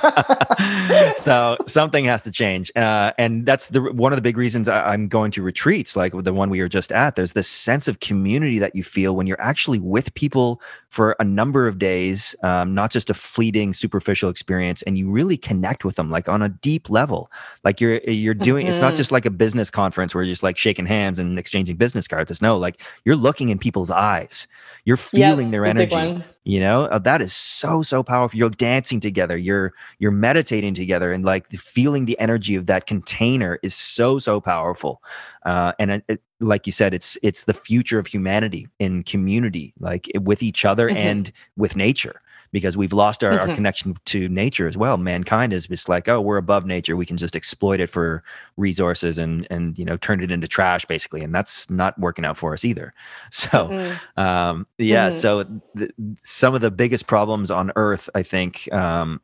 so 1.16 1.56
something 1.66 2.04
has 2.04 2.22
to 2.24 2.30
change, 2.30 2.70
uh, 2.76 3.12
and 3.18 3.46
that's 3.46 3.68
the 3.68 3.80
one 3.92 4.12
of 4.12 4.16
the 4.16 4.22
big 4.22 4.36
reasons 4.36 4.68
I, 4.68 4.94
am 4.94 5.08
going 5.08 5.30
to 5.32 5.42
retreats, 5.42 5.96
like 5.96 6.12
the 6.12 6.32
one 6.32 6.50
we 6.50 6.60
were 6.60 6.68
just 6.68 6.92
at. 6.92 7.16
There's 7.16 7.32
this 7.32 7.48
sense 7.48 7.88
of 7.88 8.00
community 8.00 8.58
that 8.58 8.74
you 8.74 8.82
feel 8.82 9.16
when 9.16 9.26
you're 9.26 9.40
actually 9.40 9.78
with 9.78 10.14
people 10.14 10.60
for 10.88 11.16
a 11.18 11.24
number 11.24 11.66
of 11.66 11.78
days, 11.78 12.34
um, 12.42 12.74
not 12.74 12.90
just 12.90 13.10
a 13.10 13.14
fleeting, 13.14 13.72
superficial 13.72 14.30
experience, 14.30 14.82
and 14.82 14.98
you 14.98 15.10
really 15.10 15.36
connect 15.36 15.84
with 15.84 15.96
them, 15.96 16.10
like 16.10 16.28
on 16.28 16.42
a 16.42 16.48
deep 16.48 16.90
level. 16.90 17.30
Like 17.64 17.80
you're 17.80 17.98
you're 18.00 18.34
doing. 18.34 18.66
Mm-hmm. 18.66 18.72
It's 18.72 18.80
not 18.80 18.88
mm-hmm. 18.88 18.96
just 18.96 19.12
like 19.12 19.26
a 19.26 19.30
business 19.30 19.70
conference 19.70 20.14
where 20.14 20.24
you're 20.24 20.32
just 20.32 20.42
like 20.42 20.58
shaking 20.58 20.86
hands 20.86 21.18
and 21.18 21.38
exchanging 21.38 21.76
business 21.76 22.08
cards. 22.08 22.30
It's 22.30 22.42
no, 22.42 22.56
like 22.56 22.82
you're 23.04 23.16
looking 23.16 23.48
in 23.48 23.58
people's 23.58 23.90
eyes. 23.90 24.46
You're 24.84 24.96
feeling 24.96 25.46
yep, 25.46 25.52
their 25.52 25.66
energy. 25.66 26.24
You 26.44 26.60
know, 26.60 26.84
uh, 26.84 26.98
that 26.98 27.22
is 27.22 27.32
so 27.32 27.82
so 27.82 28.02
powerful. 28.02 28.36
You're 28.38 28.50
dancing 28.50 29.00
together. 29.00 29.36
You're 29.36 29.72
you're 29.98 30.10
meditating 30.10 30.74
together, 30.74 31.10
and 31.10 31.24
like 31.24 31.48
feeling 31.48 32.04
the 32.04 32.18
energy 32.18 32.54
of 32.54 32.66
that 32.66 32.86
container 32.86 33.58
is 33.62 33.74
so 33.74 34.18
so 34.18 34.42
powerful. 34.42 35.02
Uh, 35.46 35.72
and 35.78 35.90
it, 35.90 36.04
it, 36.06 36.22
like 36.40 36.66
you 36.66 36.72
said, 36.72 36.92
it's 36.92 37.16
it's 37.22 37.44
the 37.44 37.54
future 37.54 37.98
of 37.98 38.06
humanity 38.06 38.68
in 38.78 39.04
community, 39.04 39.72
like 39.80 40.10
with 40.20 40.42
each 40.42 40.66
other 40.66 40.88
mm-hmm. 40.88 40.98
and 40.98 41.32
with 41.56 41.76
nature 41.76 42.20
because 42.54 42.76
we've 42.76 42.92
lost 42.92 43.24
our, 43.24 43.32
mm-hmm. 43.32 43.50
our 43.50 43.54
connection 43.56 43.96
to 44.04 44.28
nature 44.28 44.68
as 44.68 44.76
well. 44.76 44.96
Mankind 44.96 45.52
is 45.52 45.66
just 45.66 45.88
like, 45.88 46.08
oh, 46.08 46.20
we're 46.20 46.36
above 46.36 46.64
nature. 46.64 46.96
We 46.96 47.04
can 47.04 47.16
just 47.16 47.34
exploit 47.34 47.80
it 47.80 47.88
for 47.88 48.22
resources 48.56 49.18
and 49.18 49.44
and 49.50 49.76
you 49.76 49.84
know 49.84 49.96
turn 49.96 50.22
it 50.22 50.30
into 50.30 50.46
trash 50.46 50.84
basically, 50.84 51.22
and 51.22 51.34
that's 51.34 51.68
not 51.68 51.98
working 51.98 52.24
out 52.24 52.38
for 52.38 52.54
us 52.54 52.64
either. 52.64 52.94
So, 53.34 53.48
mm-hmm. 53.68 54.20
um, 54.20 54.66
yeah. 54.78 55.08
Mm-hmm. 55.08 55.18
So 55.18 55.44
th- 55.76 55.90
some 56.22 56.54
of 56.54 56.60
the 56.60 56.70
biggest 56.70 57.08
problems 57.08 57.50
on 57.50 57.72
Earth, 57.74 58.08
I 58.14 58.22
think, 58.22 58.72
um, 58.72 59.20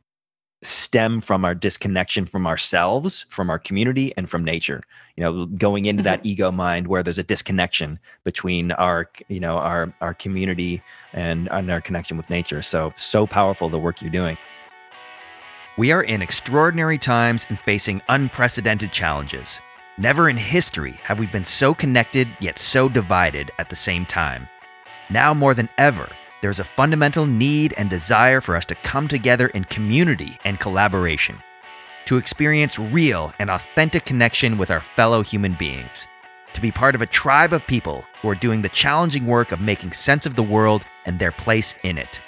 stem 0.62 1.20
from 1.20 1.44
our 1.44 1.54
disconnection 1.54 2.26
from 2.26 2.46
ourselves, 2.46 3.24
from 3.30 3.48
our 3.48 3.58
community, 3.58 4.12
and 4.16 4.28
from 4.28 4.44
nature. 4.44 4.82
You 5.16 5.24
know, 5.24 5.46
going 5.46 5.86
into 5.86 6.02
mm-hmm. 6.02 6.10
that 6.10 6.26
ego 6.26 6.50
mind 6.50 6.86
where 6.86 7.02
there's 7.02 7.18
a 7.18 7.22
disconnection 7.22 7.98
between 8.24 8.72
our, 8.72 9.10
you 9.28 9.40
know, 9.40 9.56
our 9.56 9.92
our 10.00 10.14
community 10.14 10.82
and, 11.12 11.48
and 11.50 11.70
our 11.70 11.80
connection 11.80 12.16
with 12.16 12.30
nature. 12.30 12.62
So 12.62 12.92
so 12.96 13.26
powerful 13.26 13.68
the 13.68 13.78
work 13.78 14.02
you're 14.02 14.10
doing. 14.10 14.36
We 15.78 15.92
are 15.92 16.02
in 16.02 16.20
extraordinary 16.20 16.98
times 16.98 17.46
and 17.48 17.58
facing 17.58 18.02
unprecedented 18.08 18.92
challenges. 18.92 19.60
Never 19.98 20.28
in 20.28 20.36
history 20.36 20.92
have 21.02 21.18
we 21.18 21.26
been 21.26 21.44
so 21.44 21.74
connected 21.74 22.28
yet 22.40 22.58
so 22.58 22.88
divided 22.88 23.50
at 23.58 23.70
the 23.70 23.76
same 23.76 24.04
time. 24.04 24.48
Now 25.10 25.32
more 25.32 25.54
than 25.54 25.68
ever, 25.78 26.08
there's 26.40 26.60
a 26.60 26.64
fundamental 26.64 27.26
need 27.26 27.74
and 27.76 27.90
desire 27.90 28.40
for 28.40 28.56
us 28.56 28.64
to 28.66 28.74
come 28.76 29.08
together 29.08 29.48
in 29.48 29.64
community 29.64 30.38
and 30.44 30.58
collaboration, 30.58 31.38
to 32.06 32.16
experience 32.16 32.78
real 32.78 33.32
and 33.38 33.50
authentic 33.50 34.04
connection 34.04 34.56
with 34.56 34.70
our 34.70 34.80
fellow 34.80 35.22
human 35.22 35.52
beings, 35.54 36.06
to 36.54 36.60
be 36.60 36.70
part 36.70 36.94
of 36.94 37.02
a 37.02 37.06
tribe 37.06 37.52
of 37.52 37.66
people 37.66 38.04
who 38.20 38.28
are 38.28 38.34
doing 38.34 38.62
the 38.62 38.68
challenging 38.70 39.26
work 39.26 39.52
of 39.52 39.60
making 39.60 39.92
sense 39.92 40.26
of 40.26 40.34
the 40.34 40.42
world 40.42 40.84
and 41.06 41.18
their 41.18 41.30
place 41.30 41.74
in 41.84 41.98
it, 41.98 42.20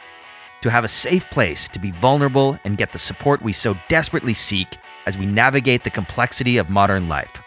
to 0.61 0.71
have 0.71 0.85
a 0.85 0.89
safe 0.89 1.29
place 1.31 1.69
to 1.69 1.79
be 1.79 1.91
vulnerable 1.91 2.59
and 2.65 2.79
get 2.79 2.93
the 2.93 2.99
support 2.99 3.43
we 3.43 3.53
so 3.53 3.75
desperately 3.89 4.35
seek 4.35 4.79
as 5.07 5.19
we 5.19 5.27
navigate 5.27 5.83
the 5.83 5.91
complexity 5.91 6.59
of 6.59 6.71
modern 6.71 7.09
life. 7.09 7.43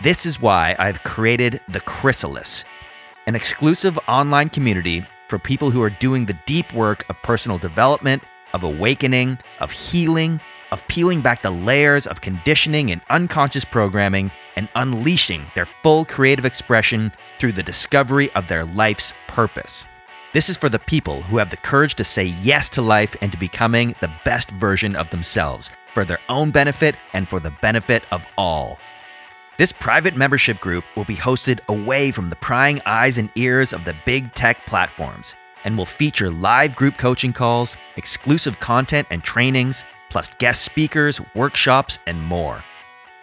This 0.00 0.26
is 0.26 0.40
why 0.40 0.74
I've 0.78 1.02
created 1.02 1.60
The 1.68 1.80
Chrysalis, 1.80 2.64
an 3.26 3.34
exclusive 3.34 3.98
online 4.08 4.48
community 4.48 5.04
for 5.28 5.38
people 5.38 5.70
who 5.70 5.82
are 5.82 5.90
doing 5.90 6.26
the 6.26 6.38
deep 6.46 6.72
work 6.72 7.04
of 7.08 7.20
personal 7.22 7.58
development, 7.58 8.22
of 8.52 8.62
awakening, 8.62 9.38
of 9.60 9.70
healing, 9.70 10.40
of 10.70 10.86
peeling 10.88 11.20
back 11.20 11.42
the 11.42 11.50
layers 11.50 12.06
of 12.06 12.20
conditioning 12.20 12.90
and 12.90 13.00
unconscious 13.10 13.64
programming 13.64 14.30
and 14.56 14.68
unleashing 14.74 15.46
their 15.54 15.66
full 15.66 16.04
creative 16.04 16.44
expression 16.44 17.12
through 17.38 17.52
the 17.52 17.62
discovery 17.62 18.30
of 18.32 18.48
their 18.48 18.64
life's 18.64 19.14
purpose. 19.28 19.86
This 20.32 20.48
is 20.48 20.56
for 20.56 20.68
the 20.68 20.80
people 20.80 21.22
who 21.22 21.38
have 21.38 21.50
the 21.50 21.56
courage 21.56 21.94
to 21.94 22.04
say 22.04 22.24
yes 22.24 22.68
to 22.70 22.82
life 22.82 23.14
and 23.20 23.30
to 23.30 23.38
becoming 23.38 23.94
the 24.00 24.10
best 24.24 24.50
version 24.50 24.96
of 24.96 25.10
themselves 25.10 25.70
for 25.92 26.04
their 26.04 26.18
own 26.28 26.50
benefit 26.50 26.96
and 27.12 27.28
for 27.28 27.38
the 27.38 27.52
benefit 27.62 28.02
of 28.10 28.26
all. 28.36 28.78
This 29.56 29.70
private 29.70 30.16
membership 30.16 30.58
group 30.58 30.84
will 30.96 31.04
be 31.04 31.14
hosted 31.14 31.60
away 31.68 32.10
from 32.10 32.28
the 32.28 32.34
prying 32.34 32.82
eyes 32.86 33.18
and 33.18 33.30
ears 33.36 33.72
of 33.72 33.84
the 33.84 33.94
big 34.04 34.34
tech 34.34 34.66
platforms 34.66 35.36
and 35.62 35.78
will 35.78 35.86
feature 35.86 36.28
live 36.28 36.74
group 36.74 36.98
coaching 36.98 37.32
calls, 37.32 37.76
exclusive 37.96 38.58
content 38.58 39.06
and 39.12 39.22
trainings, 39.22 39.84
plus 40.10 40.28
guest 40.38 40.62
speakers, 40.62 41.20
workshops, 41.36 42.00
and 42.08 42.20
more. 42.20 42.64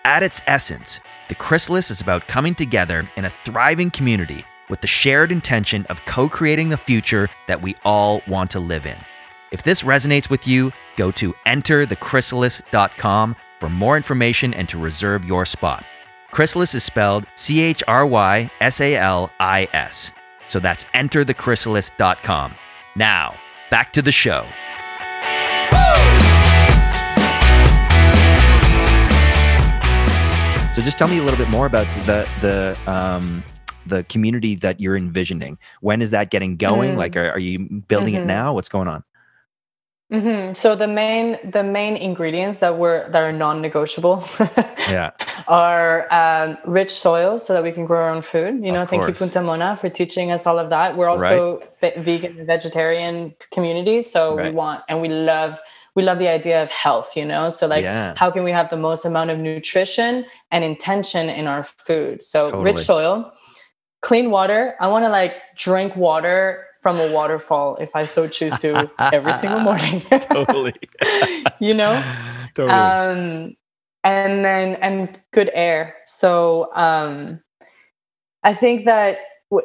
At 0.06 0.24
its 0.24 0.42
essence, 0.48 1.02
the 1.28 1.36
Chrysalis 1.36 1.92
is 1.92 2.00
about 2.00 2.28
coming 2.28 2.56
together 2.56 3.10
in 3.18 3.26
a 3.26 3.30
thriving 3.30 3.92
community 3.92 4.46
with 4.70 4.80
the 4.80 4.88
shared 4.88 5.34
intention 5.34 5.86
of 5.88 6.06
co 6.06 6.30
creating 6.30 6.70
the 6.70 6.78
future 6.78 7.30
that 7.48 7.62
we 7.62 7.76
all 7.84 8.22
want 8.30 8.52
to 8.52 8.62
live 8.62 8.86
in. 8.86 8.98
If 9.52 9.64
this 9.64 9.84
resonates 9.84 10.30
with 10.30 10.48
you, 10.48 10.72
go 10.96 11.12
to 11.12 11.34
enterthechrysalis.com 11.46 13.36
for 13.60 13.70
more 13.70 13.98
information 13.98 14.54
and 14.54 14.70
to 14.70 14.78
reserve 14.80 15.26
your 15.26 15.46
spot. 15.46 15.84
Chrysalis 16.32 16.74
is 16.74 16.84
spelled 16.84 17.26
C 17.36 17.60
H 17.60 17.84
R 17.88 18.06
Y 18.06 18.50
S 18.62 18.80
A 18.80 18.96
L 18.96 19.30
I 19.40 19.68
S. 19.74 20.14
So 20.48 20.60
that's 20.60 20.86
enterthechrysalis.com. 20.86 22.56
Now, 22.96 23.36
back 23.70 23.94
to 23.94 24.02
the 24.02 24.12
show. 24.12 24.46
So 30.74 30.82
just 30.82 30.98
tell 30.98 31.10
me 31.10 31.18
a 31.18 31.24
little 31.24 31.38
bit 31.38 31.50
more 31.50 31.66
about 31.66 31.86
the 32.06 32.28
the 32.40 32.92
um, 32.92 33.44
the 33.86 34.06
community 34.06 34.56
that 34.56 34.80
you're 34.80 34.96
envisioning. 34.96 35.58
When 35.82 36.02
is 36.02 36.12
that 36.12 36.32
getting 36.32 36.56
going? 36.56 36.94
Mm. 36.94 36.98
Like, 36.98 37.18
are, 37.18 37.32
are 37.32 37.40
you 37.40 37.60
building 37.90 38.14
mm-hmm. 38.14 38.24
it 38.24 38.28
now? 38.28 38.54
What's 38.54 38.70
going 38.70 38.88
on? 38.88 39.04
Mm-hmm. 40.12 40.54
So 40.54 40.76
the 40.76 40.90
main 40.90 41.38
the 41.50 41.64
main 41.64 41.96
ingredients 41.96 42.60
that 42.60 42.78
were 42.78 43.08
that 43.12 43.24
are 43.24 43.32
non-negotiable, 43.32 44.26
yeah, 44.90 45.12
are 45.48 46.12
um, 46.12 46.58
rich 46.66 46.92
soil 46.92 47.40
so 47.40 47.54
that 47.54 47.64
we 47.64 47.72
can 47.72 47.86
grow 47.86 48.04
our 48.04 48.10
own 48.10 48.22
food. 48.22 48.62
You 48.62 48.74
know, 48.74 48.86
thank 48.86 49.08
you 49.08 49.14
Punta 49.14 49.42
Mona 49.42 49.78
for 49.78 49.88
teaching 49.88 50.32
us 50.32 50.46
all 50.46 50.60
of 50.60 50.70
that. 50.70 50.98
We're 50.98 51.08
also 51.08 51.62
right. 51.82 51.98
vegan 51.98 52.38
and 52.40 52.46
vegetarian 52.46 53.34
community, 53.52 54.02
so 54.02 54.36
right. 54.36 54.52
we 54.52 54.52
want 54.52 54.84
and 54.90 55.02
we 55.02 55.08
love 55.08 55.58
we 55.96 56.04
love 56.04 56.20
the 56.20 56.28
idea 56.28 56.62
of 56.62 56.70
health. 56.70 57.16
You 57.16 57.26
know, 57.26 57.50
so 57.50 57.68
like 57.68 57.84
yeah. 57.84 58.14
how 58.18 58.30
can 58.30 58.44
we 58.44 58.52
have 58.52 58.70
the 58.70 58.78
most 58.78 59.06
amount 59.06 59.30
of 59.30 59.40
nutrition 59.40 60.26
and 60.52 60.66
intention 60.66 61.30
in 61.30 61.48
our 61.48 61.64
food? 61.64 62.22
So 62.22 62.46
totally. 62.46 62.66
rich 62.66 62.80
soil, 62.80 63.32
clean 64.02 64.30
water. 64.30 64.76
I 64.82 64.88
want 64.88 65.06
to 65.06 65.10
like 65.10 65.36
drink 65.56 65.96
water 65.96 66.68
from 66.82 67.00
a 67.00 67.12
waterfall 67.12 67.78
if 67.78 67.96
I 67.96 68.06
so 68.06 68.28
choose 68.28 68.60
to 68.62 68.90
every 69.00 69.34
single 69.34 69.60
morning. 69.60 70.02
totally. 70.20 70.74
you 71.60 71.74
know? 71.74 72.04
Totally. 72.56 72.78
Um, 72.78 73.56
and 74.04 74.44
then, 74.44 74.76
and 74.76 75.20
good 75.32 75.52
air. 75.54 75.96
So 76.06 76.74
um, 76.76 77.42
I 78.44 78.54
think 78.56 78.86
that, 78.86 79.20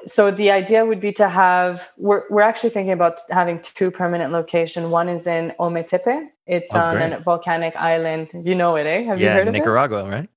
so 0.07 0.31
the 0.31 0.51
idea 0.51 0.85
would 0.85 1.01
be 1.01 1.13
to 1.13 1.29
have, 1.29 1.89
we're, 1.97 2.25
we're 2.29 2.43
actually 2.43 2.71
thinking 2.71 2.93
about 2.93 3.19
having 3.31 3.63
two 3.63 3.91
permanent 3.91 4.33
location. 4.33 4.91
One 4.91 5.09
is 5.09 5.27
in 5.27 5.55
Ometepe. 5.59 6.29
It's 6.47 6.75
oh, 6.75 6.81
on 6.81 6.97
great. 6.97 7.13
a 7.13 7.21
volcanic 7.21 7.75
island. 7.77 8.31
You 8.35 8.55
know 8.55 8.77
it, 8.77 8.87
eh? 8.87 9.05
Have 9.05 9.21
yeah, 9.21 9.29
you 9.29 9.39
heard 9.39 9.49
of 9.49 9.55
Nicaragua, 9.55 10.01
it? 10.01 10.03
Nicaragua, 10.03 10.21
right? 10.21 10.29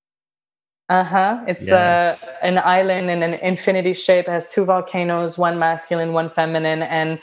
Uh-huh. 0.90 1.44
It's 1.48 1.64
yes. 1.64 2.24
uh, 2.24 2.34
an 2.42 2.58
island 2.58 3.12
in 3.12 3.22
an 3.22 3.36
infinity 3.36 3.94
shape. 3.94 4.28
It 4.28 4.32
has 4.32 4.52
two 4.52 4.66
volcanoes, 4.66 5.38
one 5.38 5.60
masculine, 5.60 6.14
one 6.14 6.30
feminine. 6.32 6.82
And 6.82 7.20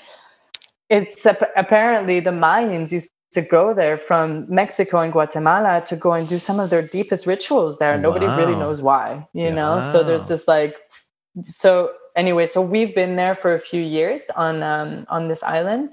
it's 0.89 1.27
apparently 1.27 2.21
the 2.21 2.31
Mayans 2.31 2.93
used 2.93 3.11
to 3.33 3.43
go 3.43 3.75
there 3.75 3.99
from 3.99 4.47
Mexico 4.49 5.01
and 5.01 5.13
Guatemala 5.13 5.83
to 5.87 5.97
go 5.97 6.13
and 6.13 6.29
do 6.29 6.39
some 6.39 6.61
of 6.61 6.71
their 6.71 6.83
deepest 6.83 7.27
rituals 7.27 7.79
there. 7.79 7.99
Nobody 7.99 8.27
really 8.27 8.55
knows 8.55 8.81
why, 8.81 9.27
you 9.33 9.49
wow. 9.49 9.55
know? 9.55 9.81
So 9.81 10.05
there's 10.05 10.29
this 10.29 10.47
like, 10.47 10.77
so 11.43 11.93
anyway, 12.15 12.47
so 12.47 12.63
we've 12.63 12.95
been 12.95 13.17
there 13.17 13.35
for 13.35 13.53
a 13.53 13.59
few 13.59 13.83
years 13.83 14.31
on 14.37 14.63
um, 14.63 15.07
on 15.09 15.29
this 15.29 15.43
island, 15.43 15.91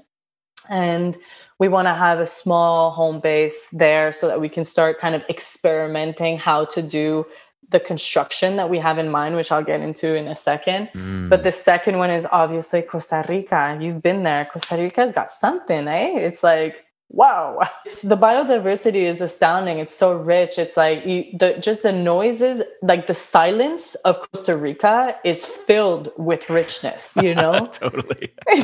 and 0.70 1.16
we 1.58 1.68
want 1.68 1.86
to 1.86 1.94
have 1.94 2.18
a 2.18 2.26
small 2.26 2.90
home 2.90 3.20
base 3.20 3.68
there 3.70 4.12
so 4.12 4.26
that 4.28 4.40
we 4.40 4.48
can 4.48 4.64
start 4.64 4.98
kind 4.98 5.14
of 5.14 5.22
experimenting 5.28 6.38
how 6.38 6.64
to 6.64 6.82
do 6.82 7.26
the 7.74 7.80
construction 7.80 8.54
that 8.56 8.70
we 8.70 8.78
have 8.78 8.98
in 8.98 9.10
mind, 9.10 9.34
which 9.34 9.50
I'll 9.52 9.68
get 9.72 9.80
into 9.80 10.14
in 10.14 10.28
a 10.28 10.36
second. 10.36 10.88
Mm. 10.94 11.28
But 11.28 11.42
the 11.42 11.50
second 11.52 11.98
one 11.98 12.10
is 12.10 12.24
obviously 12.30 12.82
Costa 12.82 13.24
Rica. 13.28 13.76
You've 13.80 14.00
been 14.00 14.22
there. 14.22 14.44
Costa 14.46 14.76
Rica's 14.76 15.12
got 15.12 15.28
something, 15.30 15.88
eh? 15.88 16.18
It's 16.28 16.42
like 16.42 16.86
wow 17.10 17.58
it's, 17.84 18.00
the 18.12 18.16
biodiversity 18.16 19.02
is 19.12 19.20
astounding 19.20 19.78
it's 19.78 19.94
so 19.94 20.16
rich 20.16 20.58
it's 20.58 20.76
like 20.76 21.04
you, 21.04 21.26
the 21.38 21.52
just 21.60 21.82
the 21.82 21.92
noises 21.92 22.62
like 22.82 23.06
the 23.06 23.14
silence 23.14 23.94
of 24.06 24.18
costa 24.20 24.56
rica 24.56 25.14
is 25.22 25.44
filled 25.44 26.10
with 26.16 26.48
richness 26.48 27.14
you 27.22 27.34
know 27.42 27.66
totally 27.66 28.32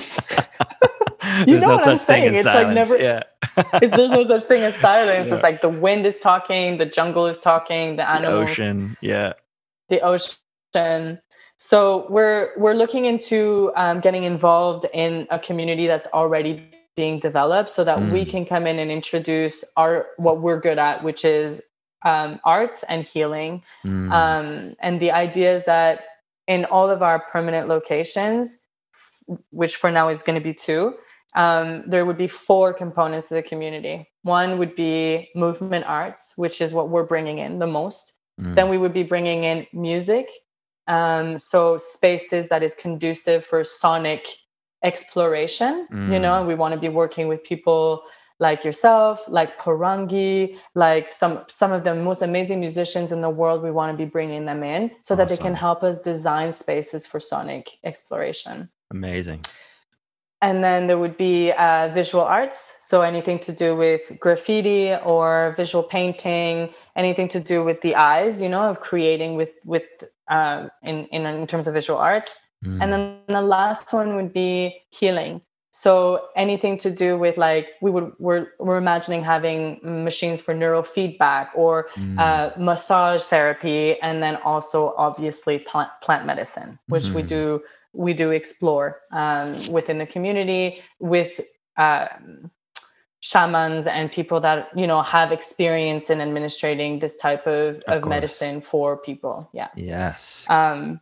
you 1.47 1.59
know 1.59 1.69
no 1.69 1.75
what 1.75 1.89
i'm 1.89 1.99
saying 1.99 2.33
it's 2.33 2.43
silence. 2.43 2.67
like 2.67 2.75
never 2.75 2.99
yeah 2.99 3.23
it, 3.83 3.91
there's 3.97 4.11
no 4.11 4.25
such 4.25 4.45
thing 4.45 4.63
as 4.63 4.77
silence 4.77 5.29
yeah. 5.29 5.35
it's 5.35 5.43
like 5.43 5.61
the 5.61 5.69
wind 5.69 6.07
is 6.07 6.19
talking 6.19 6.79
the 6.79 6.87
jungle 6.87 7.27
is 7.27 7.41
talking 7.41 7.97
the 7.97 8.09
animals 8.09 8.47
the 8.47 8.53
ocean 8.53 8.97
yeah 9.01 9.33
the 9.89 10.01
ocean 10.01 11.19
so 11.63 12.07
we're 12.09 12.53
we're 12.57 12.75
looking 12.75 13.05
into 13.05 13.71
um, 13.77 14.01
getting 14.01 14.25
involved 14.25 14.87
in 14.95 15.27
a 15.31 15.39
community 15.39 15.87
that's 15.87 16.07
already 16.15 16.67
being 16.97 17.19
developed 17.19 17.69
so 17.69 17.85
that 17.85 17.99
mm. 17.99 18.13
we 18.13 18.25
can 18.25 18.47
come 18.47 18.67
in 18.67 18.79
and 18.79 18.91
introduce 18.91 19.63
our 19.77 20.07
what 20.17 20.41
we're 20.41 20.59
good 20.59 20.79
at 20.79 21.05
which 21.05 21.25
is 21.25 21.63
um, 22.05 22.41
arts 22.45 22.83
and 22.89 23.05
healing 23.05 23.63
mm. 23.85 24.11
um, 24.11 24.75
and 24.81 25.01
the 25.01 25.11
idea 25.11 25.55
is 25.55 25.67
that 25.67 26.01
in 26.47 26.65
all 26.65 26.89
of 26.89 27.03
our 27.03 27.19
permanent 27.19 27.69
locations 27.69 28.65
which 29.51 29.77
for 29.77 29.91
now 29.91 30.09
is 30.09 30.23
going 30.23 30.39
to 30.39 30.43
be 30.43 30.55
two 30.55 30.95
um, 31.35 31.85
there 31.87 32.05
would 32.05 32.19
be 32.19 32.27
four 32.27 32.73
components 32.73 33.29
to 33.29 33.35
the 33.35 33.43
community 33.43 34.07
one 34.23 34.59
would 34.59 34.75
be 34.75 35.29
movement 35.35 35.85
arts 35.87 36.35
which 36.37 36.61
is 36.61 36.73
what 36.73 36.89
we're 36.89 37.05
bringing 37.05 37.39
in 37.39 37.59
the 37.59 37.67
most 37.67 38.15
mm. 38.41 38.55
then 38.55 38.69
we 38.69 38.79
would 38.79 38.93
be 38.93 39.03
bringing 39.03 39.45
in 39.45 39.67
music 39.73 40.29
um, 40.87 41.39
so 41.39 41.77
spaces 41.79 42.49
that 42.49 42.63
is 42.63 42.75
conducive 42.75 43.45
for 43.45 43.63
sonic 43.63 44.27
exploration 44.83 45.87
mm. 45.93 46.13
you 46.13 46.19
know 46.19 46.39
and 46.39 46.49
we 46.49 46.55
want 46.55 46.75
to 46.75 46.81
be 46.81 46.89
working 46.89 47.29
with 47.29 47.43
people 47.45 48.03
like 48.41 48.65
yourself 48.65 49.23
like 49.29 49.59
Porangui 49.61 50.57
like 50.75 51.13
some 51.13 51.45
some 51.47 51.71
of 51.73 51.85
the 51.85 51.95
most 51.95 52.23
amazing 52.23 52.59
musicians 52.59 53.13
in 53.13 53.21
the 53.21 53.31
world 53.31 53.63
we 53.63 53.71
want 53.71 53.93
to 53.93 54.05
be 54.05 54.09
bringing 54.11 54.47
them 54.47 54.65
in 54.65 54.91
so 55.03 55.15
awesome. 55.15 55.17
that 55.19 55.29
they 55.29 55.37
can 55.37 55.55
help 55.55 55.83
us 55.83 56.01
design 56.01 56.51
spaces 56.51 57.07
for 57.07 57.21
sonic 57.21 57.79
exploration 57.85 58.69
amazing 58.91 59.41
and 60.43 60.65
then 60.65 60.87
there 60.87 60.99
would 60.99 61.17
be 61.17 61.53
uh, 61.53 61.89
visual 61.93 62.25
arts 62.25 62.77
so 62.79 63.03
anything 63.03 63.39
to 63.39 63.53
do 63.53 63.77
with 63.77 64.13
graffiti 64.19 64.95
or 65.05 65.55
visual 65.57 65.85
painting 65.85 66.73
anything 66.97 67.29
to 67.29 67.41
do 67.41 67.65
with 67.65 67.81
the 67.83 67.95
eyes 67.95 68.41
you 68.41 68.49
know 68.49 68.63
of 68.63 68.81
creating 68.81 69.35
with 69.35 69.57
with 69.65 69.85
uh, 70.29 70.69
in, 70.85 71.07
in 71.07 71.27
in 71.27 71.47
terms 71.47 71.67
of 71.67 71.75
visual 71.75 71.99
art 71.99 72.31
Mm. 72.65 72.83
And 72.83 72.93
then 72.93 73.19
the 73.29 73.43
last 73.43 73.93
one 73.93 74.17
would 74.17 74.33
be 74.33 74.83
healing. 74.91 75.43
So 75.73 76.27
anything 76.35 76.77
to 76.79 76.91
do 76.91 77.17
with 77.17 77.39
like 77.39 77.69
we 77.81 77.93
would 77.93 78.13
we're 78.19 78.49
we're 78.59 78.77
imagining 78.77 79.23
having 79.23 79.79
machines 79.83 80.43
for 80.43 80.53
neurofeedback 80.53 81.49
or 81.55 81.89
mm. 81.95 82.19
uh, 82.19 82.51
massage 82.59 83.23
therapy, 83.23 83.99
and 84.01 84.21
then 84.21 84.37
also 84.37 84.95
obviously 84.99 85.61
plant 85.61 85.91
plant 86.03 86.27
medicine, 86.27 86.81
which 86.89 87.05
mm. 87.05 87.15
we 87.15 87.23
do 87.23 87.63
we 87.93 88.13
do 88.13 88.31
explore 88.31 89.01
um, 89.13 89.73
within 89.73 89.99
the 89.99 90.07
community 90.07 90.83
with 90.99 91.41
uh, 91.77 92.07
shamans 93.21 93.87
and 93.87 94.11
people 94.11 94.41
that 94.41 94.69
you 94.75 94.87
know 94.87 95.03
have 95.03 95.33
experience 95.33 96.11
in 96.11 96.21
administrating 96.21 96.99
this 96.99 97.17
type 97.17 97.47
of, 97.47 97.77
of, 97.87 98.03
of 98.03 98.09
medicine 98.09 98.61
for 98.61 98.97
people. 98.97 99.51
Yeah. 99.53 99.69
Yes. 99.77 100.47
Um, 100.49 101.01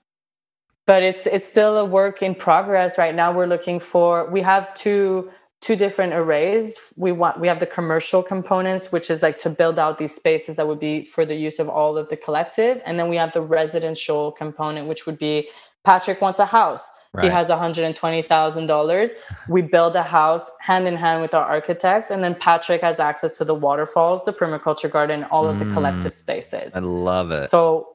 but 0.88 1.02
it's 1.02 1.26
it's 1.26 1.46
still 1.46 1.76
a 1.76 1.84
work 1.84 2.22
in 2.22 2.34
progress 2.34 2.98
right 2.98 3.14
now 3.14 3.30
we're 3.30 3.46
looking 3.46 3.78
for 3.78 4.28
we 4.30 4.40
have 4.40 4.72
two 4.74 5.30
two 5.60 5.76
different 5.76 6.14
arrays 6.14 6.92
we 6.96 7.12
want 7.12 7.38
we 7.38 7.46
have 7.46 7.60
the 7.60 7.66
commercial 7.66 8.22
components 8.22 8.90
which 8.90 9.10
is 9.10 9.22
like 9.22 9.38
to 9.38 9.50
build 9.50 9.78
out 9.78 9.98
these 9.98 10.14
spaces 10.14 10.56
that 10.56 10.66
would 10.66 10.80
be 10.80 11.04
for 11.04 11.24
the 11.26 11.34
use 11.34 11.58
of 11.58 11.68
all 11.68 11.96
of 11.98 12.08
the 12.08 12.16
collective 12.16 12.80
and 12.86 12.98
then 12.98 13.08
we 13.08 13.16
have 13.16 13.32
the 13.32 13.42
residential 13.42 14.32
component 14.32 14.88
which 14.88 15.04
would 15.04 15.18
be 15.18 15.48
patrick 15.88 16.20
wants 16.20 16.38
a 16.38 16.44
house. 16.46 16.90
Right. 17.14 17.24
he 17.24 17.30
has 17.30 17.48
$120000 17.48 19.10
we 19.48 19.62
build 19.62 19.96
a 19.96 20.02
house 20.02 20.50
hand 20.60 20.86
in 20.86 20.94
hand 20.94 21.22
with 21.22 21.32
our 21.32 21.42
architects 21.42 22.10
and 22.10 22.22
then 22.22 22.34
patrick 22.34 22.82
has 22.82 23.00
access 23.00 23.38
to 23.38 23.46
the 23.46 23.54
waterfalls 23.54 24.26
the 24.26 24.32
permaculture 24.40 24.90
garden 24.90 25.24
all 25.24 25.48
of 25.48 25.58
the 25.58 25.64
collective 25.72 26.12
mm. 26.12 26.22
spaces. 26.24 26.76
I 26.76 26.80
love 26.80 27.30
it. 27.30 27.46
So 27.46 27.88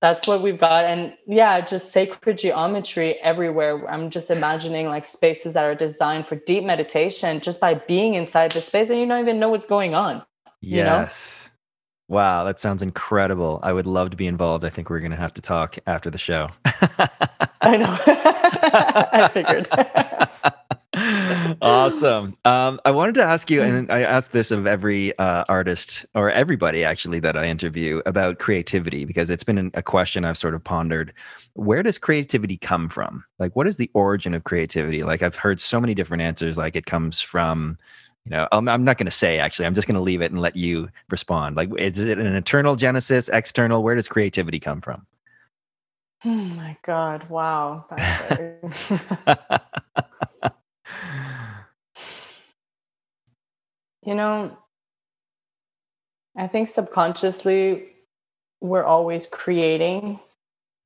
that's 0.00 0.26
what 0.26 0.42
we've 0.42 0.58
got. 0.58 0.84
And 0.84 1.14
yeah 1.28 1.60
just 1.60 1.92
sacred 1.92 2.38
geometry 2.38 3.14
everywhere. 3.20 3.88
I'm 3.88 4.10
just 4.10 4.32
imagining 4.32 4.88
like 4.88 5.04
spaces 5.04 5.54
that 5.54 5.62
are 5.62 5.76
designed 5.76 6.26
for 6.26 6.34
deep 6.34 6.64
meditation 6.64 7.38
just 7.38 7.60
by 7.60 7.74
being 7.74 8.14
inside 8.14 8.50
the 8.50 8.60
space 8.60 8.90
and 8.90 8.98
you 8.98 9.06
don't 9.06 9.20
even 9.20 9.38
know 9.38 9.50
what's 9.50 9.66
going 9.66 9.94
on 9.94 10.24
yes 10.60 11.44
know? 11.44 11.49
Wow 12.10 12.44
that 12.44 12.60
sounds 12.60 12.82
incredible 12.82 13.60
i 13.62 13.72
would 13.72 13.86
love 13.86 14.10
to 14.10 14.16
be 14.16 14.26
involved 14.26 14.64
i 14.64 14.68
think 14.68 14.90
we're 14.90 15.00
going 15.00 15.10
to 15.10 15.16
have 15.16 15.32
to 15.32 15.40
talk 15.40 15.78
after 15.86 16.10
the 16.10 16.18
show 16.18 16.48
i 17.62 17.76
know 17.76 17.96
i 19.12 19.28
figured 19.32 19.68
awesome. 21.62 22.36
Um, 22.44 22.80
I 22.84 22.90
wanted 22.90 23.14
to 23.16 23.22
ask 23.22 23.50
you, 23.50 23.62
and 23.62 23.90
I 23.90 24.00
ask 24.00 24.32
this 24.32 24.50
of 24.50 24.66
every 24.66 25.16
uh, 25.18 25.44
artist 25.48 26.04
or 26.14 26.30
everybody 26.30 26.84
actually 26.84 27.20
that 27.20 27.36
I 27.36 27.46
interview 27.46 28.02
about 28.06 28.38
creativity 28.38 29.04
because 29.04 29.30
it's 29.30 29.44
been 29.44 29.70
a 29.74 29.82
question 29.82 30.24
I've 30.24 30.38
sort 30.38 30.54
of 30.54 30.64
pondered. 30.64 31.12
Where 31.54 31.82
does 31.82 31.98
creativity 31.98 32.56
come 32.56 32.88
from? 32.88 33.24
Like, 33.38 33.54
what 33.54 33.66
is 33.66 33.76
the 33.76 33.90
origin 33.94 34.34
of 34.34 34.44
creativity? 34.44 35.02
Like, 35.02 35.22
I've 35.22 35.36
heard 35.36 35.60
so 35.60 35.80
many 35.80 35.94
different 35.94 36.22
answers. 36.22 36.58
Like, 36.58 36.74
it 36.74 36.86
comes 36.86 37.20
from 37.20 37.78
you 38.24 38.30
know 38.30 38.48
i'm, 38.52 38.68
I'm 38.68 38.84
not 38.84 38.98
going 38.98 39.06
to 39.06 39.10
say 39.10 39.38
actually 39.38 39.66
i'm 39.66 39.74
just 39.74 39.86
going 39.86 39.96
to 39.96 40.00
leave 40.00 40.22
it 40.22 40.30
and 40.32 40.40
let 40.40 40.56
you 40.56 40.88
respond 41.10 41.56
like 41.56 41.70
is 41.78 41.98
it 41.98 42.18
an 42.18 42.26
internal 42.26 42.76
genesis 42.76 43.28
external 43.28 43.82
where 43.82 43.94
does 43.94 44.08
creativity 44.08 44.60
come 44.60 44.80
from 44.80 45.06
oh 46.24 46.28
my 46.28 46.76
god 46.84 47.28
wow 47.28 47.86
You 54.02 54.14
know, 54.14 54.56
I 56.36 56.46
think 56.46 56.68
subconsciously 56.68 57.88
we're 58.60 58.84
always 58.84 59.26
creating 59.26 60.20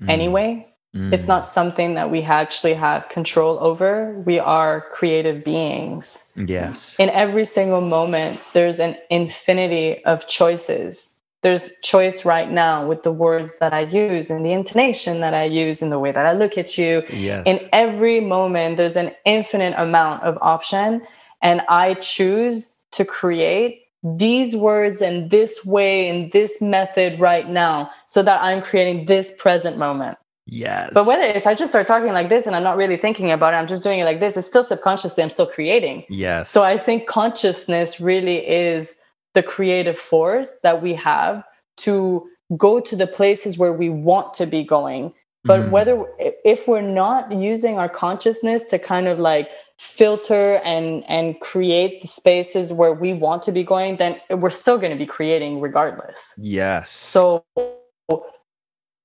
mm. 0.03 0.09
anyway. 0.09 0.69
Mm. 0.95 1.13
It's 1.13 1.27
not 1.27 1.45
something 1.45 1.95
that 1.95 2.11
we 2.11 2.23
actually 2.23 2.75
have 2.75 3.09
control 3.09 3.59
over. 3.61 4.13
We 4.25 4.39
are 4.39 4.83
creative 4.93 5.43
beings. 5.43 6.31
Yes. 6.37 6.97
In 6.99 7.11
every 7.11 7.45
single 7.45 7.81
moment, 7.81 8.41
there's 8.53 8.79
an 8.79 8.97
infinity 9.11 10.05
of 10.05 10.29
choices. 10.29 11.17
There's 11.43 11.73
choice 11.83 12.25
right 12.25 12.51
now 12.51 12.87
with 12.87 13.03
the 13.03 13.13
words 13.13 13.59
that 13.59 13.75
I 13.75 13.81
use 13.81 14.31
and 14.31 14.47
the 14.47 14.53
intonation 14.53 15.21
that 15.21 15.35
I 15.35 15.45
use 15.45 15.83
and 15.83 15.93
the 15.93 15.99
way 15.99 16.13
that 16.13 16.25
I 16.25 16.33
look 16.33 16.57
at 16.57 16.79
you. 16.79 17.03
Yes. 17.11 17.43
In 17.45 17.59
every 17.73 18.21
moment, 18.21 18.77
there's 18.77 18.97
an 18.97 19.13
infinite 19.25 19.75
amount 19.77 20.23
of 20.23 20.39
option. 20.41 21.03
And 21.43 21.61
I 21.69 21.95
choose 21.95 22.75
to 22.93 23.05
create 23.05 23.83
these 24.05 24.55
words 24.55 25.03
in 25.03 25.29
this 25.29 25.65
way 25.65 26.09
in 26.09 26.31
this 26.31 26.63
method 26.63 27.19
right 27.19 27.49
now 27.49 27.91
so 28.07 28.23
that 28.23 28.43
I'm 28.43 28.63
creating 28.63 29.07
this 29.07 29.35
present 29.39 29.77
moment. 29.77 30.19
Yes. 30.47 30.91
But 30.93 31.07
whether 31.07 31.25
if 31.25 31.47
I 31.47 31.55
just 31.55 31.73
start 31.73 31.87
talking 31.87 32.13
like 32.13 32.29
this 32.29 32.47
and 32.47 32.55
I'm 32.55 32.63
not 32.63 32.77
really 32.77 32.97
thinking 32.97 33.31
about 33.31 33.55
it, 33.55 33.57
I'm 33.57 33.67
just 33.67 33.83
doing 33.83 33.99
it 33.99 34.05
like 34.05 34.21
this, 34.21 34.37
it's 34.37 34.47
still 34.47 34.65
subconsciously, 34.65 35.23
I'm 35.23 35.31
still 35.31 35.47
creating. 35.47 36.05
Yes. 36.09 36.51
So 36.51 36.63
I 36.63 36.77
think 36.77 37.07
consciousness 37.07 38.01
really 38.01 38.47
is 38.47 38.97
the 39.33 39.43
creative 39.43 39.99
force 39.99 40.59
that 40.63 40.83
we 40.83 40.95
have 40.95 41.45
to 41.79 42.29
go 42.57 42.79
to 42.79 42.95
the 42.95 43.07
places 43.07 43.57
where 43.57 43.73
we 43.73 43.89
want 43.89 44.35
to 44.35 44.47
be 44.47 44.63
going. 44.63 45.15
But 45.47 45.61
mm. 45.61 45.71
whether 45.71 46.05
if 46.19 46.69
we're 46.69 46.81
not 46.81 47.33
using 47.33 47.79
our 47.79 47.89
consciousness 47.89 48.65
to 48.65 48.79
kind 48.79 49.09
of 49.09 49.19
like 49.19 49.51
filter 49.79 50.61
and 50.65 51.05
and 51.09 51.39
create 51.41 52.01
the 52.01 52.09
spaces 52.09 52.73
where 52.73 52.93
we 52.93 53.13
want 53.13 53.43
to 53.43 53.51
be 53.51 53.65
going 53.65 53.97
then 53.97 54.21
we're 54.31 54.49
still 54.49 54.79
going 54.79 54.93
to 54.93 54.97
be 54.97 55.07
creating 55.07 55.61
regardless 55.61 56.33
yes 56.39 56.93
so 56.93 57.45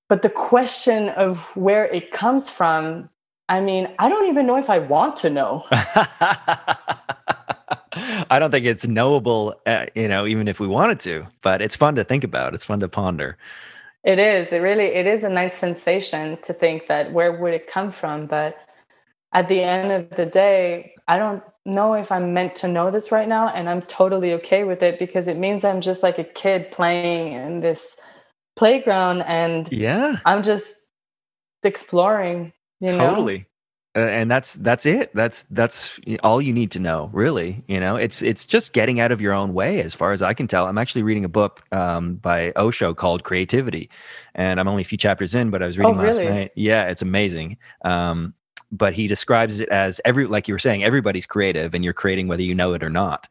but 0.10 0.22
the 0.22 0.30
question 0.30 1.10
of 1.10 1.38
where 1.55 1.86
it 1.86 2.12
comes 2.12 2.49
from 2.49 3.10
i 3.47 3.62
mean 3.62 3.88
i 3.99 4.10
don't 4.10 4.28
even 4.28 4.45
know 4.45 4.57
if 4.57 4.70
i 4.70 4.80
want 4.80 5.16
to 5.16 5.30
know 5.30 5.64
i 8.30 8.38
don't 8.38 8.51
think 8.51 8.66
it's 8.66 8.88
knowable 8.88 9.55
uh, 9.66 9.86
you 9.95 10.07
know 10.07 10.28
even 10.28 10.47
if 10.47 10.60
we 10.60 10.68
wanted 10.68 10.99
to 10.99 11.26
but 11.41 11.62
it's 11.62 11.76
fun 11.76 11.95
to 11.95 12.03
think 12.03 12.24
about 12.24 12.53
it's 12.53 12.66
fun 12.66 12.80
to 12.80 12.89
ponder 12.89 13.38
It 14.03 14.20
is. 14.20 14.51
It 14.53 14.60
really 14.60 14.86
it 14.86 15.07
is 15.07 15.24
a 15.24 15.30
nice 15.30 15.53
sensation 15.53 16.38
to 16.43 16.53
think 16.53 16.88
that 16.88 17.12
where 17.12 17.34
would 17.34 17.53
it 17.53 17.68
come 17.68 17.91
from? 17.91 18.28
But 18.28 18.57
at 19.34 19.47
the 19.47 19.62
end 19.62 19.91
of 19.91 20.10
the 20.12 20.26
day, 20.26 20.93
I 21.07 21.18
don't 21.18 21.43
know 21.66 21.93
if 21.93 22.12
I'm 22.12 22.34
meant 22.34 22.55
to 22.57 22.68
know 22.68 22.91
this 22.91 23.12
right 23.12 23.28
now. 23.28 23.49
And 23.49 23.70
I'm 23.70 23.82
totally 23.84 24.34
okay 24.34 24.64
with 24.64 24.82
it 24.82 24.99
because 24.99 25.28
it 25.28 25.38
means 25.38 25.64
I'm 25.64 25.82
just 25.82 26.01
like 26.01 26.18
a 26.18 26.24
kid 26.24 26.72
playing 26.72 27.34
in 27.34 27.60
this 27.60 27.99
playground 28.60 29.22
and 29.22 29.72
yeah, 29.72 30.18
I'm 30.26 30.43
just 30.43 30.76
exploring, 31.64 32.51
you 32.82 32.89
totally. 32.89 32.97
know? 32.99 33.10
Totally. 33.10 33.45
Uh, 33.95 34.01
and 34.01 34.30
that's 34.30 34.53
that's 34.53 34.86
it 34.86 35.10
that's 35.16 35.45
that's 35.49 35.99
all 36.22 36.39
you 36.39 36.53
need 36.53 36.70
to 36.70 36.78
know 36.78 37.10
really 37.12 37.64
you 37.68 37.80
know 37.80 37.95
it's 37.95 38.22
it's 38.22 38.45
just 38.45 38.72
getting 38.72 38.99
out 38.99 39.12
of 39.12 39.20
your 39.20 39.34
own 39.34 39.51
way 39.51 39.82
as 39.82 39.95
far 39.95 40.12
as 40.12 40.22
i 40.22 40.32
can 40.32 40.47
tell 40.47 40.68
i'm 40.68 40.78
actually 40.78 41.01
reading 41.01 41.26
a 41.26 41.28
book 41.28 41.64
um, 41.72 42.14
by 42.18 42.51
osho 42.55 42.93
called 42.93 43.24
creativity 43.24 43.89
and 44.36 44.60
i'm 44.60 44.68
only 44.68 44.84
a 44.84 44.86
few 44.86 44.97
chapters 44.97 45.34
in 45.34 45.49
but 45.49 45.64
i 45.64 45.66
was 45.66 45.80
reading 45.80 45.95
oh, 45.95 46.03
last 46.03 46.20
really? 46.20 46.32
night 46.32 46.51
yeah 46.55 46.84
it's 46.84 47.01
amazing 47.01 47.57
um, 47.84 48.32
but 48.72 48.93
he 48.93 49.07
describes 49.07 49.60
it 49.60 49.68
as 49.70 49.99
every 50.05 50.28
like 50.28 50.47
you 50.47 50.53
were 50.53 50.60
saying 50.60 50.84
everybody's 50.84 51.26
creative 51.26 51.74
and 51.74 51.84
you're 51.84 51.91
creating 51.91 52.28
whether 52.28 52.43
you 52.43 52.53
know 52.53 52.74
it 52.74 52.84
or 52.84 52.91
not 52.91 53.28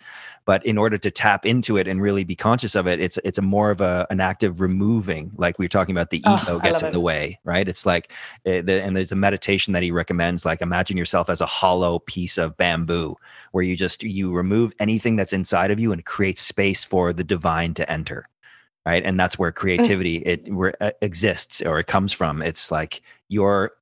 but 0.48 0.64
in 0.64 0.78
order 0.78 0.96
to 0.96 1.10
tap 1.10 1.44
into 1.44 1.76
it 1.76 1.86
and 1.86 2.00
really 2.00 2.24
be 2.24 2.34
conscious 2.34 2.74
of 2.74 2.86
it 2.86 2.98
it's 3.00 3.18
it's 3.22 3.36
a 3.36 3.42
more 3.42 3.70
of 3.70 3.82
a 3.82 4.06
an 4.08 4.18
active 4.18 4.62
removing 4.62 5.30
like 5.36 5.58
we 5.58 5.66
were 5.66 5.68
talking 5.68 5.94
about 5.94 6.08
the 6.08 6.22
Oh, 6.24 6.40
ego 6.42 6.58
gets 6.58 6.82
in 6.82 6.90
the 6.90 7.00
way 7.00 7.38
right? 7.44 7.68
It's 7.68 7.84
like 7.84 8.12
uh, 8.46 8.62
the, 8.62 8.82
and 8.82 8.96
there's 8.96 9.12
a 9.12 9.16
meditation 9.16 9.74
that 9.74 9.82
he 9.82 9.90
recommends 9.90 10.46
like 10.46 10.62
imagine 10.62 10.96
yourself 10.96 11.28
as 11.28 11.42
a 11.42 11.46
hollow 11.46 11.98
piece 12.00 12.38
of 12.38 12.56
bamboo 12.56 13.14
where 13.52 13.62
you 13.62 13.76
just 13.76 14.02
you 14.02 14.32
remove 14.32 14.72
anything 14.80 15.16
that's 15.16 15.34
inside 15.34 15.70
of 15.70 15.78
you 15.78 15.92
and 15.92 16.04
create 16.06 16.38
space 16.38 16.82
for 16.82 17.12
the 17.12 17.24
divine 17.24 17.74
to 17.74 17.90
enter 17.90 18.26
right? 18.86 19.04
And 19.04 19.20
that's 19.20 19.38
where 19.38 19.52
creativity 19.52 20.16
it 20.18 20.50
where 20.50 20.74
it 20.80 20.96
exists 21.02 21.60
or 21.60 21.78
it 21.78 21.88
comes 21.88 22.10
from. 22.10 22.40
It's 22.40 22.70
like 22.70 23.02
you're 23.28 23.72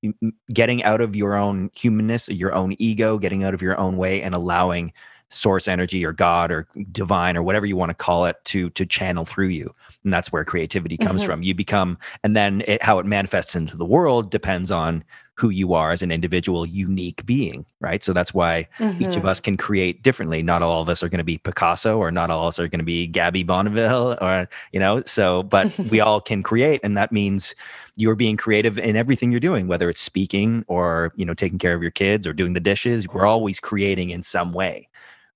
getting 0.52 0.82
out 0.82 1.00
of 1.00 1.14
your 1.14 1.36
own 1.36 1.70
humanness 1.74 2.28
your 2.28 2.52
own 2.52 2.74
ego 2.80 3.16
getting 3.18 3.44
out 3.44 3.54
of 3.54 3.62
your 3.62 3.78
own 3.78 3.96
way 3.96 4.20
and 4.20 4.34
allowing 4.34 4.92
source 5.28 5.66
energy 5.68 6.04
or 6.04 6.12
god 6.12 6.50
or 6.50 6.68
divine 6.92 7.36
or 7.36 7.42
whatever 7.42 7.66
you 7.66 7.76
want 7.76 7.90
to 7.90 7.94
call 7.94 8.26
it 8.26 8.36
to 8.44 8.70
to 8.70 8.86
channel 8.86 9.24
through 9.24 9.48
you. 9.48 9.74
And 10.04 10.12
that's 10.12 10.30
where 10.32 10.44
creativity 10.44 10.96
comes 10.98 11.22
Mhm. 11.22 11.26
from. 11.26 11.42
You 11.42 11.54
become 11.54 11.98
and 12.22 12.36
then 12.36 12.62
it, 12.66 12.82
how 12.82 12.98
it 12.98 13.06
manifests 13.06 13.56
into 13.56 13.76
the 13.76 13.84
world 13.84 14.30
depends 14.30 14.70
on 14.70 15.02
who 15.34 15.50
you 15.50 15.74
are 15.74 15.92
as 15.92 16.02
an 16.02 16.10
individual 16.10 16.64
unique 16.64 17.26
being 17.26 17.66
right? 17.80 18.02
So 18.02 18.12
that's 18.12 18.32
why 18.32 18.66
each 18.98 19.16
of 19.16 19.24
Mhm. 19.24 19.28
us 19.28 19.40
can 19.40 19.56
create 19.56 20.02
differently. 20.02 20.42
Not 20.42 20.62
all 20.62 20.80
of 20.82 20.88
us 20.88 21.02
are 21.02 21.08
going 21.08 21.18
to 21.18 21.24
be 21.24 21.38
picasso 21.38 21.98
or 21.98 22.10
not 22.10 22.30
all 22.30 22.44
of 22.44 22.48
us 22.48 22.58
are 22.58 22.68
going 22.68 22.78
to 22.80 22.84
be 22.84 23.06
gabby 23.06 23.42
bonneville 23.42 24.16
or 24.20 24.48
you 24.72 24.80
know 24.80 25.02
so 25.06 25.42
but 25.42 25.70
we 25.90 26.00
all 26.00 26.20
can 26.20 26.42
create 26.42 26.80
and 26.82 26.96
that 26.96 27.12
means 27.12 27.54
you're 27.96 28.14
being 28.14 28.36
creative 28.36 28.78
in 28.78 28.96
everything 28.96 29.30
you're 29.30 29.40
doing 29.40 29.66
whether 29.68 29.88
it's 29.90 30.00
speaking 30.00 30.64
or 30.68 31.12
you 31.16 31.24
know 31.24 31.34
taking 31.34 31.58
care 31.58 31.74
of 31.74 31.82
your 31.82 31.90
kids 31.90 32.26
or 32.26 32.32
doing 32.32 32.52
the 32.54 32.60
dishes. 32.60 33.06
We're 33.08 33.26
always 33.26 33.60
creating 33.60 34.10
in 34.10 34.22
some 34.22 34.52
way 34.52 34.88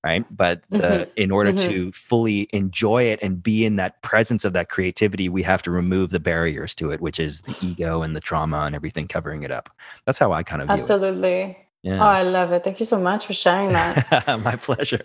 right 0.05 0.25
but 0.31 0.63
the, 0.71 0.77
Mhm. 0.77 1.09
in 1.17 1.31
order 1.31 1.53
Mhm. 1.53 1.59
to 1.67 1.93
fully 1.93 2.49
enjoy 2.53 3.03
it 3.05 3.19
and 3.23 3.43
be 3.43 3.65
in 3.65 3.77
that 3.77 4.03
presence 4.03 4.45
of 4.45 4.53
that 4.55 4.69
creativity 4.69 5.29
we 5.29 5.43
have 5.43 5.63
to 5.63 5.71
remove 5.71 6.11
the 6.11 6.21
barriers 6.21 6.75
to 6.77 6.91
it 6.91 7.01
which 7.01 7.21
is 7.21 7.43
the 7.43 7.57
ego 7.61 8.03
and 8.03 8.17
the 8.17 8.21
trauma 8.21 8.63
and 8.67 8.75
everything 8.75 9.07
covering 9.09 9.43
it 9.43 9.51
up 9.51 9.71
that's 10.07 10.19
how 10.19 10.33
i 10.33 10.43
kind 10.43 10.63
of 10.63 10.71
Absolutely. 10.71 11.43
it 11.43 11.57
yeah 11.83 12.01
Oh, 12.03 12.09
I 12.11 12.23
love 12.25 12.53
it. 12.53 12.63
Thank 12.63 12.79
you 12.81 12.87
so 12.87 13.01
much 13.01 13.25
for 13.27 13.33
sharing 13.33 13.73
that. 13.73 14.27
My 14.45 14.57
pleasure. 14.57 15.01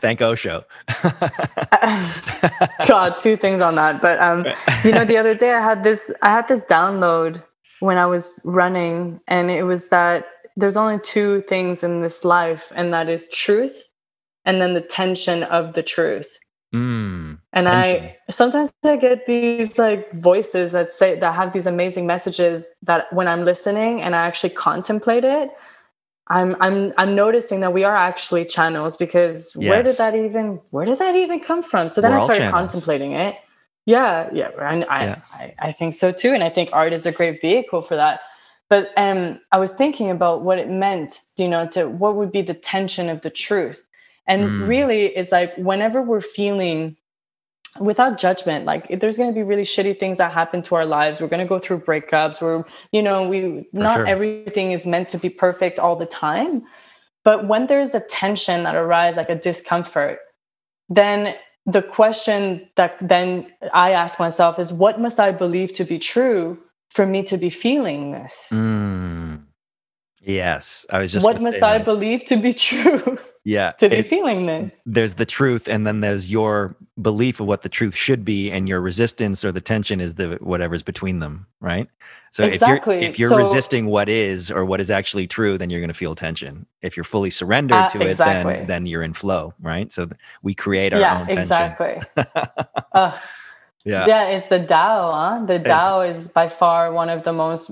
Thank 0.00 0.20
Osho. 0.20 0.64
God, 2.86 3.18
two 3.18 3.36
things 3.36 3.60
on 3.60 3.76
that. 3.76 4.02
But 4.02 4.18
um, 4.20 4.44
you 4.84 4.92
know, 4.92 5.04
the 5.04 5.18
other 5.18 5.34
day 5.34 5.54
I 5.54 5.60
had 5.60 5.84
this 5.84 6.10
I 6.22 6.30
had 6.30 6.48
this 6.48 6.64
download 6.64 7.42
when 7.80 7.98
I 7.98 8.06
was 8.06 8.40
running, 8.44 9.20
and 9.28 9.50
it 9.52 9.64
was 9.64 9.88
that 9.90 10.26
there's 10.56 10.76
only 10.76 10.98
two 11.00 11.42
things 11.48 11.84
in 11.84 12.00
this 12.02 12.24
life, 12.24 12.72
and 12.74 12.92
that 12.92 13.08
is 13.08 13.28
truth 13.30 13.85
and 14.46 14.62
then 14.62 14.72
the 14.74 14.80
tension 14.80 15.42
of 15.42 15.74
the 15.74 15.82
truth. 15.82 16.38
Mm, 16.74 17.38
And 17.52 17.66
Tension. 17.66 18.04
I 18.28 18.32
sometimes 18.32 18.72
I 18.84 18.96
get 18.96 19.26
these 19.26 19.76
like 19.78 20.10
voices 20.12 20.72
that 20.72 20.92
say 20.92 21.18
that 21.18 21.34
have 21.34 21.52
these 21.52 21.66
amazing 21.66 22.06
messages 22.06 22.64
that 22.82 23.12
when 23.12 23.28
I'm 23.28 23.44
listening 23.44 24.02
and 24.02 24.14
I 24.16 24.26
actually 24.26 24.50
contemplate 24.50 25.24
it, 25.24 25.50
I'm 26.28 26.56
I'm 26.60 26.92
I'm 26.96 27.14
noticing 27.14 27.60
that 27.60 27.72
we 27.72 27.84
are 27.84 27.94
actually 27.94 28.44
channels 28.44 28.96
because 28.96 29.52
where 29.54 29.82
did 29.82 29.96
that 29.96 30.14
even 30.14 30.60
where 30.70 30.86
did 30.86 30.98
that 30.98 31.14
even 31.14 31.40
come 31.40 31.62
from? 31.62 31.88
So 31.88 32.00
then 32.00 32.12
We're 32.12 32.18
I 32.18 32.24
started 32.24 32.50
contemplating 32.50 33.12
it. 33.12 33.36
Yeah, 33.86 34.28
yeah, 34.32 34.50
and 34.60 34.84
I, 34.90 35.04
Yeah. 35.04 35.18
I 35.32 35.54
I 35.60 35.72
think 35.72 35.94
so 35.94 36.10
too, 36.10 36.32
and 36.34 36.42
I 36.42 36.48
think 36.48 36.70
art 36.72 36.92
is 36.92 37.06
a 37.06 37.12
great 37.12 37.40
vehicle 37.40 37.82
for 37.82 37.94
that. 37.96 38.20
But 38.68 38.90
um, 38.96 39.40
I 39.52 39.58
was 39.58 39.72
thinking 39.74 40.10
about 40.10 40.42
what 40.42 40.58
it 40.58 40.68
meant, 40.68 41.20
you 41.36 41.46
know, 41.46 41.68
to 41.68 41.88
what 41.88 42.16
would 42.16 42.32
be 42.32 42.42
the 42.42 42.54
tension 42.54 43.08
of 43.08 43.20
the 43.20 43.30
truth, 43.30 43.86
and 44.26 44.42
Mm. 44.42 44.68
really, 44.68 45.06
it's 45.06 45.32
like 45.32 45.54
whenever 45.56 46.02
we're 46.02 46.20
feeling 46.20 46.96
without 47.80 48.18
judgment 48.18 48.64
like 48.64 48.86
if 48.88 49.00
there's 49.00 49.16
going 49.16 49.28
to 49.28 49.34
be 49.34 49.42
really 49.42 49.62
shitty 49.62 49.98
things 49.98 50.18
that 50.18 50.32
happen 50.32 50.62
to 50.62 50.74
our 50.74 50.86
lives 50.86 51.20
we're 51.20 51.28
going 51.28 51.40
to 51.40 51.48
go 51.48 51.58
through 51.58 51.78
breakups 51.78 52.40
we're 52.40 52.64
you 52.92 53.02
know 53.02 53.28
we 53.28 53.66
not 53.72 53.96
sure. 53.96 54.06
everything 54.06 54.72
is 54.72 54.86
meant 54.86 55.08
to 55.08 55.18
be 55.18 55.28
perfect 55.28 55.78
all 55.78 55.96
the 55.96 56.06
time 56.06 56.62
but 57.24 57.46
when 57.48 57.66
there's 57.66 57.94
a 57.94 58.00
tension 58.00 58.62
that 58.62 58.74
arises 58.74 59.16
like 59.16 59.28
a 59.28 59.34
discomfort 59.34 60.18
then 60.88 61.34
the 61.66 61.82
question 61.82 62.66
that 62.76 62.96
then 63.00 63.46
i 63.74 63.90
ask 63.92 64.18
myself 64.18 64.58
is 64.58 64.72
what 64.72 65.00
must 65.00 65.20
i 65.20 65.30
believe 65.30 65.72
to 65.74 65.84
be 65.84 65.98
true 65.98 66.58
for 66.90 67.04
me 67.06 67.22
to 67.22 67.36
be 67.36 67.50
feeling 67.50 68.12
this 68.12 68.48
mm. 68.52 69.25
Yes, 70.26 70.84
I 70.90 70.98
was 70.98 71.12
just. 71.12 71.24
what 71.24 71.40
must 71.40 71.62
i 71.62 71.78
that. 71.78 71.84
believe 71.84 72.24
to 72.26 72.36
be 72.36 72.52
true 72.68 73.16
Yeah, 73.44 73.70
to 73.78 73.88
be 73.88 73.96
it- 73.98 74.06
feeling 74.06 74.46
this 74.46 74.80
there's 74.84 75.14
the 75.14 75.24
truth, 75.26 75.68
and 75.68 75.86
then 75.86 76.00
there's 76.00 76.28
your 76.30 76.76
belief 77.00 77.38
of 77.40 77.46
what 77.46 77.62
the 77.62 77.68
truth 77.68 77.94
should 77.94 78.24
be, 78.24 78.50
and 78.50 78.68
your 78.68 78.80
resistance 78.80 79.44
or 79.44 79.52
the 79.52 79.60
tension 79.60 80.00
is 80.00 80.14
the 80.14 80.36
whatever's 80.40 80.82
between 80.82 81.20
them, 81.20 81.46
right? 81.60 81.88
So 82.32 82.42
Exactly. 82.44 82.96
if 82.96 83.00
you're 83.02 83.10
if 83.10 83.18
you're 83.20 83.30
So- 83.30 83.38
resisting 83.38 83.86
what 83.86 84.08
is 84.08 84.50
or 84.50 84.64
what 84.64 84.80
is 84.80 84.90
actually 84.90 85.28
true, 85.28 85.56
then 85.58 85.70
you're 85.70 85.80
going 85.80 85.88
to 85.96 86.00
feel 86.04 86.16
tension. 86.16 86.66
If 86.82 86.96
you're 86.96 87.04
fully 87.04 87.30
surrendered 87.30 87.78
Uh, 87.78 87.88
to 87.90 88.00
it, 88.00 88.10
exactly. 88.10 88.54
then 88.54 88.66
then 88.66 88.86
you're 88.86 89.04
in 89.04 89.14
flow, 89.14 89.54
right? 89.60 89.92
So 89.92 90.06
th- 90.06 90.18
we 90.42 90.52
create 90.54 90.92
our 90.92 90.98
yeah 91.00 91.20
own 91.20 91.26
tension. 91.26 91.42
exactly 91.42 91.94
uh, 92.92 93.12
yeah. 93.84 94.06
yeah. 94.08 94.24
it's 94.34 94.48
the 94.48 94.58
Tao. 94.58 95.12
Huh? 95.12 95.44
The 95.46 95.54
It's- 95.54 95.70
Tao 95.88 96.00
is 96.00 96.26
by 96.28 96.48
far 96.48 96.92
one 96.92 97.08
of 97.08 97.22
the 97.22 97.32
most 97.32 97.70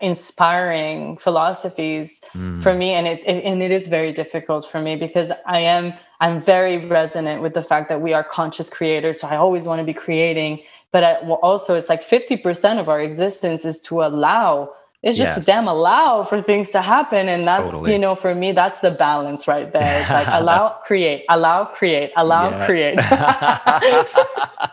inspiring 0.00 1.16
philosophies 1.18 2.20
Mm. 2.34 2.62
for 2.62 2.72
me, 2.74 2.90
and 2.92 3.06
it, 3.06 3.20
it 3.26 3.44
and 3.44 3.62
it 3.62 3.70
is 3.70 3.88
very 3.88 4.12
difficult 4.12 4.64
for 4.70 4.80
me 4.80 4.96
because 4.96 5.30
I 5.46 5.58
am 5.60 5.92
I'm 6.20 6.40
very 6.40 6.86
resonant 6.86 7.42
with 7.42 7.54
the 7.54 7.62
fact 7.62 7.88
that 7.90 8.00
we 8.00 8.12
are 8.14 8.24
conscious 8.24 8.70
creators. 8.70 9.20
So 9.20 9.26
I 9.28 9.36
always 9.36 9.64
want 9.66 9.78
to 9.80 9.84
be 9.84 9.92
creating, 9.94 10.60
but 10.92 11.02
I, 11.04 11.12
well, 11.22 11.40
also 11.42 11.74
it's 11.74 11.88
like 11.88 12.02
fifty 12.02 12.36
percent 12.36 12.78
of 12.80 12.88
our 12.88 13.00
existence 13.00 13.64
is 13.64 13.80
to 13.88 14.02
allow. 14.02 14.70
It's 15.02 15.18
just 15.18 15.30
Yes. 15.36 15.44
to 15.44 15.50
damn 15.52 15.66
allow 15.66 16.22
for 16.22 16.40
things 16.40 16.70
to 16.70 16.80
happen, 16.80 17.28
and 17.28 17.44
that's 17.44 17.70
Totally. 17.72 17.92
you 17.92 17.98
know 17.98 18.14
for 18.14 18.34
me 18.34 18.52
that's 18.52 18.78
the 18.80 18.92
balance 18.92 19.48
right 19.48 19.72
there. 19.72 20.00
It's 20.00 20.10
like 20.10 20.28
allow, 20.40 20.68
create, 20.86 21.24
allow, 21.28 21.64
create, 21.64 22.12
allow, 22.16 22.50
Yes. 22.50 22.66
create. 22.66 22.98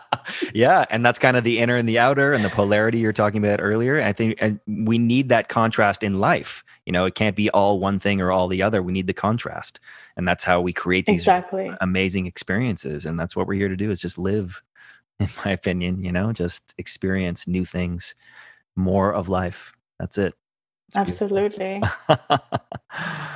yeah, 0.54 0.84
and 0.90 1.04
that's 1.04 1.18
kind 1.18 1.36
of 1.36 1.44
the 1.44 1.58
inner 1.58 1.76
and 1.76 1.88
the 1.88 1.98
outer 1.98 2.32
and 2.32 2.44
the 2.44 2.50
polarity 2.50 2.98
you're 2.98 3.12
talking 3.12 3.44
about 3.44 3.60
earlier. 3.62 4.00
I 4.00 4.12
think 4.12 4.36
and 4.40 4.60
we 4.66 4.98
need 4.98 5.28
that 5.28 5.48
contrast 5.48 6.02
in 6.02 6.18
life. 6.18 6.64
You 6.86 6.92
know, 6.92 7.04
it 7.04 7.14
can't 7.14 7.36
be 7.36 7.50
all 7.50 7.78
one 7.78 7.98
thing 7.98 8.20
or 8.20 8.30
all 8.30 8.48
the 8.48 8.62
other. 8.62 8.82
We 8.82 8.92
need 8.92 9.06
the 9.06 9.12
contrast. 9.12 9.80
And 10.16 10.26
that's 10.26 10.44
how 10.44 10.60
we 10.60 10.72
create 10.72 11.06
these 11.06 11.20
exactly. 11.20 11.72
amazing 11.80 12.26
experiences 12.26 13.06
and 13.06 13.18
that's 13.18 13.34
what 13.34 13.46
we're 13.46 13.54
here 13.54 13.68
to 13.68 13.76
do 13.76 13.90
is 13.90 14.00
just 14.00 14.18
live 14.18 14.62
in 15.20 15.28
my 15.44 15.52
opinion, 15.52 16.02
you 16.02 16.12
know, 16.12 16.32
just 16.32 16.74
experience 16.78 17.46
new 17.46 17.64
things, 17.64 18.14
more 18.74 19.12
of 19.12 19.28
life. 19.28 19.74
That's 19.98 20.16
it. 20.16 20.34
It's. 20.88 20.96
Absolutely. 20.96 21.82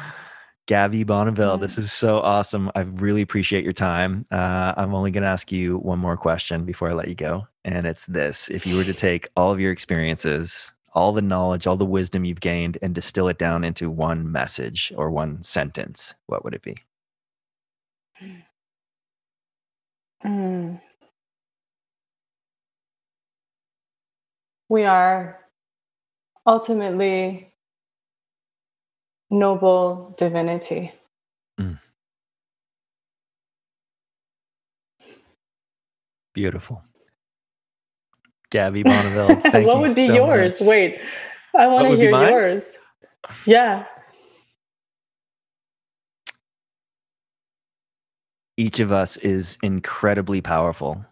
Gabby 0.67 1.05
Bonneville, 1.05 1.59
this 1.59 1.77
is 1.77 1.93
so 1.93 2.21
awesome. 2.21 2.71
I 2.75 2.81
really 2.81 3.21
appreciate 3.21 3.65
your 3.65 3.75
time. 3.75 4.25
Uh, 4.31 4.73
I'm 4.77 4.95
only 4.95 5.11
going 5.11 5.23
to 5.23 5.29
ask 5.29 5.53
you 5.53 5.77
one 5.79 5.99
more 5.99 6.17
question 6.17 6.65
before 6.65 6.89
I 6.89 6.95
let 6.95 7.09
you 7.09 7.15
go. 7.15 7.47
And 7.67 7.87
it's 7.87 8.07
this 8.07 8.49
If 8.49 8.67
you 8.67 8.77
were 8.79 8.85
to 8.85 8.95
take 8.95 9.29
all 9.37 9.53
of 9.53 9.61
your 9.61 9.73
experiences, 9.73 10.73
all 10.95 11.13
the 11.13 11.21
knowledge, 11.23 11.67
all 11.67 11.77
the 11.77 11.85
wisdom 11.85 12.25
you've 12.25 12.41
gained, 12.41 12.79
and 12.81 12.95
distill 12.95 13.29
it 13.29 13.37
down 13.39 13.63
into 13.63 13.91
one 13.91 14.33
message 14.33 14.93
or 14.97 15.11
one 15.11 15.43
sentence, 15.43 16.15
what 16.27 16.45
would 16.45 16.55
it 16.55 16.63
be? 16.63 16.77
Mm. 20.25 20.81
We 24.71 24.85
are 24.85 25.39
ultimately 26.47 27.54
noble 29.35 30.15
divinity. 30.19 30.93
Mm. 31.61 31.81
Beautiful. 36.35 36.83
Gabby 38.51 38.85
Bonneville. 38.85 39.45
What 39.65 39.81
would 39.81 39.95
be 39.97 40.07
so 40.09 40.15
yours? 40.15 40.61
Much. 40.61 40.69
Wait, 40.69 41.01
I 41.57 41.69
want 41.69 41.89
to 41.89 41.97
hear 41.97 42.13
yours. 42.13 42.79
Yeah. 43.47 43.87
Each 48.57 48.81
of 48.81 48.93
us 48.93 49.17
is 49.19 49.59
incredibly 49.63 50.41
powerful, 50.41 51.05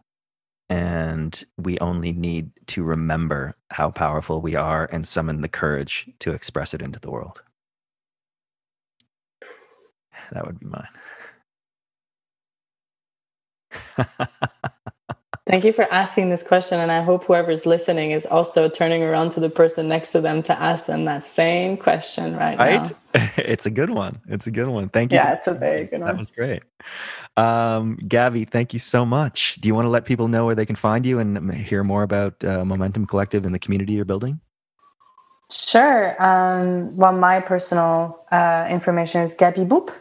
and 0.71 1.45
we 1.59 1.79
only 1.81 2.13
need 2.13 2.53
to 2.69 2.85
remember 2.85 3.55
how 3.71 3.91
powerful 3.91 4.41
we 4.41 4.57
are 4.57 4.89
and 4.93 5.07
summon 5.09 5.41
the 5.43 5.49
courage 5.49 6.11
to 6.21 6.33
express 6.33 6.75
it 6.75 6.83
into 6.83 7.01
the 7.01 7.11
world. 7.11 7.43
That 10.33 10.47
would 10.47 10.59
be 10.59 10.67
mine. 10.67 10.89
Thank 15.47 15.65
you 15.65 15.73
for 15.73 15.93
asking 15.93 16.31
this 16.31 16.47
question. 16.47 16.81
And 16.81 16.91
I 16.91 17.03
hope 17.03 17.25
whoever's 17.25 17.67
listening 17.67 18.13
is 18.13 18.25
also 18.25 18.69
turning 18.69 19.03
around 19.03 19.31
to 19.33 19.41
the 19.41 19.51
person 19.51 19.89
next 19.89 20.13
to 20.13 20.21
them 20.21 20.41
to 20.45 20.59
ask 20.59 20.87
them 20.87 21.05
that 21.07 21.25
same 21.25 21.77
question 21.77 22.37
right, 22.37 22.57
right? 22.59 22.91
now. 23.15 23.29
it's 23.37 23.67
a 23.67 23.71
good 23.71 23.91
one. 23.91 24.21
It's 24.29 24.47
a 24.47 24.51
good 24.51 24.69
one. 24.69 24.89
Thank 24.89 25.13
you. 25.13 25.17
Yeah, 25.17 25.35
it's 25.35 25.47
a 25.49 25.55
very 25.55 25.85
good 25.85 26.01
one. 26.01 26.09
That 26.09 26.19
was 26.19 26.31
great. 26.31 26.63
Um, 27.37 27.97
Gabby, 28.09 28.45
thank 28.45 28.73
you 28.73 28.79
so 28.79 29.05
much. 29.05 29.57
Do 29.61 29.69
you 29.69 29.75
want 29.75 29.87
to 29.87 29.91
let 29.91 30.05
people 30.05 30.29
know 30.29 30.47
where 30.47 30.55
they 30.55 30.65
can 30.65 30.77
find 30.77 31.05
you 31.05 31.19
and 31.19 31.53
hear 31.53 31.83
more 31.83 32.03
about 32.03 32.43
uh, 32.45 32.65
Momentum 32.65 33.07
Collective 33.07 33.45
and 33.45 33.55
the 33.55 33.59
community 33.59 33.95
you're 33.95 34.05
building? 34.05 34.41
Sure. 35.51 36.23
Um, 36.23 36.97
well, 36.97 37.13
my 37.13 37.41
personal 37.41 38.25
uh, 38.33 38.67
information 38.71 39.21
is 39.21 39.35
Gabby 39.35 39.63
Boop, 39.63 39.93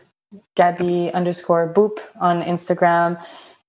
Gabby 0.56 1.12
underscore 1.14 1.74
Boop 1.74 2.00
on 2.20 2.42
Instagram. 2.42 3.24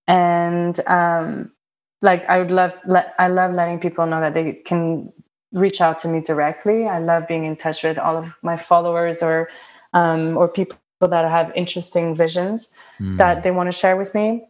And 0.07 0.79
um, 0.87 1.53
like 2.01 2.29
I 2.29 2.39
would 2.39 2.51
love 2.51 2.75
let, 2.87 3.15
I 3.19 3.29
love 3.29 3.53
letting 3.53 3.81
people 3.81 4.07
know 4.07 4.21
that 4.21 4.35
they 4.35 4.55
can 4.65 5.13
reach 5.53 5.81
out 5.81 5.99
to 6.01 6.09
me 6.09 6.21
directly. 6.21 6.87
I 6.87 6.99
love 6.99 7.29
being 7.29 7.45
in 7.45 7.57
touch 7.57 7.85
with 7.85 7.99
all 7.99 8.17
of 8.17 8.39
my 8.43 8.57
followers 8.57 9.23
or 9.23 9.49
um, 9.93 10.37
or 10.37 10.49
people 10.49 10.79
that 11.01 11.29
have 11.29 11.53
interesting 11.55 12.17
visions 12.17 12.71
mm. 13.01 13.17
that 13.19 13.43
they 13.43 13.51
want 13.51 13.69
to 13.71 13.77
share 13.77 13.97
with 13.97 14.15
me. 14.15 14.45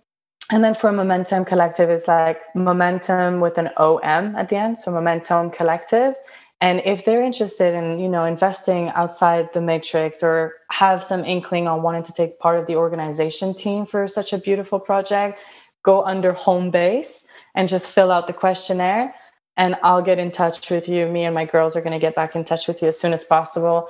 And 0.51 0.63
then 0.63 0.75
for 0.75 0.93
Momentum 0.93 1.45
Collective, 1.45 1.89
it's 1.89 2.09
like 2.09 2.41
momentum 2.55 3.41
with 3.41 3.57
an 3.57 3.71
OM 3.79 4.37
at 4.37 4.51
the 4.51 4.57
end. 4.57 4.79
So 4.79 4.91
Momentum 4.91 5.51
Collective. 5.51 6.15
And 6.63 6.81
if 6.85 7.05
they're 7.05 7.25
interested 7.25 7.75
in, 7.75 7.99
you 7.99 8.09
know, 8.09 8.25
investing 8.25 8.89
outside 8.91 9.53
the 9.53 9.61
matrix 9.61 10.23
or 10.23 10.55
have 10.71 11.03
some 11.03 11.25
inkling 11.25 11.67
on 11.67 11.83
wanting 11.83 12.05
to 12.05 12.13
take 12.13 12.39
part 12.39 12.57
of 12.61 12.67
the 12.67 12.77
organization 12.77 13.53
team 13.53 13.85
for 13.85 14.07
such 14.07 14.33
a 14.33 14.39
beautiful 14.39 14.79
project, 14.79 15.41
go 15.83 16.05
under 16.05 16.33
home 16.33 16.71
base 16.71 17.27
and 17.57 17.69
just 17.69 17.89
fill 17.89 18.13
out 18.13 18.29
the 18.29 18.33
questionnaire 18.33 19.13
and 19.57 19.75
I'll 19.83 20.03
get 20.03 20.21
in 20.21 20.31
touch 20.31 20.71
with 20.71 20.89
you. 20.89 21.09
Me 21.09 21.25
and 21.25 21.35
my 21.35 21.47
girls 21.47 21.75
are 21.75 21.81
going 21.81 21.95
to 21.95 21.99
get 21.99 22.15
back 22.15 22.37
in 22.37 22.45
touch 22.45 22.69
with 22.69 22.81
you 22.81 22.87
as 22.87 22.99
soon 22.99 23.13
as 23.13 23.25
possible. 23.25 23.89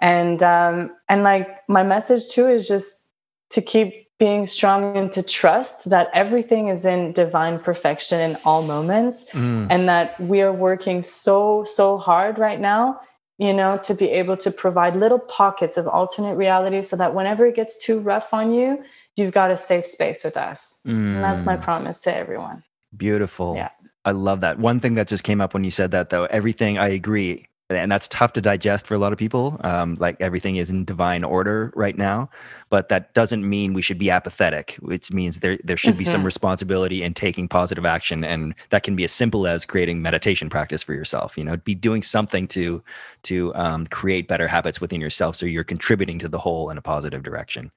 And 0.00 0.42
um, 0.42 0.96
and 1.08 1.22
like 1.22 1.46
my 1.68 1.84
message 1.84 2.26
too 2.26 2.48
is 2.48 2.66
just 2.66 3.08
to 3.50 3.62
keep 3.62 4.07
being 4.18 4.46
strong 4.46 4.96
and 4.96 5.12
to 5.12 5.22
trust 5.22 5.90
that 5.90 6.10
everything 6.12 6.68
is 6.68 6.84
in 6.84 7.12
divine 7.12 7.58
perfection 7.58 8.20
in 8.20 8.36
all 8.44 8.62
moments, 8.62 9.26
mm. 9.30 9.66
and 9.70 9.88
that 9.88 10.18
we 10.20 10.42
are 10.42 10.52
working 10.52 11.02
so 11.02 11.64
so 11.64 11.98
hard 11.98 12.38
right 12.38 12.60
now. 12.60 13.00
You 13.40 13.52
know, 13.52 13.78
to 13.84 13.94
be 13.94 14.10
able 14.10 14.36
to 14.38 14.50
provide 14.50 14.96
little 14.96 15.20
pockets 15.20 15.76
of 15.76 15.86
alternate 15.86 16.34
reality 16.34 16.82
so 16.82 16.96
that 16.96 17.14
whenever 17.14 17.46
it 17.46 17.54
gets 17.54 17.78
too 17.78 18.00
rough 18.00 18.34
on 18.34 18.52
you, 18.52 18.82
you've 19.14 19.30
got 19.30 19.52
a 19.52 19.56
safe 19.56 19.86
space 19.86 20.24
with 20.24 20.36
us. 20.36 20.80
Mm. 20.84 21.14
And 21.14 21.22
that's 21.22 21.46
my 21.46 21.56
mm. 21.56 21.62
promise 21.62 22.00
to 22.00 22.16
everyone. 22.16 22.64
Beautiful. 22.96 23.54
Yeah. 23.54 23.70
I 24.04 24.10
love 24.10 24.40
that. 24.40 24.58
One 24.58 24.80
thing 24.80 24.94
that 24.94 25.06
just 25.06 25.22
came 25.22 25.40
up 25.40 25.54
when 25.54 25.62
you 25.62 25.70
said 25.70 25.92
that, 25.92 26.10
though, 26.10 26.24
everything 26.24 26.78
I 26.78 26.88
agree. 26.88 27.46
And 27.70 27.92
that's 27.92 28.08
tough 28.08 28.32
to 28.32 28.40
digest 28.40 28.86
for 28.86 28.94
a 28.94 28.98
lot 28.98 29.12
of 29.12 29.18
people. 29.18 29.60
Um, 29.62 29.96
like 30.00 30.16
everything 30.20 30.56
is 30.56 30.70
in 30.70 30.86
divine 30.86 31.22
order 31.22 31.70
right 31.76 31.98
now, 31.98 32.30
but 32.70 32.88
that 32.88 33.12
doesn't 33.12 33.46
mean 33.46 33.74
we 33.74 33.82
should 33.82 33.98
be 33.98 34.10
apathetic. 34.10 34.78
Which 34.80 35.12
means 35.12 35.40
there 35.40 35.58
there 35.62 35.76
should 35.76 35.90
mm-hmm. 35.90 35.98
be 35.98 36.04
some 36.06 36.20
mm-hmm. 36.20 36.26
responsibility 36.26 37.02
in 37.02 37.12
taking 37.12 37.46
positive 37.46 37.84
action, 37.84 38.24
and 38.24 38.54
that 38.70 38.84
can 38.84 38.96
be 38.96 39.04
as 39.04 39.12
simple 39.12 39.46
as 39.46 39.66
creating 39.66 40.00
meditation 40.00 40.48
practice 40.48 40.82
for 40.82 40.94
yourself. 40.94 41.36
You 41.36 41.44
know, 41.44 41.58
be 41.58 41.74
doing 41.74 42.02
something 42.02 42.48
to 42.48 42.82
to 43.24 43.54
um, 43.54 43.84
create 43.86 44.28
better 44.28 44.48
habits 44.48 44.80
within 44.80 45.00
yourself, 45.00 45.36
so 45.36 45.44
you're 45.44 45.62
contributing 45.62 46.18
to 46.20 46.28
the 46.28 46.38
whole 46.38 46.70
in 46.70 46.78
a 46.78 46.82
positive 46.82 47.22
direction 47.22 47.70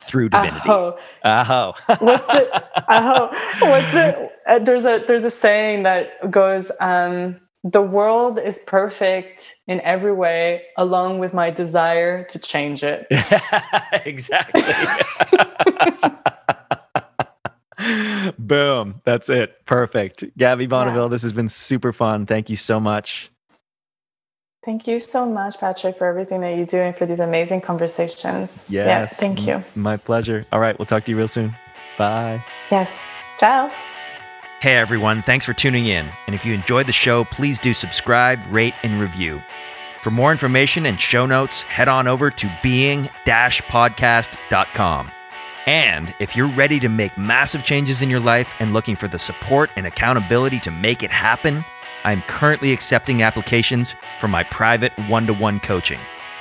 through 0.00 0.28
divinity. 0.28 0.68
Aho. 0.68 0.98
Aho. 1.24 1.74
what's 1.98 2.26
the 2.26 2.64
aho? 2.88 3.26
What's 3.60 3.92
the 3.92 4.30
uh, 4.46 4.58
there's 4.60 4.84
a 4.84 5.04
there's 5.06 5.24
a 5.24 5.30
saying 5.30 5.82
that 5.82 6.30
goes 6.30 6.70
um 6.80 7.40
the 7.64 7.82
world 7.82 8.38
is 8.38 8.62
perfect 8.66 9.56
in 9.66 9.80
every 9.80 10.12
way 10.12 10.62
along 10.76 11.18
with 11.18 11.34
my 11.34 11.50
desire 11.50 12.24
to 12.24 12.38
change 12.38 12.84
it. 12.84 13.06
exactly. 14.04 14.62
Boom. 18.38 19.00
That's 19.04 19.28
it. 19.28 19.64
Perfect. 19.66 20.24
Gabby 20.36 20.66
Bonneville, 20.66 21.04
yeah. 21.04 21.08
this 21.08 21.22
has 21.22 21.32
been 21.32 21.48
super 21.48 21.92
fun. 21.92 22.26
Thank 22.26 22.50
you 22.50 22.56
so 22.56 22.80
much. 22.80 23.30
Thank 24.64 24.86
you 24.86 25.00
so 25.00 25.24
much, 25.24 25.58
Patrick, 25.58 25.96
for 25.96 26.06
everything 26.06 26.40
that 26.42 26.56
you 26.58 26.66
do 26.66 26.78
and 26.78 26.94
for 26.94 27.06
these 27.06 27.20
amazing 27.20 27.60
conversations. 27.60 28.66
Yes. 28.68 28.86
Yeah, 28.86 29.06
thank 29.06 29.46
you. 29.46 29.64
My 29.74 29.96
pleasure. 29.96 30.44
All 30.52 30.60
right. 30.60 30.78
We'll 30.78 30.86
talk 30.86 31.04
to 31.04 31.10
you 31.10 31.16
real 31.16 31.28
soon. 31.28 31.56
Bye. 31.96 32.44
Yes. 32.70 33.02
Ciao. 33.38 33.68
Hey, 34.60 34.74
everyone. 34.74 35.22
Thanks 35.22 35.44
for 35.44 35.54
tuning 35.54 35.86
in. 35.86 36.10
And 36.26 36.34
if 36.34 36.44
you 36.44 36.52
enjoyed 36.52 36.86
the 36.86 36.92
show, 36.92 37.24
please 37.24 37.60
do 37.60 37.72
subscribe, 37.72 38.40
rate, 38.52 38.74
and 38.82 39.00
review. 39.00 39.40
For 40.02 40.10
more 40.10 40.32
information 40.32 40.86
and 40.86 40.98
show 40.98 41.26
notes, 41.26 41.62
head 41.62 41.86
on 41.86 42.08
over 42.08 42.28
to 42.28 42.50
being 42.60 43.04
podcast.com. 43.24 45.12
And 45.66 46.12
if 46.18 46.34
you're 46.34 46.48
ready 46.48 46.80
to 46.80 46.88
make 46.88 47.16
massive 47.16 47.62
changes 47.62 48.02
in 48.02 48.10
your 48.10 48.18
life 48.18 48.52
and 48.58 48.72
looking 48.72 48.96
for 48.96 49.06
the 49.06 49.18
support 49.18 49.70
and 49.76 49.86
accountability 49.86 50.58
to 50.60 50.72
make 50.72 51.04
it 51.04 51.12
happen, 51.12 51.62
I'm 52.02 52.22
currently 52.22 52.72
accepting 52.72 53.22
applications 53.22 53.94
for 54.18 54.26
my 54.26 54.42
private 54.42 54.92
one 55.08 55.26
to 55.26 55.34
one 55.34 55.60
coaching. 55.60 56.00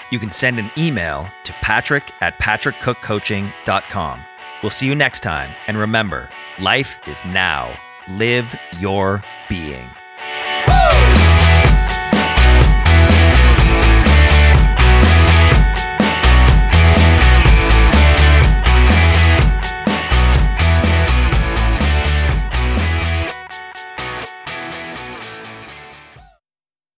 You 0.09 0.18
can 0.18 0.32
send 0.32 0.57
an 0.57 0.72
email 0.76 1.30
to 1.43 1.53
patrick 1.53 2.11
at 2.22 2.39
patrickcookcoaching.com. 2.39 4.22
We'll 4.63 4.70
see 4.72 4.88
you 4.88 4.95
next 4.95 5.20
time. 5.20 5.51
And 5.68 5.78
remember, 5.78 6.30
life 6.59 6.97
is 7.07 7.24
now 7.26 7.76
live 8.09 8.55
your 8.79 9.21
being. 9.49 9.89
Woo! 10.67 11.26